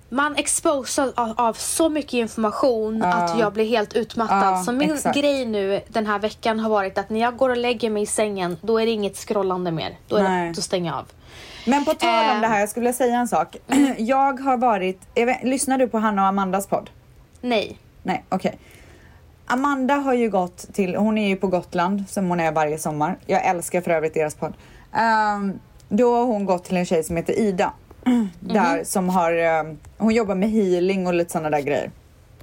man 0.09 0.35
exposas 0.35 1.13
av, 1.15 1.33
av 1.37 1.53
så 1.53 1.89
mycket 1.89 2.13
information 2.13 3.03
att 3.03 3.39
jag 3.39 3.53
blir 3.53 3.65
helt 3.65 3.93
utmattad. 3.93 4.53
Ja, 4.53 4.63
så 4.63 4.71
min 4.71 4.91
exakt. 4.93 5.17
grej 5.17 5.45
nu 5.45 5.81
den 5.87 6.05
här 6.05 6.19
veckan 6.19 6.59
har 6.59 6.69
varit 6.69 6.97
att 6.97 7.09
när 7.09 7.19
jag 7.19 7.37
går 7.37 7.49
och 7.49 7.57
lägger 7.57 7.89
mig 7.89 8.03
i 8.03 8.05
sängen 8.05 8.57
då 8.61 8.81
är 8.81 8.85
det 8.85 8.91
inget 8.91 9.17
scrollande 9.17 9.71
mer. 9.71 9.97
Då, 10.07 10.15
är 10.15 10.23
det, 10.23 10.53
då 10.55 10.61
stänger 10.61 10.91
jag 10.91 10.99
av. 10.99 11.05
Men 11.65 11.85
på 11.85 11.93
tal 11.93 12.29
om 12.29 12.35
Eh. 12.35 12.41
det 12.41 12.47
här, 12.47 12.59
jag 12.59 12.69
skulle 12.69 12.81
vilja 12.83 12.93
säga 12.97 13.17
en 13.19 13.27
sak. 13.27 13.55
Jag 13.97 14.39
har 14.39 14.57
varit, 14.57 15.01
jag 15.13 15.25
vet, 15.25 15.43
lyssnar 15.43 15.77
du 15.77 15.87
på 15.87 15.97
Hanna 15.97 16.21
och 16.21 16.27
Amandas 16.27 16.67
podd? 16.67 16.89
Nej. 17.41 17.77
Nej, 18.03 18.25
okej. 18.29 18.59
Amanda 19.51 19.93
har 19.95 20.13
ju 20.13 20.29
gått 20.29 20.73
till, 20.73 20.95
hon 20.95 21.17
är 21.17 21.27
ju 21.27 21.35
på 21.35 21.47
Gotland 21.47 22.03
som 22.09 22.29
hon 22.29 22.39
är 22.39 22.51
varje 22.51 22.77
sommar. 22.77 23.17
Jag 23.25 23.45
älskar 23.45 23.81
för 23.81 23.91
övrigt 23.91 24.13
deras 24.13 24.35
podd. 24.35 24.53
Ehm, 24.93 25.59
då 25.89 26.15
har 26.15 26.25
hon 26.25 26.45
gått 26.45 26.63
till 26.63 26.77
en 26.77 26.85
tjej 26.85 27.03
som 27.03 27.15
heter 27.17 27.39
Ida. 27.39 27.73
Där 28.39 28.83
som 28.83 29.09
har, 29.09 29.33
ehm, 29.33 29.79
hon 29.97 30.13
jobbar 30.13 30.35
med 30.35 30.49
healing 30.49 31.07
och 31.07 31.13
lite 31.13 31.31
sådana 31.31 31.49
där 31.49 31.61
grejer. 31.61 31.91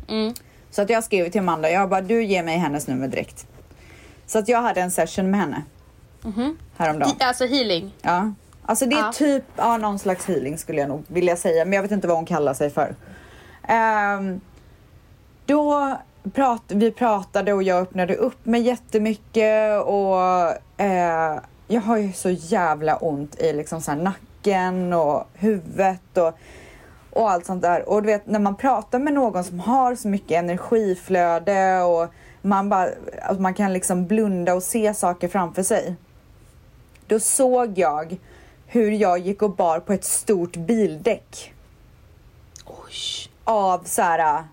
Mm. 0.09 0.35
Så 0.71 0.83
att 0.83 0.91
jag 0.91 1.05
skrev 1.05 1.31
till 1.31 1.41
Amanda, 1.41 1.71
jag 1.71 1.89
bara 1.89 2.01
du 2.01 2.25
ger 2.25 2.43
mig 2.43 2.59
hennes 2.59 2.87
nummer 2.87 3.09
direkt. 3.09 3.47
Så 4.27 4.39
att 4.39 4.49
jag 4.49 4.63
hade 4.63 4.81
en 4.81 4.91
session 4.91 5.31
med 5.31 5.41
henne. 5.41 5.63
Häromdagen. 6.77 7.11
I, 7.21 7.23
alltså 7.25 7.47
healing. 7.47 7.93
Ja. 8.03 8.33
Alltså 8.65 8.87
det 8.87 8.97
är 8.97 9.01
Ja. 9.01 9.13
typ 9.13 9.45
ja, 9.57 9.77
någon 9.77 9.99
slags 9.99 10.27
healing 10.27 10.59
skulle 10.59 10.81
jag 10.81 10.89
nog 10.89 11.05
vilja 11.07 11.37
säga. 11.37 11.65
Men 11.65 11.73
jag 11.73 11.83
vet 11.83 11.91
inte 11.91 12.09
vad 12.09 12.17
hon 12.17 12.27
kallar 12.27 12.55
sig 12.55 12.71
för. 12.71 12.95
Ehm, 13.69 14.41
då 15.47 15.97
prat, 16.33 16.63
vi 16.67 16.91
pratade 16.91 17.53
och 17.53 17.63
jag 17.63 17.83
öppnade 17.83 18.15
upp 18.15 18.47
mig 18.47 18.61
jättemycket 18.61 19.85
och 19.85 20.21
eh, 20.81 21.39
jag 21.67 21.81
har 21.81 21.97
ju 21.97 22.13
så 22.13 22.31
jävla 22.31 22.97
ont 22.97 23.41
i 23.41 23.53
liksom 23.53 23.81
så 23.81 23.95
nacken 23.95 24.93
och 24.93 25.25
huvudet 25.35 26.17
och, 26.19 26.39
och 27.11 27.31
allt 27.31 27.47
sånt 27.47 27.63
där. 27.63 27.89
Och 27.89 28.03
du 28.03 28.07
vet 28.07 28.27
när 28.27 28.39
man 28.39 28.57
pratar 28.57 28.99
med 28.99 29.13
någon 29.13 29.45
som 29.45 29.61
har 29.61 29.95
så 29.95 30.09
mycket 30.09 30.39
energiflöde 30.39 31.83
och 31.83 32.09
man, 32.43 32.69
bara, 32.69 32.89
man 33.39 33.55
kan 33.55 33.73
liksom 33.73 34.07
blunda 34.07 34.55
och 34.55 34.63
se 34.63 34.95
saker 34.95 35.29
framför 35.29 35.63
sig. 35.63 35.95
Då 37.07 37.21
såg 37.21 37.79
jag 37.79 38.17
hur 38.67 38.91
jag 38.91 39.19
gick 39.19 39.43
och 39.43 39.57
bar 39.57 39.81
på 39.81 39.93
ett 39.93 40.05
stort 40.05 40.57
bildäck 40.57 41.55
Oj. 42.65 43.31
av 43.45 43.83
så 43.85 44.03
här 44.03 44.45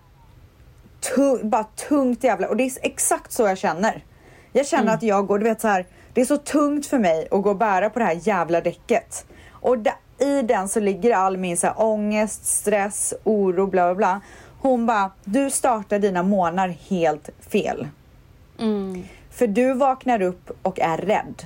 tung, 1.14 1.50
bara 1.50 1.64
tungt 1.64 2.24
jävla 2.24 2.48
och 2.48 2.56
det 2.56 2.64
är 2.64 2.72
exakt 2.82 3.32
så 3.32 3.42
jag 3.42 3.58
känner. 3.58 4.04
Jag 4.52 4.66
känner 4.66 4.94
att 4.94 5.02
jag 5.02 5.26
går, 5.26 5.38
du 5.38 5.44
vet 5.44 5.60
så 5.60 5.68
här, 5.68 5.86
det 6.12 6.20
är 6.20 6.24
så 6.24 6.36
tungt 6.36 6.86
för 6.86 6.98
mig 6.98 7.28
att 7.30 7.42
gå 7.42 7.50
och 7.50 7.56
bära 7.56 7.90
på 7.90 7.98
det 7.98 8.04
här 8.04 8.18
jävla 8.22 8.60
däcket. 8.60 9.26
Och 9.50 9.78
da, 9.78 9.92
i 10.18 10.42
den 10.42 10.68
så 10.68 10.80
ligger 10.80 11.16
all 11.16 11.36
min 11.36 11.56
så 11.56 11.66
här, 11.66 11.74
ångest, 11.80 12.46
stress, 12.46 13.14
oro, 13.24 13.66
bla 13.66 13.84
bla 13.84 13.94
bla. 13.94 14.20
Hon 14.60 14.86
bara, 14.86 15.10
du 15.24 15.50
startar 15.50 15.98
dina 15.98 16.22
månader 16.22 16.76
helt 16.88 17.30
fel. 17.50 17.88
Mm. 18.58 19.04
För 19.30 19.46
du 19.46 19.74
vaknar 19.74 20.22
upp 20.22 20.50
och 20.62 20.80
är 20.80 20.98
rädd. 20.98 21.44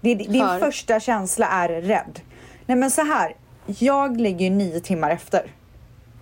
Din 0.00 0.46
För? 0.46 0.58
första 0.58 1.00
känsla 1.00 1.46
är 1.46 1.68
rädd. 1.68 2.20
Nej 2.66 2.76
men 2.76 2.90
så 2.90 3.02
här, 3.02 3.34
jag 3.66 4.20
ligger 4.20 4.44
ju 4.44 4.50
nio 4.50 4.80
timmar 4.80 5.10
efter. 5.10 5.50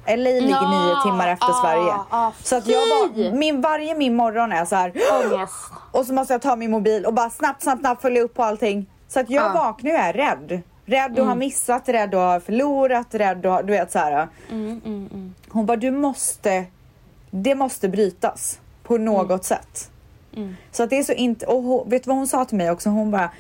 LA 0.06 0.14
ligger 0.16 0.48
Ja, 0.50 0.70
nio 0.70 1.02
timmar 1.02 1.28
efter 1.28 1.46
ah, 1.50 1.62
Sverige. 1.62 1.94
ah, 2.10 2.30
så 2.42 2.56
att 2.56 2.66
jag 2.66 2.78
var, 2.80 3.32
min, 3.32 3.60
varje 3.60 3.94
min 3.94 4.14
morgon 4.16 4.52
är 4.52 4.64
så 4.64 4.76
här. 4.76 4.92
Ångest. 5.24 5.54
Och 5.92 6.06
så 6.06 6.12
måste 6.12 6.34
jag 6.34 6.42
ta 6.42 6.56
min 6.56 6.70
mobil 6.70 7.06
och 7.06 7.14
bara 7.14 7.30
snabbt, 7.30 7.62
snabbt, 7.62 7.80
snabbt 7.80 8.02
följa 8.02 8.22
upp 8.22 8.34
på 8.34 8.42
allting. 8.44 8.86
Så 9.08 9.20
att 9.20 9.30
jag 9.30 9.44
Ja. 9.44 9.52
vaknar 9.52 9.90
och 9.92 9.98
är 9.98 10.12
rädd. 10.12 10.62
Rädd 10.86 11.10
att 11.12 11.16
Mm. 11.18 11.28
ha 11.28 11.34
missat, 11.34 11.88
rädd 11.88 12.14
att 12.14 12.20
ha 12.32 12.40
förlorat, 12.40 13.06
rädd 13.14 13.46
att 13.46 13.66
du 13.66 13.72
vet 13.72 13.92
så 13.92 13.98
här. 13.98 14.28
Mm, 14.50 14.80
mm, 14.84 15.08
mm. 15.12 15.34
Hon 15.48 15.66
bara, 15.66 15.76
du 15.76 15.90
måste, 15.90 16.64
det 17.30 17.54
måste 17.54 17.88
brytas 17.88 18.58
på 18.82 18.98
något 18.98 19.44
sätt. 19.44 19.90
Mm. 20.36 20.56
Så 20.72 20.82
att 20.82 20.90
det 20.90 20.98
är 20.98 21.02
så 21.02 21.12
inte, 21.12 21.46
och 21.46 21.62
hon, 21.62 21.88
vet 21.90 22.04
du 22.04 22.08
vad 22.08 22.16
hon 22.16 22.26
sa 22.26 22.44
till 22.44 22.58
mig 22.58 22.70
också? 22.70 22.88
Hon 22.90 23.10
bara, 23.10 23.30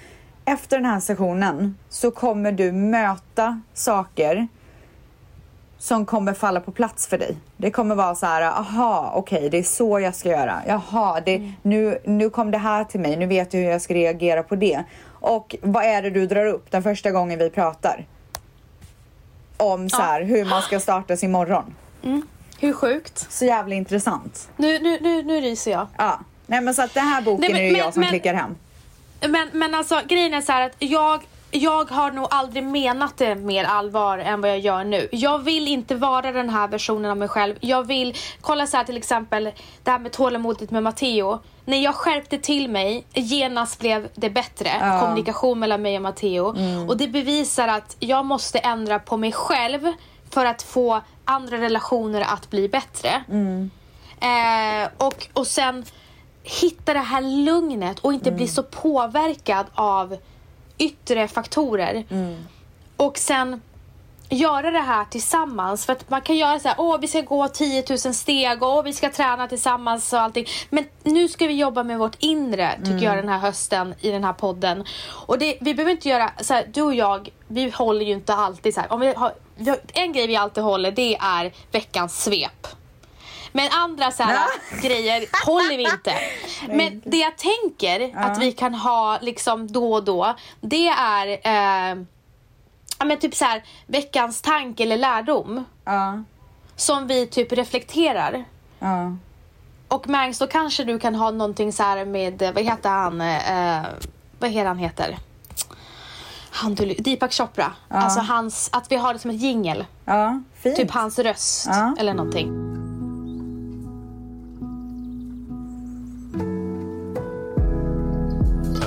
efter 0.44 0.76
den 0.76 0.86
här 0.86 1.00
sessionen 1.00 1.78
så 1.88 2.10
kommer 2.10 2.52
du 2.52 2.72
möta 2.72 3.60
saker 3.74 4.48
som 5.84 6.06
kommer 6.06 6.32
falla 6.34 6.60
på 6.60 6.72
plats 6.72 7.06
för 7.06 7.18
dig. 7.18 7.36
Det 7.56 7.70
kommer 7.70 7.94
vara 7.94 8.14
så 8.14 8.26
här, 8.26 8.42
aha, 8.42 9.12
okej, 9.14 9.50
det 9.50 9.58
är 9.58 9.62
så 9.62 10.00
jag 10.00 10.14
ska 10.14 10.28
göra. 10.28 10.62
Jaha, 10.66 11.20
det, 11.20 11.52
nu, 11.62 11.98
nu 12.04 12.30
kom 12.30 12.50
det 12.50 12.58
här 12.58 12.84
till 12.84 13.00
mig, 13.00 13.16
nu 13.16 13.26
vet 13.26 13.54
jag 13.54 13.60
hur 13.60 13.70
jag 13.70 13.82
ska 13.82 13.94
reagera 13.94 14.42
på 14.42 14.56
det. 14.56 14.82
Och 15.06 15.56
vad 15.62 15.84
är 15.84 16.02
det 16.02 16.10
du 16.10 16.26
drar 16.26 16.46
upp 16.46 16.70
den 16.70 16.82
första 16.82 17.10
gången 17.10 17.38
vi 17.38 17.50
pratar? 17.50 18.06
Om 19.56 19.90
så 19.90 20.02
här, 20.02 20.22
hur 20.22 20.44
man 20.44 20.62
ska 20.62 20.80
starta 20.80 21.16
sin 21.16 21.32
morgon. 21.32 21.74
Hur 22.60 22.72
sjukt? 22.72 23.26
Så 23.32 23.44
jävla 23.44 23.74
intressant. 23.74 24.48
Nu, 24.56 24.78
nu, 24.78 24.98
nu, 25.00 25.22
nu 25.22 25.40
ryser 25.40 25.70
jag. 25.70 25.86
Ja. 25.98 26.20
Nej 26.46 26.60
men 26.60 26.74
så 26.74 26.82
att 26.82 26.94
den 26.94 27.04
här 27.06 27.22
boken 27.22 27.40
Nej, 27.40 27.50
men- 27.52 27.60
är 27.60 27.64
det 27.66 27.72
men- 27.72 27.80
jag 27.80 27.92
som 27.94 28.00
men- 28.00 28.08
klickar 28.10 28.34
hem. 28.34 28.54
Men, 29.28 29.48
men 29.52 29.74
alltså 29.74 30.00
grejen 30.08 30.34
är 30.34 30.40
så 30.40 30.52
här 30.52 30.66
att 30.66 30.76
jag, 30.78 31.20
jag 31.56 31.90
har 31.90 32.10
nog 32.10 32.26
aldrig 32.30 32.64
menat 32.64 33.16
det 33.16 33.34
mer 33.34 33.64
allvar 33.64 34.18
än 34.18 34.40
vad 34.40 34.50
jag 34.50 34.58
gör 34.58 34.84
nu. 34.84 35.08
Jag 35.12 35.38
vill 35.38 35.68
inte 35.68 35.94
vara 35.94 36.32
den 36.32 36.50
här 36.50 36.68
versionen 36.68 37.10
av 37.10 37.16
mig 37.16 37.28
själv. 37.28 37.54
Jag 37.60 37.86
vill, 37.86 38.16
kolla 38.40 38.66
så 38.66 38.76
här 38.76 38.84
till 38.84 38.96
exempel 38.96 39.50
det 39.82 39.90
här 39.90 39.98
med 39.98 40.12
tålamodet 40.12 40.70
med 40.70 40.82
Matteo. 40.82 41.38
När 41.64 41.76
jag 41.76 41.94
skärpte 41.94 42.38
till 42.38 42.70
mig, 42.70 43.06
genast 43.12 43.80
blev 43.80 44.08
det 44.14 44.30
bättre. 44.30 44.70
Ja. 44.80 45.00
Kommunikation 45.00 45.58
mellan 45.58 45.82
mig 45.82 45.96
och 45.96 46.02
Matteo. 46.02 46.54
Och 46.88 46.96
det 46.96 47.08
bevisar 47.08 47.68
att 47.68 47.96
jag 47.98 48.24
måste 48.24 48.58
ändra 48.58 48.98
på 48.98 49.16
mig 49.16 49.32
själv 49.32 49.92
för 50.30 50.44
att 50.44 50.62
få 50.62 51.00
andra 51.24 51.56
relationer 51.56 52.20
att 52.20 52.50
bli 52.50 52.68
bättre. 52.68 53.24
Eh, 54.20 54.88
och, 54.96 55.28
och 55.32 55.46
sen 55.46 55.84
hitta 56.42 56.92
det 56.92 56.98
här 56.98 57.22
lugnet 57.44 57.98
och 57.98 58.12
inte 58.12 58.30
bli 58.30 58.48
så 58.48 58.62
påverkad 58.62 59.66
av 59.74 60.16
yttre 60.78 61.28
faktorer. 61.28 62.04
Och 62.96 63.18
sen 63.18 63.60
göra 64.28 64.70
det 64.70 64.80
här 64.80 65.04
tillsammans. 65.04 65.86
För 65.86 65.92
att 65.92 66.10
man 66.10 66.20
kan 66.20 66.36
göra 66.36 66.58
så 66.58 66.68
här, 66.68 66.76
åh 66.80 66.98
vi 67.00 67.08
ska 67.08 67.20
gå 67.20 67.48
10 67.48 67.84
000 67.88 67.98
steg 67.98 68.62
och 68.62 68.68
åh, 68.68 68.82
vi 68.82 68.92
ska 68.92 69.10
träna 69.10 69.48
tillsammans 69.48 70.12
och 70.12 70.20
allting. 70.20 70.46
Men 70.70 70.84
nu 71.02 71.28
ska 71.28 71.46
vi 71.46 71.54
jobba 71.54 71.82
med 71.82 71.98
vårt 71.98 72.16
inre, 72.18 72.78
tycker 72.84 73.04
jag, 73.04 73.16
den 73.16 73.28
här 73.28 73.38
hösten 73.38 73.94
i 74.00 74.10
den 74.10 74.24
här 74.24 74.32
podden. 74.32 74.84
Och 75.26 75.38
det, 75.38 75.58
vi 75.60 75.74
behöver 75.74 75.92
inte 75.92 76.08
göra, 76.08 76.30
så 76.40 76.54
här, 76.54 76.66
du 76.72 76.82
och 76.82 76.94
jag, 76.94 77.28
vi 77.48 77.70
håller 77.70 78.04
ju 78.04 78.12
inte 78.12 78.34
alltid 78.34 78.74
så 78.74 78.80
här. 78.80 78.92
Om 78.92 79.00
vi 79.00 79.14
har, 79.14 79.32
en 79.92 80.12
grej 80.12 80.26
vi 80.26 80.36
alltid 80.36 80.64
håller, 80.64 80.90
det 80.90 81.16
är 81.16 81.52
veckans 81.72 82.22
svep. 82.24 82.66
Men 83.56 83.68
andra 83.72 84.10
så 84.10 84.22
här, 84.22 84.46
grejer 84.82 85.46
håller 85.46 85.76
vi 85.76 85.82
inte. 85.84 86.14
Men 86.68 87.02
det 87.04 87.16
jag 87.16 87.32
tänker 87.38 88.12
att 88.18 88.38
vi 88.38 88.52
kan 88.52 88.74
ha 88.74 89.18
liksom 89.20 89.66
då 89.72 89.92
och 89.94 90.04
då, 90.04 90.34
det 90.60 90.88
är 90.88 91.26
eh, 91.28 91.98
ja, 92.98 93.04
men 93.04 93.18
typ 93.18 93.34
så 93.34 93.44
här, 93.44 93.64
veckans 93.86 94.42
tanke 94.42 94.82
eller 94.82 94.96
lärdom 94.96 95.64
Ja. 95.84 96.22
som 96.76 97.06
vi 97.06 97.26
typ 97.26 97.52
reflekterar. 97.52 98.44
Ja. 98.78 99.16
Och 99.88 100.08
Mangs, 100.08 100.38
då 100.38 100.46
kanske 100.46 100.84
du 100.84 100.98
kan 100.98 101.14
ha 101.14 101.30
någonting 101.30 101.72
så 101.72 101.82
här 101.82 102.04
med, 102.04 102.42
eh, 102.42 102.52
vad 102.52 102.64
heter 102.64 102.90
han, 102.90 103.20
eh, 103.20 103.82
vad 104.38 104.50
heter 104.50 104.66
han 104.68 104.78
heter? 104.78 105.18
Han, 106.50 106.74
du, 106.74 106.94
Deepak 106.94 107.32
Chopra. 107.32 107.72
Alltså 107.88 108.20
hans, 108.20 108.70
att 108.72 108.92
vi 108.92 108.96
har 108.96 109.12
det 109.12 109.18
som 109.18 109.30
ett 109.30 109.40
jingel. 109.40 109.84
Ja. 110.04 110.42
Typ 110.62 110.90
hans 110.90 111.18
röst 111.18 111.66
Ja. 111.70 111.94
eller 111.98 112.14
någonting. 112.14 112.73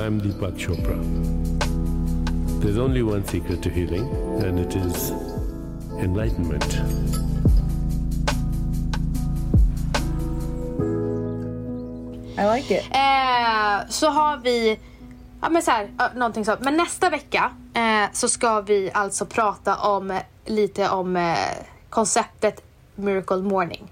I'm 0.08 0.22
Deepak 0.22 0.58
Chopra. 0.58 0.96
There's 2.62 2.78
only 2.78 3.04
one 3.04 3.26
secret 3.28 3.62
to 3.64 3.70
healing, 3.70 4.08
and 4.42 4.58
it 4.58 4.74
is 4.74 5.12
enlightenment. 6.00 6.64
I 12.38 12.46
like 12.46 12.72
it. 12.72 12.86
Eh, 12.92 13.90
så 13.90 14.10
har 14.10 14.38
vi, 14.38 14.80
ja 15.42 15.50
men 15.50 15.62
så 15.62 15.72
här, 15.72 15.90
någonting 16.16 16.46
så. 16.46 16.56
Men 16.60 16.78
nästa 16.78 17.10
vecka 17.10 17.52
eh, 17.74 18.12
så 18.14 18.30
ska 18.30 18.62
vi 18.62 18.92
alltså 18.94 19.26
prata 19.26 19.76
om 19.76 20.20
lite 20.46 20.90
om 20.90 21.16
eh, 21.16 21.36
konceptet 21.90 22.64
Miracle 22.96 23.42
Morning. 23.42 23.92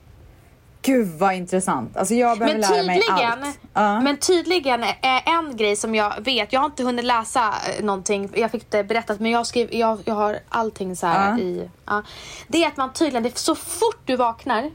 Gud 0.86 1.08
vad 1.08 1.34
intressant. 1.34 1.98
Alltså 1.98 2.14
jag 2.14 2.40
behöver 2.40 2.60
Men 2.60 2.72
lära 2.72 2.84
mig 2.84 3.02
allt. 3.10 3.60
Ja. 3.74 4.02
men 4.02 4.18
tydligen 4.18 4.84
är 4.84 5.22
en 5.26 5.58
grej 5.58 5.76
som 5.76 5.96
jag 5.96 6.14
vet, 6.22 6.54
jag 6.54 6.60
har 6.60 6.66
inte 6.66 6.84
hunnit 6.84 7.06
läsa 7.06 7.54
eh, 7.78 7.86
någonting, 7.86 8.30
jag 8.36 8.52
fick 8.52 8.72
det 8.72 8.84
berättat 8.84 9.20
men 9.20 9.32
jag, 9.32 9.48
skrev, 9.48 9.74
jag, 9.74 10.00
jag 10.06 10.16
har 10.16 10.40
allting 10.50 10.96
så 10.96 11.08
här 11.08 11.30
Ja. 11.32 11.40
i, 11.40 11.70
ja. 11.86 12.04
Det 12.48 12.64
är 12.64 12.68
att 12.68 12.78
man 12.78 12.94
tydligen, 12.94 13.24
det 13.24 13.38
så 13.38 13.56
fort 13.56 14.00
du 14.06 14.16
vaknar 14.16 14.72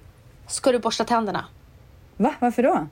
ska 0.46 0.72
du 0.72 0.78
borsta 0.78 1.04
tänderna. 1.04 1.44
Va? 2.16 2.34
Varför 2.38 2.62
då? 2.62 2.86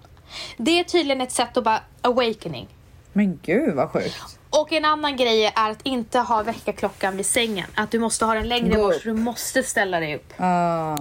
Det 0.56 0.80
är 0.80 0.84
tydligen 0.84 1.20
ett 1.20 1.32
sätt 1.32 1.56
att 1.56 1.64
bara 1.64 1.80
awakening. 2.00 2.68
Men 3.12 3.38
gud 3.42 3.74
vad 3.74 3.90
sjukt. 3.90 4.38
Och 4.50 4.72
en 4.72 4.84
annan 4.84 5.16
grej 5.16 5.44
är 5.56 5.70
att 5.70 5.82
inte 5.82 6.18
ha 6.18 6.42
väckarklockan 6.42 7.16
vid 7.16 7.26
sängen. 7.26 7.66
Att 7.74 7.90
du 7.90 7.98
måste 7.98 8.24
ha 8.24 8.34
den 8.34 8.48
längre 8.48 8.76
bort 8.78 8.94
så 8.94 9.08
du 9.08 9.14
måste 9.14 9.62
ställa 9.62 10.00
dig 10.00 10.16
upp. 10.16 10.32
Ah. 10.36 10.96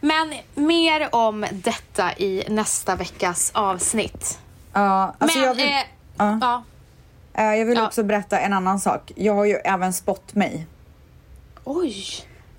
Men 0.00 0.34
mer 0.54 1.14
om 1.14 1.46
detta 1.52 2.12
i 2.16 2.44
nästa 2.48 2.96
veckas 2.96 3.50
avsnitt. 3.54 4.38
Ja, 4.72 5.14
alltså 5.18 5.38
Men, 5.38 5.46
jag 5.46 5.54
vill, 5.54 5.66
eh, 5.66 5.72
ja. 6.16 6.38
ja. 6.40 6.62
Eh, 7.32 7.54
jag 7.54 7.66
vill 7.66 7.80
också 7.80 8.02
berätta 8.02 8.38
en 8.38 8.52
annan 8.52 8.80
sak. 8.80 9.12
Jag 9.16 9.34
har 9.34 9.44
ju 9.44 9.54
även 9.54 9.92
spott 9.92 10.34
mig. 10.34 10.66
Oj. 11.64 11.94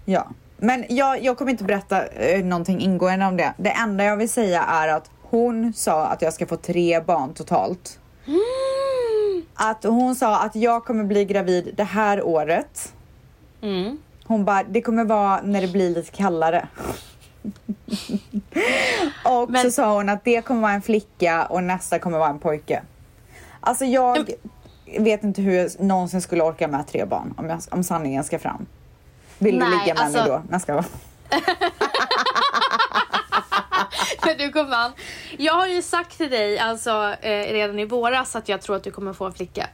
Ja, 0.05 0.27
men 0.57 0.85
jag, 0.89 1.23
jag 1.23 1.37
kommer 1.37 1.51
inte 1.51 1.63
berätta 1.63 2.07
eh, 2.07 2.43
någonting 2.45 2.79
ingående 2.79 3.25
om 3.25 3.37
det. 3.37 3.53
Det 3.57 3.71
enda 3.71 4.03
jag 4.03 4.17
vill 4.17 4.29
säga 4.29 4.63
är 4.63 4.87
att 4.87 5.11
hon 5.21 5.73
sa 5.73 6.05
att 6.05 6.21
jag 6.21 6.33
ska 6.33 6.45
få 6.45 6.57
tre 6.57 7.01
barn 7.01 7.33
totalt. 7.33 7.99
Att 9.53 9.83
hon 9.83 10.15
sa 10.15 10.39
att 10.39 10.55
jag 10.55 10.85
kommer 10.85 11.03
bli 11.03 11.25
gravid 11.25 11.73
det 11.77 11.83
här 11.83 12.23
året. 12.23 12.93
Mm. 13.61 13.97
Hon 14.25 14.45
bara, 14.45 14.63
det 14.63 14.81
kommer 14.81 15.05
vara 15.05 15.41
när 15.43 15.61
det 15.61 15.67
blir 15.67 15.89
lite 15.89 16.11
kallare. 16.11 16.67
och 19.23 19.49
Men- 19.49 19.63
så 19.63 19.71
sa 19.71 19.93
hon 19.93 20.09
att 20.09 20.23
det 20.23 20.41
kommer 20.41 20.61
vara 20.61 20.71
en 20.71 20.81
flicka 20.81 21.45
och 21.45 21.63
nästa 21.63 21.99
kommer 21.99 22.17
vara 22.19 22.29
en 22.29 22.39
pojke. 22.39 22.81
Alltså 23.59 23.85
jag 23.85 24.29
vet 24.99 25.23
inte 25.23 25.41
hur 25.41 25.53
jag 25.53 25.71
någonsin 25.79 26.21
skulle 26.21 26.43
orka 26.43 26.67
med 26.67 26.87
tre 26.87 27.05
barn 27.05 27.33
om, 27.37 27.49
jag, 27.49 27.59
om 27.71 27.83
sanningen 27.83 28.23
ska 28.23 28.39
fram. 28.39 28.65
Vill 29.37 29.59
du 29.59 29.65
Nej, 29.65 29.79
ligga 29.79 29.93
med 29.93 30.03
alltså- 30.03 30.19
mig 30.19 30.41
då? 30.51 30.59
Ska 30.59 30.73
jag 30.75 30.85
Men 34.25 34.37
du 34.37 34.49
gumman, 34.51 34.91
jag 35.37 35.53
har 35.53 35.67
ju 35.67 35.81
sagt 35.81 36.17
till 36.17 36.29
dig 36.29 36.59
alltså 36.59 37.15
eh, 37.21 37.53
redan 37.53 37.79
i 37.79 37.85
våras 37.85 38.35
att 38.35 38.49
jag 38.49 38.61
tror 38.61 38.75
att 38.75 38.83
du 38.83 38.91
kommer 38.91 39.13
få 39.13 39.25
en 39.25 39.33
flicka 39.33 39.67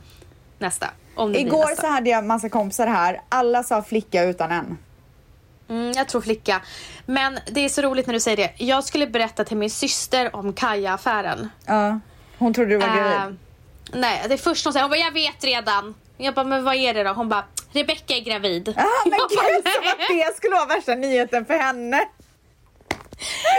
nästa. 0.59 0.87
Igår 1.33 1.69
nästa. 1.69 1.81
så 1.81 1.87
hade 1.87 2.09
jag 2.09 2.23
massa 2.23 2.49
kompisar 2.49 2.87
här. 2.87 3.21
Alla 3.29 3.63
sa 3.63 3.81
flicka 3.81 4.23
utan 4.23 4.51
en. 4.51 4.77
Mm, 5.69 5.91
jag 5.91 6.07
tror 6.07 6.21
flicka. 6.21 6.61
Men 7.05 7.39
det 7.51 7.65
är 7.65 7.69
så 7.69 7.81
roligt 7.81 8.07
när 8.07 8.13
du 8.13 8.19
säger 8.19 8.37
det. 8.37 8.51
Jag 8.57 8.83
skulle 8.83 9.07
berätta 9.07 9.43
till 9.43 9.57
min 9.57 9.69
syster 9.69 10.35
om 10.35 10.53
Kaja-affären. 10.53 11.49
Ja. 11.65 11.99
Hon 12.37 12.53
trodde 12.53 12.69
du 12.69 12.77
var 12.77 12.87
Eh, 12.87 12.93
gravid. 12.95 13.37
nej, 13.93 14.25
det 14.29 14.37
första 14.37 14.67
hon 14.67 14.73
säger, 14.73 14.83
hon 14.83 14.89
bara, 14.91 14.97
jag 14.99 15.11
vet 15.11 15.43
redan. 15.43 15.95
Jag 16.17 16.33
bara, 16.33 16.45
men 16.45 16.63
vad 16.63 16.75
är 16.75 16.93
det 16.93 17.03
då? 17.03 17.09
Hon 17.13 17.29
bara, 17.29 17.45
Rebecca 17.71 18.13
är 18.15 18.21
gravid. 18.21 18.69
Ah, 18.77 18.83
men 19.05 19.11
jag 19.19 19.29
bara, 19.37 19.49
gud, 19.49 19.63
som 19.73 19.89
att 19.91 20.07
det 20.09 20.35
skulle 20.37 20.55
vara 20.55 20.65
värsta 20.65 20.95
nyheten 20.95 21.45
för 21.45 21.53
henne. 21.57 22.01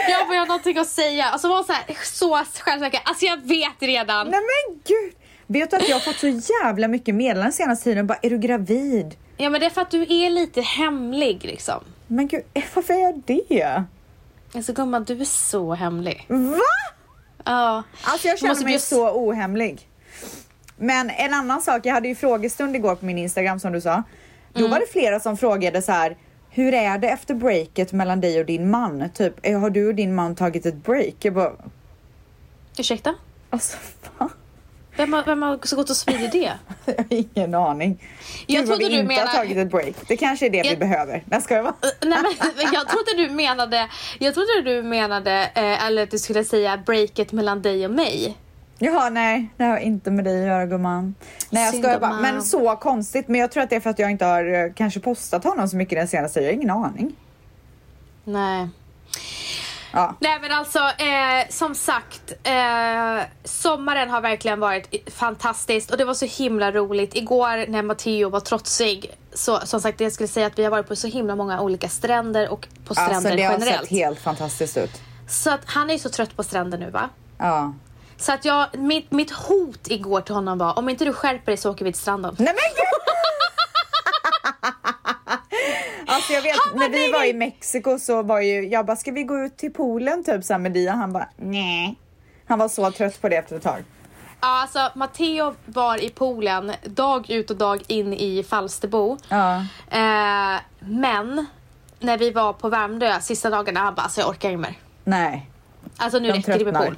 jag 0.09 0.27
bara, 0.29 0.35
jag 0.35 0.41
har 0.43 0.47
någonting 0.47 0.79
att 0.79 0.89
säga. 0.89 1.35
Och 1.35 1.41
så 1.41 1.49
var 1.49 1.57
hon 1.57 1.65
så, 1.65 1.73
här, 1.73 1.85
så 2.05 2.45
självsäker. 2.63 3.01
Alltså 3.05 3.25
jag 3.27 3.37
vet 3.49 3.77
redan. 3.83 4.29
Nej 4.29 4.41
men 4.41 4.81
gud. 4.87 5.15
Vet 5.47 5.71
du 5.71 5.77
att 5.77 5.89
jag 5.89 5.97
har 5.97 6.01
fått 6.01 6.19
så 6.19 6.41
jävla 6.65 6.89
mycket 6.89 7.15
meddelanden 7.15 7.53
senaste 7.53 7.85
tiden. 7.85 8.07
Bara, 8.07 8.19
är 8.23 8.31
du 8.31 8.39
gravid? 8.39 9.15
Ja 9.37 9.51
men 9.51 9.61
det 9.61 9.67
är 9.67 9.71
för 9.71 9.81
att 9.83 9.91
du 9.91 10.03
är 10.03 10.31
lite 10.31 10.61
hemlig 10.61 11.45
liksom. 11.45 11.85
Men 12.07 12.27
gud, 12.29 12.43
eh, 12.55 12.65
varför 12.75 12.95
är 12.95 12.99
jag 12.99 13.23
det? 13.27 13.85
Alltså 14.55 14.73
gumman, 14.73 15.05
du 15.05 15.21
är 15.21 15.25
så 15.25 15.75
hemlig. 15.75 16.25
Va? 16.29 16.59
Ja. 17.45 17.83
Alltså 18.05 18.29
jag 18.29 18.39
känner 18.39 18.55
mig 18.55 18.65
bli- 18.65 18.79
så 18.79 19.11
ohemlig. 19.11 19.89
Men 20.77 21.11
en 21.11 21.35
annan 21.35 21.63
sak, 21.63 21.87
jag 21.87 21.95
hade 21.95 22.09
ju 22.09 22.15
frågestund 22.15 22.77
igår 22.77 22.95
på 22.95 23.05
min 23.07 23.19
Instagram 23.19 23.61
som 23.61 23.73
du 23.73 23.81
sa. 23.81 24.03
Då 24.53 24.59
Mm. 24.59 24.71
var 24.71 24.81
det 24.81 24.87
flera 24.93 25.21
som 25.21 25.37
frågade 25.37 25.83
så 25.83 25.93
här. 25.93 26.17
Hur 26.51 26.75
är 26.75 26.99
det 26.99 27.09
efter 27.09 27.35
breaket 27.35 27.93
mellan 27.93 28.21
dig 28.21 28.41
och 28.41 28.47
din 28.47 28.71
man? 28.71 29.11
Typ, 29.15 29.35
eh, 29.43 29.61
har 29.61 29.71
du 29.71 29.89
och 29.89 29.95
din 29.95 30.15
man 30.15 30.35
tagit 30.35 30.67
ett 30.67 30.75
break? 30.85 31.15
Jag 31.19 31.35
bara, 31.35 31.53
Ursäkta? 32.79 33.15
alltså 33.51 33.77
va? 34.19 34.29
Vem 34.97 35.13
har, 35.13 35.23
vem 35.25 35.43
har 35.43 35.59
så 35.63 35.77
gått 35.77 35.91
och 35.91 35.97
spridit 35.97 36.33
det? 36.33 36.53
Jag 36.85 36.95
har 36.97 37.05
ingen 37.09 37.55
aning. 37.55 38.03
Jag 38.47 38.61
Gud, 38.61 38.69
vad 38.69 38.79
trodde 38.79 38.91
vi 38.91 38.97
du 38.97 39.03
inte 39.03 39.15
menar- 39.15 39.27
har 39.27 39.35
tagit 39.37 39.57
ett 39.57 39.71
break. 39.71 39.95
Det 40.09 40.17
kanske 40.17 40.47
är 40.47 40.51
det 40.51 40.63
vi 40.63 40.69
Jag- 40.69 40.79
behöver. 40.79 41.23
Nej, 41.27 41.43
ska 41.43 41.55
jag 41.55 41.63
vara? 41.63 41.75
Nej 42.03 42.19
men 42.57 42.67
jag 42.73 42.89
trodde 42.89 43.15
du 43.17 43.31
menade, 43.31 43.89
jag 44.19 44.35
trodde 44.35 44.63
du 44.65 44.83
menade, 44.83 45.51
eh, 45.55 45.87
eller 45.87 46.03
att 46.03 46.11
du 46.11 46.19
skulle 46.19 46.45
säga 46.45 46.77
breaket 46.87 47.33
mellan 47.33 47.63
dig 47.63 47.85
och 47.85 47.91
mig. 47.91 48.37
Jaha, 48.79 49.11
nej, 49.11 49.49
det 49.57 49.65
har 49.65 49.79
inte 49.79 50.11
med 50.11 50.25
dig 50.25 50.41
att 50.43 50.49
göra 50.49 50.67
gumman. 50.67 51.15
Nej, 51.51 51.65
jag 51.65 51.75
skojar 51.75 52.01
bara. 52.01 52.21
Men 52.21 52.43
så 52.43 52.77
konstigt. 52.77 53.29
Men 53.29 53.41
jag 53.41 53.51
tror 53.51 53.63
att 53.63 53.71
det 53.71 53.77
är 53.77 53.81
för 53.81 53.91
att 53.91 53.99
jag 53.99 54.11
inte 54.11 54.25
har 54.25 54.65
eh, 54.65 54.73
kanske 54.75 55.01
postat 55.01 55.45
honom 55.45 55.69
så 55.69 55.77
mycket 55.77 55.99
den 55.99 56.09
senaste. 56.09 56.41
Jag 56.41 56.47
har 56.49 56.53
ingen 56.53 56.71
aning. 56.71 57.13
Nej. 58.25 58.69
Ja. 59.97 60.15
Nej 60.21 60.39
men 60.41 60.53
alltså, 60.53 60.79
eh, 60.79 61.49
som 61.51 61.75
sagt, 61.75 62.33
eh, 62.43 63.25
sommaren 63.45 64.11
har 64.11 64.21
verkligen 64.21 64.61
varit 64.61 65.13
fantastiskt 65.15 65.91
och 65.91 65.97
det 65.97 66.05
var 66.05 66.15
så 66.15 66.27
himla 66.27 66.73
roligt. 66.73 67.15
Igår 67.17 67.71
när 67.71 67.83
Matteo 67.83 68.29
var 68.31 68.41
trotsig, 68.41 69.11
så 69.35 69.61
som 69.61 69.81
sagt 69.81 70.01
jag 70.01 70.13
skulle 70.13 70.29
säga 70.29 70.47
att 70.47 70.59
vi 70.59 70.65
har 70.65 70.71
varit 70.71 70.89
på 70.89 70.97
så 70.97 71.07
himla 71.07 71.37
många 71.37 71.61
olika 71.61 71.89
stränder 71.89 72.49
och 72.49 72.69
på 72.87 72.95
stränder 72.95 73.15
Alltså 73.15 73.37
det 73.37 73.43
har 73.43 73.53
generellt. 73.53 73.81
sett 73.81 73.91
helt 73.91 74.21
fantastiskt 74.21 74.77
ut. 74.77 74.91
Så 75.29 75.51
att 75.51 75.61
han 75.65 75.91
är 75.91 75.95
ju 75.95 75.99
så 76.01 76.09
trött 76.09 76.37
på 76.37 76.43
stränder 76.43 76.79
nu 76.79 76.91
va? 76.91 77.09
Ja. 77.39 77.75
Så 78.17 78.33
att 78.33 78.45
jag, 78.45 78.67
mitt, 78.79 79.11
mitt 79.11 79.31
hot 79.31 79.81
igår 79.91 80.21
till 80.21 80.35
honom 80.35 80.59
var 80.59 80.79
om 80.79 80.89
inte 80.89 81.05
du 81.05 81.13
skärper 81.13 81.47
dig 81.47 81.57
så 81.57 81.71
åker 81.71 81.85
vi 81.85 81.93
till 81.93 82.01
stranden. 82.03 82.35
Nej 82.39 82.47
men 82.47 82.55
gud! 82.77 83.16
Alltså 86.07 86.33
jag 86.33 86.43
vet, 86.43 86.57
när 86.75 86.89
vi 86.89 87.13
var 87.13 87.25
i 87.25 87.33
Mexiko 87.33 87.99
så 87.99 88.23
var 88.23 88.41
ju, 88.41 88.69
jag 88.69 88.87
bara 88.87 88.97
ska 88.97 89.11
vi 89.13 89.23
gå 89.23 89.39
ut 89.39 89.57
till 89.57 89.73
poolen 89.73 90.25
typ 90.25 90.45
så 90.45 90.53
här 90.55 90.59
med 90.61 90.73
Dia? 90.73 90.93
Han 90.93 91.13
bara 91.13 91.29
nej. 91.37 91.99
Han 92.49 92.59
var 92.59 92.69
så 92.69 92.91
trött 92.91 93.21
på 93.21 93.29
det 93.29 93.37
efter 93.37 93.57
ett 93.57 93.63
tag. 93.63 93.85
Ja, 94.41 94.61
alltså 94.63 94.91
Matteo 94.95 95.55
var 95.67 96.05
i 96.05 96.11
poolen 96.11 96.73
dag 96.85 97.31
ut 97.31 97.51
och 97.51 97.57
dag 97.57 97.83
in 97.87 98.13
i 98.13 98.43
Falsterbo. 98.49 99.17
Ja. 99.29 99.57
Eh, 99.91 100.61
men 100.81 101.47
när 102.01 102.19
vi 102.19 102.31
var 102.31 102.53
på 102.53 102.69
Värmdö 102.69 103.21
sista 103.21 103.51
dagarna, 103.51 103.81
han 103.81 103.95
bara 103.95 104.03
alltså 104.03 104.21
jag 104.21 104.31
orkar 104.31 104.51
inte 104.51 104.63
mer. 104.71 104.79
Nej. 105.05 105.51
Alltså 105.97 106.19
nu 106.19 106.29
De 106.29 106.35
räcker 106.35 106.59
det 106.59 106.65
med 106.65 106.75
tröttnar. 106.75 106.87
pool. 106.87 106.97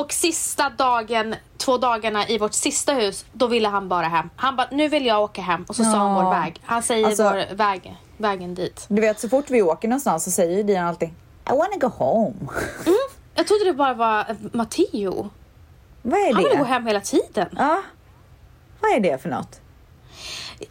Och 0.00 0.12
sista 0.12 0.70
dagen, 0.70 1.34
två 1.56 1.78
dagarna 1.78 2.28
i 2.28 2.38
vårt 2.38 2.52
sista 2.54 2.92
hus, 2.94 3.24
då 3.32 3.46
ville 3.46 3.68
han 3.68 3.88
bara 3.88 4.06
hem. 4.06 4.30
Han 4.36 4.56
bara, 4.56 4.68
nu 4.70 4.88
vill 4.88 5.06
jag 5.06 5.22
åka 5.22 5.42
hem. 5.42 5.64
Och 5.68 5.76
så 5.76 5.84
sa 5.84 5.90
han 5.90 6.16
Ja. 6.16 6.22
vår 6.22 6.30
väg. 6.40 6.60
Han 6.64 6.82
säger 6.82 7.06
Alltså- 7.06 7.22
vår 7.24 7.54
väg, 7.54 7.96
vägen 8.16 8.54
dit. 8.54 8.84
Du 8.88 9.00
vet 9.00 9.20
så 9.20 9.28
fort 9.28 9.50
vi 9.50 9.62
åker 9.62 9.88
någonstans 9.88 10.24
så 10.24 10.30
säger 10.30 10.64
Dian 10.64 10.86
alltid 10.86 11.08
I 11.08 11.50
wanna 11.50 11.76
go 11.80 11.86
home. 11.88 12.34
Jag 13.34 13.46
trodde 13.46 13.64
det 13.64 13.72
bara 13.72 13.94
var 13.94 14.20
eh, 14.20 14.36
Matteo. 14.52 15.30
Vad 16.02 16.20
är 16.20 16.32
Han 16.34 16.42
ville 16.42 16.56
gå 16.56 16.64
det? 16.64 16.68
hem 16.70 16.86
hela 16.86 17.00
tiden. 17.00 17.48
Ja. 17.58 17.82
Vad 18.80 18.90
är 18.92 19.00
det 19.00 19.22
för 19.22 19.28
något? 19.28 19.60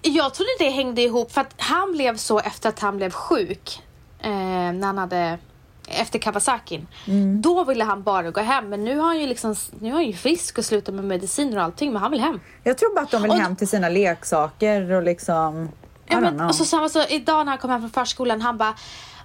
Jag 0.02 0.34
trodde 0.34 0.50
det 0.60 0.70
hängde 0.70 1.02
ihop 1.02 1.32
för 1.32 1.42
att 1.42 1.54
han 1.58 1.92
blev 1.92 2.18
så 2.18 2.40
efter 2.40 2.70
att 2.70 2.80
han 2.80 2.98
blev 2.98 3.12
sjuk. 3.12 3.82
Eh, 4.20 4.30
när 4.32 4.86
han 4.86 4.98
hade 4.98 5.38
efter 5.88 6.20
Kawasakin. 6.20 6.88
Mm. 7.08 7.42
Då 7.42 7.64
ville 7.64 7.84
han 7.84 8.04
bara 8.04 8.32
gå 8.32 8.42
hem. 8.42 8.70
Men 8.70 8.84
nu 8.84 8.98
har 8.98 9.06
han 9.08 9.20
ju 9.20 9.28
liksom, 9.28 9.56
nu 9.80 9.90
är 9.90 9.94
han 9.94 10.06
ju 10.06 10.14
frisk 10.14 10.58
och 10.58 10.66
slutat 10.66 10.96
med 10.96 11.04
mediciner 11.04 11.58
och 11.58 11.64
allting. 11.64 11.94
Men 11.94 12.02
han 12.02 12.12
vill 12.12 12.20
hem. 12.22 12.40
Jag 12.64 12.78
tror 12.78 12.96
bara 12.96 13.02
att 13.02 13.12
de 13.12 13.22
vill 13.22 13.32
Och- 13.32 13.38
hem 13.38 13.56
till 13.56 13.68
sina 13.68 13.90
leksaker 13.90 14.92
och 14.92 15.04
liksom 15.04 15.70
Ja, 16.08 16.20
men, 16.20 16.42
och 16.42 16.56
så 16.56 16.66
samma 16.66 16.90
så 16.90 17.04
idag 17.08 17.46
när 17.46 17.52
han 17.52 17.58
kom 17.60 17.70
hem 17.70 17.82
från 17.82 17.90
förskolan. 17.92 18.42
Han 18.42 18.58
bara, 18.58 18.76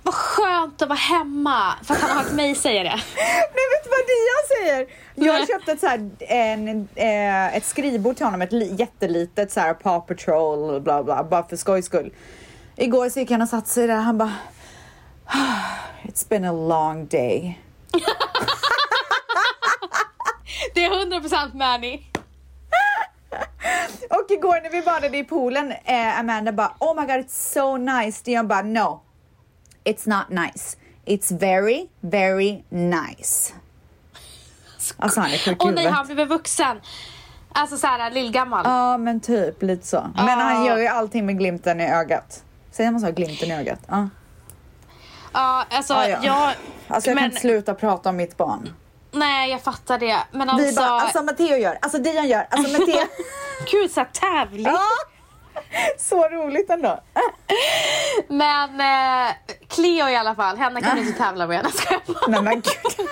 vad 0.03 0.15
skönt 0.15 0.83
att 0.83 0.89
vara 0.89 0.99
hemma. 0.99 1.73
För 1.85 1.95
att 1.95 2.01
han 2.01 2.11
har 2.11 2.23
hört 2.25 2.33
mig 2.33 2.55
säga 2.55 2.83
det. 2.83 2.89
Nej 3.17 3.67
vet 3.73 3.85
du 3.85 3.91
vad 3.91 4.07
Dian 4.07 4.47
säger? 4.57 4.87
Jag 5.15 5.33
har 5.41 5.47
köpt 5.47 5.69
ett, 5.69 5.81
så 5.81 5.87
här, 5.87 6.11
en, 6.19 6.89
eh, 6.95 7.57
ett 7.57 7.65
skrivbord 7.67 8.17
till 8.17 8.25
honom, 8.27 8.43
ett 8.43 8.53
li- 8.53 8.75
jättelitet 8.79 9.53
så 9.53 9.61
här 9.61 9.75
Paw 9.75 10.01
Patrol 10.15 10.81
bla 10.81 11.03
bla, 11.03 11.25
bara 11.25 11.49
för 11.49 11.57
skojs 11.57 11.87
skull. 11.87 12.13
Igår 12.77 13.09
så 13.09 13.21
gick 13.21 13.31
han 13.31 13.43
och 13.43 13.49
satte 13.49 13.69
sig 13.69 13.87
där 13.87 13.97
han 13.97 14.19
bara 14.19 14.33
"Ah, 15.25 15.37
It's 16.03 16.29
been 16.29 16.45
a 16.45 16.53
long 16.53 17.07
day. 17.07 17.61
Det 20.75 20.85
är 20.85 20.91
100% 20.91 21.55
Manny. 21.57 22.03
Och 24.11 24.31
igår 24.31 24.61
när 24.63 24.71
vi 24.71 24.83
badade 24.83 25.19
i 25.19 25.25
poolen, 25.25 25.73
eh, 25.85 26.21
Amanda 26.21 26.53
bara 26.53 26.75
Oh 26.79 26.95
my 27.01 27.07
god 27.07 27.17
it's 27.25 27.53
so 27.53 27.77
nice. 27.77 28.21
Dion 28.25 28.49
bara 28.49 28.63
No, 28.63 29.01
it's 29.85 30.09
not 30.09 30.29
nice. 30.29 30.77
It's 31.05 31.39
very, 31.39 31.89
very 32.01 32.63
nice. 32.69 33.53
Alltså 34.97 35.21
han 35.21 35.31
är 35.31 35.39
sjuk 35.39 35.57
i 35.57 35.67
Och 35.67 35.75
nej, 35.75 35.85
huvudet. 35.85 35.93
han 35.93 36.07
blev 36.15 36.29
vuxen. 36.29 36.81
Alltså 37.53 37.77
såhär 37.77 38.11
lillgammal. 38.11 38.63
Ja 38.65 38.97
men 38.99 39.21
typ 39.21 39.63
lite 39.63 39.87
så. 39.87 40.11
Men 40.15 40.39
han 40.39 40.65
gör 40.65 40.79
ju 40.79 40.87
allting 40.87 41.27
med 41.27 41.39
glimten 41.39 41.81
i 41.81 41.93
ögat. 41.93 42.45
Säger 42.71 42.91
man 42.91 43.01
så? 43.01 43.11
Glimten 43.11 43.51
i 43.51 43.55
ögat? 43.55 43.81
Ja. 43.89 44.09
Ja, 45.33 45.65
alltså 45.71 45.95
Ja, 45.95 46.09
ja. 46.09 46.19
jag... 46.23 46.53
Alltså 46.89 47.11
jag 47.11 47.15
men, 47.15 47.23
kan 47.23 47.31
inte 47.31 47.41
sluta 47.41 47.75
prata 47.75 48.09
om 48.09 48.17
mitt 48.17 48.37
barn. 48.37 48.75
Nej, 49.13 49.51
jag 49.51 49.63
fattar 49.63 49.99
det. 49.99 50.19
Men 50.31 50.57
Vi 50.57 50.67
alltså... 50.67 50.81
bara, 50.81 51.01
alltså 51.01 51.23
Matteo 51.23 51.57
gör, 51.57 51.79
alltså 51.83 51.99
Dian 51.99 52.29
gör, 52.29 52.47
alltså 52.51 52.79
Matteo. 52.79 53.07
Gud, 53.71 53.91
såhär 53.91 54.09
tävling. 54.13 54.67
ja! 54.67 54.81
Så 55.99 56.29
roligt 56.29 56.71
ändå. 56.71 57.01
Men 58.29 58.81
eh, 58.81 59.33
Cleo 59.69 60.09
i 60.09 60.17
alla 60.17 60.35
fall, 60.35 60.57
henne 60.57 60.81
kan 60.81 60.97
du 60.97 61.03
inte 61.03 61.19
tävla 61.19 61.47
med. 61.47 61.67
Nej 62.29 62.43
men 62.43 62.55
gud. 62.55 63.07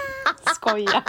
skojar. 0.55 1.03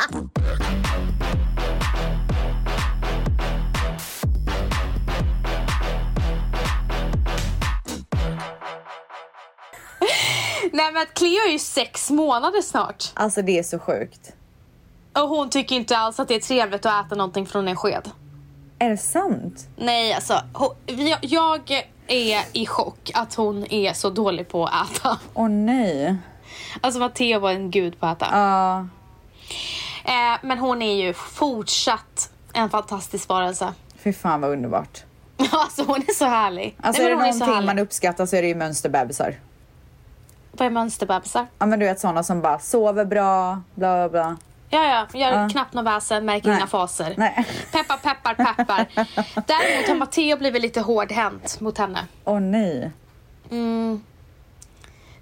Nej 10.72 10.92
men 10.94 11.06
Cleo 11.14 11.48
är 11.48 11.52
ju 11.52 11.60
sex 11.60 12.10
månader 12.10 12.62
snart. 12.62 13.04
Alltså 13.14 13.42
det 13.42 13.60
är 13.60 13.64
så 13.64 13.80
sjukt. 13.80 14.34
Och 15.22 15.30
hon 15.30 15.50
tycker 15.50 15.76
inte 15.76 15.98
alls 15.98 16.20
att 16.20 16.28
det 16.28 16.36
är 16.36 16.40
trevligt 16.40 16.86
att 16.86 17.06
äta 17.06 17.16
någonting 17.16 17.46
från 17.46 17.68
en 17.68 17.76
sked. 17.76 18.10
Är 18.80 18.90
det 18.90 18.98
sant? 18.98 19.68
Nej 19.76 20.14
alltså, 20.14 20.42
hon, 20.54 20.70
vi- 20.88 21.18
jag 21.22 21.72
är 22.08 22.44
i 22.54 22.66
chock 22.66 23.12
att 23.14 23.34
hon 23.34 23.66
är 23.74 23.94
så 23.94 24.10
dålig 24.10 24.50
på 24.50 24.66
att 24.66 24.92
äta. 24.98 25.18
Åh 25.34 25.50
nej. 25.50 26.16
Alltså 26.82 27.00
Matteo 27.00 27.40
var 27.40 27.52
en 27.52 27.72
gud 27.72 28.00
på 28.00 28.06
att 28.06 28.22
äta. 28.22 28.28
Ja. 28.38 28.80
Eh, 30.06 30.38
men 30.42 30.58
hon 30.58 30.82
är 30.82 31.06
ju 31.06 31.14
fortsatt 31.14 32.32
en 32.54 32.70
fantastisk 32.70 33.30
varelse. 33.30 33.74
Fy 33.98 34.14
fan 34.14 34.42
vad 34.42 34.52
underbart. 34.52 35.04
Alltså 35.52 35.84
hon 35.84 35.96
är 36.08 36.14
så 36.14 36.26
härlig. 36.26 36.76
Alltså 36.82 37.02
Nej, 37.02 37.12
är 37.12 37.16
det 37.16 37.22
någonting 37.24 37.48
härlig. 37.54 37.66
man 37.66 37.80
uppskattar 37.80 38.26
så 38.26 38.36
är 38.36 38.42
det 38.42 38.48
ju 38.48 38.56
mönsterbebisar. 38.56 39.36
Vad 40.52 40.66
är 40.66 40.70
mönsterbebisar? 40.72 41.48
Ja 41.60 41.66
men 41.66 41.80
du 41.80 41.86
vet 41.86 42.00
sådana 42.00 42.24
som 42.24 42.42
bara 42.42 42.60
sover 42.60 43.06
bra, 43.06 43.62
bla 43.76 43.96
bla 43.96 44.10
bla. 44.10 44.38
Ja, 44.70 45.08
ja, 45.14 45.20
gör 45.20 45.42
Ja. 45.42 45.50
knappt 45.50 45.74
någon 45.74 45.86
väsen, 45.86 46.26
märker 46.26 46.48
Nej. 46.48 46.58
inga 46.58 46.68
faser. 46.68 47.14
Nej. 47.18 47.46
Peppar, 47.72 47.98
peppar, 47.98 48.34
peppar. 48.34 48.86
Däremot 49.48 49.88
har 49.88 49.96
Matteo 49.96 50.38
blivit 50.38 50.62
lite 50.62 50.82
hårdhänt 50.82 51.60
mot 51.60 51.78
henne. 51.78 52.00
Åh 52.26 52.40
nej. 52.40 52.92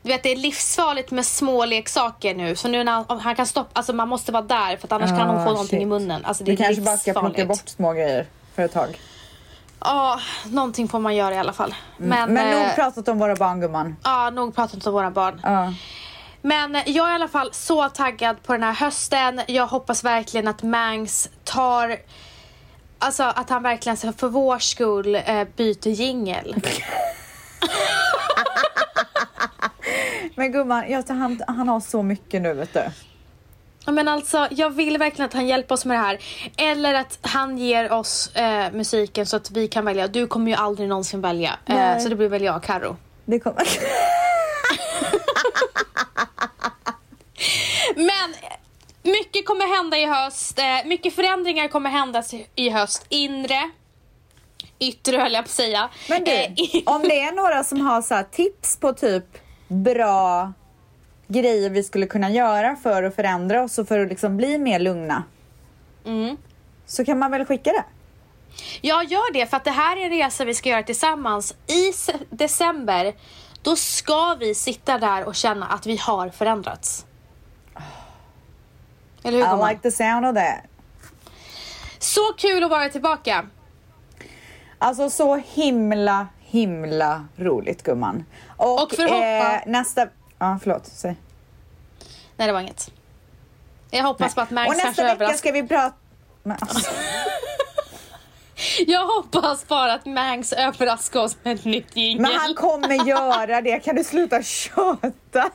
Du 0.01 0.09
vet 0.13 0.23
det 0.23 0.31
är 0.31 0.35
livsfarligt 0.35 1.11
med 1.11 1.25
små 1.25 1.65
leksaker 1.65 2.35
nu. 2.35 2.55
Så 2.55 2.67
nu 2.67 2.83
när 2.83 2.91
han, 2.91 3.19
han 3.19 3.35
kan 3.35 3.45
stoppa, 3.47 3.69
alltså 3.73 3.93
man 3.93 4.07
måste 4.07 4.31
vara 4.31 4.43
där 4.43 4.77
för 4.77 4.87
att 4.87 4.91
annars 4.91 5.09
kan 5.09 5.21
Ah, 5.29 5.33
hon 5.33 5.43
få 5.43 5.49
någonting 5.51 5.79
shit. 5.79 5.81
i 5.81 5.85
munnen. 5.85 6.25
Alltså 6.25 6.43
det 6.43 6.51
är 6.51 6.55
kanske 6.55 6.81
bara 6.81 6.97
ska 6.97 7.13
plocka 7.13 7.45
bort 7.45 7.69
små 7.69 7.93
grejer 7.93 8.25
för 8.55 8.63
ett 8.63 8.73
tag. 8.73 8.99
Ja, 9.79 10.19
någonting 10.45 10.87
får 10.87 10.99
man 10.99 11.15
göra 11.15 11.35
i 11.35 11.37
alla 11.37 11.53
fall. 11.53 11.75
Men, 11.97 12.33
Men 12.33 12.53
eh, 12.53 12.59
nog 12.65 12.75
pratat 12.75 13.07
om 13.07 13.19
våra 13.19 13.35
barn 13.35 13.61
gumman. 13.61 13.95
Ja, 14.03 14.29
nog 14.29 14.55
pratat 14.55 14.87
om 14.87 14.93
våra 14.93 15.11
barn. 15.11 15.41
Men 16.47 16.73
jag 16.85 17.07
är 17.07 17.11
i 17.11 17.15
alla 17.15 17.27
fall 17.27 17.49
så 17.53 17.89
taggad 17.89 18.43
på 18.43 18.53
den 18.53 18.63
här 18.63 18.73
hösten. 18.73 19.41
Jag 19.47 19.67
hoppas 19.67 20.03
verkligen 20.03 20.47
att 20.47 20.63
Mangs 20.63 21.29
tar... 21.43 21.97
Alltså 22.99 23.23
att 23.23 23.49
han 23.49 23.63
verkligen 23.63 23.97
för 24.13 24.27
vår 24.27 24.59
skull 24.59 25.15
eh, 25.15 25.43
byter 25.55 25.87
jingel. 25.87 26.55
Men 30.35 30.51
gumman, 30.51 30.91
jag, 30.91 31.03
han, 31.07 31.41
han 31.47 31.67
har 31.69 31.79
så 31.79 32.03
mycket 32.03 32.41
nu 32.41 32.53
vet 32.53 32.73
du. 32.73 32.83
Men 33.91 34.07
alltså, 34.07 34.47
jag 34.51 34.69
vill 34.69 34.97
verkligen 34.97 35.25
att 35.25 35.33
han 35.33 35.47
hjälper 35.47 35.75
oss 35.75 35.85
med 35.85 35.97
det 35.97 36.01
här. 36.01 36.19
Eller 36.57 36.93
att 36.93 37.19
han 37.21 37.57
ger 37.57 37.91
oss 37.91 38.35
eh, 38.35 38.71
musiken 38.71 39.25
så 39.25 39.37
att 39.37 39.51
vi 39.51 39.67
kan 39.67 39.85
välja. 39.85 40.07
Du 40.07 40.27
kommer 40.27 40.51
ju 40.51 40.57
aldrig 40.57 40.89
någonsin 40.89 41.21
välja. 41.21 41.59
Eh, 41.65 41.97
så 41.99 42.09
det 42.09 42.15
blir 42.15 42.29
väl 42.29 42.43
jag 42.43 42.55
och 42.55 42.63
Karo. 42.63 42.97
Det 43.25 43.39
kommer... 43.39 43.67
Men 47.95 48.35
mycket 49.03 49.45
kommer 49.45 49.75
hända 49.77 49.97
i 49.97 50.05
höst. 50.05 50.59
Eh, 50.59 50.85
mycket 50.85 51.15
förändringar 51.15 51.67
kommer 51.67 51.89
hända 51.89 52.23
i 52.55 52.69
höst. 52.69 53.05
Inre, 53.09 53.69
yttre 54.79 55.17
höll 55.17 55.33
jag 55.33 55.43
på 55.43 55.47
att 55.47 55.51
säga. 55.51 55.89
Men 56.09 56.23
du, 56.23 56.31
Eh, 56.31 56.49
om 56.85 57.01
det 57.01 57.19
är 57.19 57.31
några 57.31 57.63
som 57.63 57.81
har 57.81 58.01
så 58.01 58.23
tips 58.31 58.77
på 58.77 58.93
typ 58.93 59.25
bra 59.67 60.53
grejer 61.27 61.69
vi 61.69 61.83
skulle 61.83 62.07
kunna 62.07 62.29
göra 62.29 62.75
för 62.75 63.03
att 63.03 63.15
förändra 63.15 63.63
oss 63.63 63.77
och 63.77 63.87
för 63.87 63.99
att 63.99 64.09
liksom 64.09 64.37
bli 64.37 64.57
mer 64.57 64.79
lugna. 64.79 65.23
Mm. 66.05 66.37
Så 66.85 67.05
kan 67.05 67.19
man 67.19 67.31
väl 67.31 67.45
skicka 67.45 67.71
det? 67.71 67.83
Jag 68.81 69.03
gör 69.03 69.33
det 69.33 69.47
för 69.47 69.57
att 69.57 69.63
det 69.63 69.71
här 69.71 69.97
är 69.97 70.05
en 70.05 70.09
resa 70.09 70.45
vi 70.45 70.53
ska 70.53 70.69
göra 70.69 70.83
tillsammans. 70.83 71.55
I 71.67 71.93
december, 72.29 73.13
då 73.61 73.75
ska 73.75 74.35
vi 74.39 74.55
sitta 74.55 74.97
där 74.97 75.23
och 75.23 75.35
känna 75.35 75.67
att 75.67 75.85
vi 75.85 75.97
har 75.97 76.29
förändrats. 76.29 77.05
Eller 79.23 79.37
hur 79.57 79.67
I 79.67 79.69
like 79.69 79.81
the 79.81 79.91
sound 79.91 80.25
of 80.25 80.35
that. 80.35 80.63
Så 81.99 82.21
kul 82.37 82.63
att 82.63 82.69
vara 82.69 82.89
tillbaka. 82.89 83.45
Alltså 84.79 85.09
så 85.09 85.35
himla, 85.35 86.27
himla 86.39 87.25
roligt 87.35 87.83
gumman. 87.83 88.25
Och, 88.57 88.83
Och 88.83 88.91
förhoppa- 88.91 89.55
eh, 89.55 89.61
nästa... 89.65 90.07
Ja, 90.39 90.59
förlåt. 90.63 90.85
Säg. 90.85 91.15
Nej, 92.37 92.47
det 92.47 92.53
var 92.53 92.61
inget. 92.61 92.91
Jag 93.91 94.03
hoppas 94.03 94.35
på 94.35 94.41
att 94.41 94.47
Och 94.47 94.53
Max 94.53 94.69
nästa 94.69 94.83
kanske 94.83 95.03
vecka 95.03 95.13
överraskar. 95.13 95.37
ska 95.37 95.51
vi 95.51 95.67
prata... 95.67 95.95
Men, 96.43 96.57
alltså, 96.61 96.91
Jag 98.87 99.05
hoppas 99.07 99.67
bara 99.67 99.93
att 99.93 100.05
Mangs 100.05 100.53
överraskar 100.53 101.19
oss 101.19 101.37
med 101.43 101.55
ett 101.55 101.65
nytt 101.65 101.95
jingel. 101.97 102.21
men 102.21 102.31
han 102.35 102.53
kommer 102.55 103.07
göra 103.07 103.61
det. 103.61 103.79
Kan 103.79 103.95
du 103.95 104.03
sluta 104.03 104.43
köta? 104.43 105.49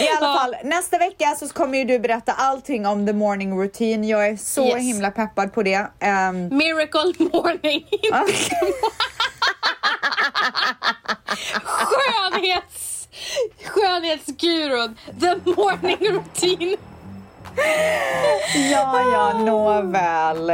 I 0.00 0.08
alla 0.20 0.38
fall, 0.38 0.54
nästa 0.64 0.98
vecka 0.98 1.34
så 1.38 1.48
kommer 1.48 1.78
ju 1.78 1.84
du 1.84 1.98
berätta 1.98 2.32
allting 2.32 2.86
om 2.86 3.06
the 3.06 3.12
morning 3.12 3.58
routine. 3.60 4.08
Jag 4.08 4.26
är 4.28 4.36
så 4.36 4.64
Yes. 4.66 4.76
himla 4.82 5.10
peppad 5.10 5.52
på 5.52 5.62
det. 5.62 5.86
Ehm, 6.00 6.48
Miracle 6.56 7.14
morning. 7.32 7.86
Skönhets... 11.64 13.08
Skönhetsgurun. 13.66 14.96
The 15.20 15.50
morning 15.50 15.96
routine. 16.12 16.76
Ja, 18.72 19.00
ja, 19.12 19.32
nåväl. 19.38 20.50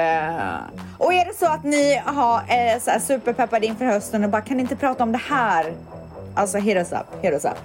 Och 0.98 1.12
är 1.14 1.24
det 1.24 1.34
så 1.38 1.46
att 1.46 1.64
ni 1.64 2.02
har 2.06 2.36
eh, 2.38 2.80
så 2.80 2.90
här 2.90 2.98
superpeppade 3.00 3.66
inför 3.66 3.84
hösten 3.84 4.24
och 4.24 4.30
bara 4.30 4.42
kan 4.42 4.56
ni 4.56 4.62
inte 4.62 4.76
prata 4.76 5.02
om 5.02 5.12
det 5.12 5.20
här? 5.30 5.74
Alltså 6.34 6.58
hit 6.58 6.76
us 6.76 6.92
up, 6.92 7.24
hit 7.24 7.32
us 7.32 7.44
up. 7.44 7.58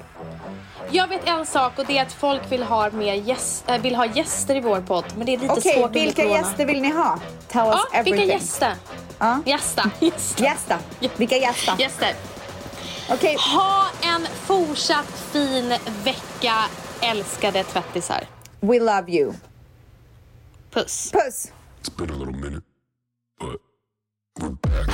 Jag 0.94 1.08
vet 1.08 1.28
en 1.28 1.46
sak 1.46 1.80
och 1.80 1.86
det 1.86 1.98
är 1.98 2.02
att 2.02 2.14
folk 2.14 2.52
vill 2.52 2.64
ha, 2.64 2.90
mer 2.92 3.14
gäst, 3.14 3.64
äh, 3.70 3.78
vill 3.82 3.96
ha 3.96 4.06
gäster 4.06 4.56
i 4.56 4.60
vår 4.60 4.82
podd. 4.82 5.06
Men 5.18 5.26
det 5.26 5.34
är 5.34 5.38
lite 5.38 5.54
Okej, 5.54 5.74
svårt 5.74 5.86
under 5.88 6.00
vilka 6.02 6.22
corona. 6.24 6.38
gäster 6.38 6.66
vill 6.66 6.82
ni 6.82 6.92
ha? 6.92 7.20
Tell 7.48 7.68
us 7.68 7.76
Ja, 7.76 7.86
everything. 8.00 8.20
vilka 8.28 8.34
gäster? 8.34 8.76
Ja. 9.20 9.42
Gästa. 9.46 9.92
Gästa. 10.00 10.44
Gästa. 10.44 10.80
Vilka 11.18 11.38
gäster? 11.38 11.76
Gäster. 11.80 12.14
Okej, 13.10 13.38
Ha 13.56 13.86
en 14.02 14.28
fortsatt 14.46 15.06
fin 15.32 15.74
vecka, 16.04 16.54
älskade 17.02 17.64
tvättisar. 17.64 18.24
we 18.60 18.80
love 18.80 19.12
you. 19.12 19.34
Puss. 20.74 21.12
Puss! 21.12 21.52
It's 21.82 21.98
been 21.98 22.10
a 22.10 22.14
little 22.18 22.34
minute, 22.36 22.64
but 23.40 23.58
we're 24.40 24.50
back. 24.62 24.88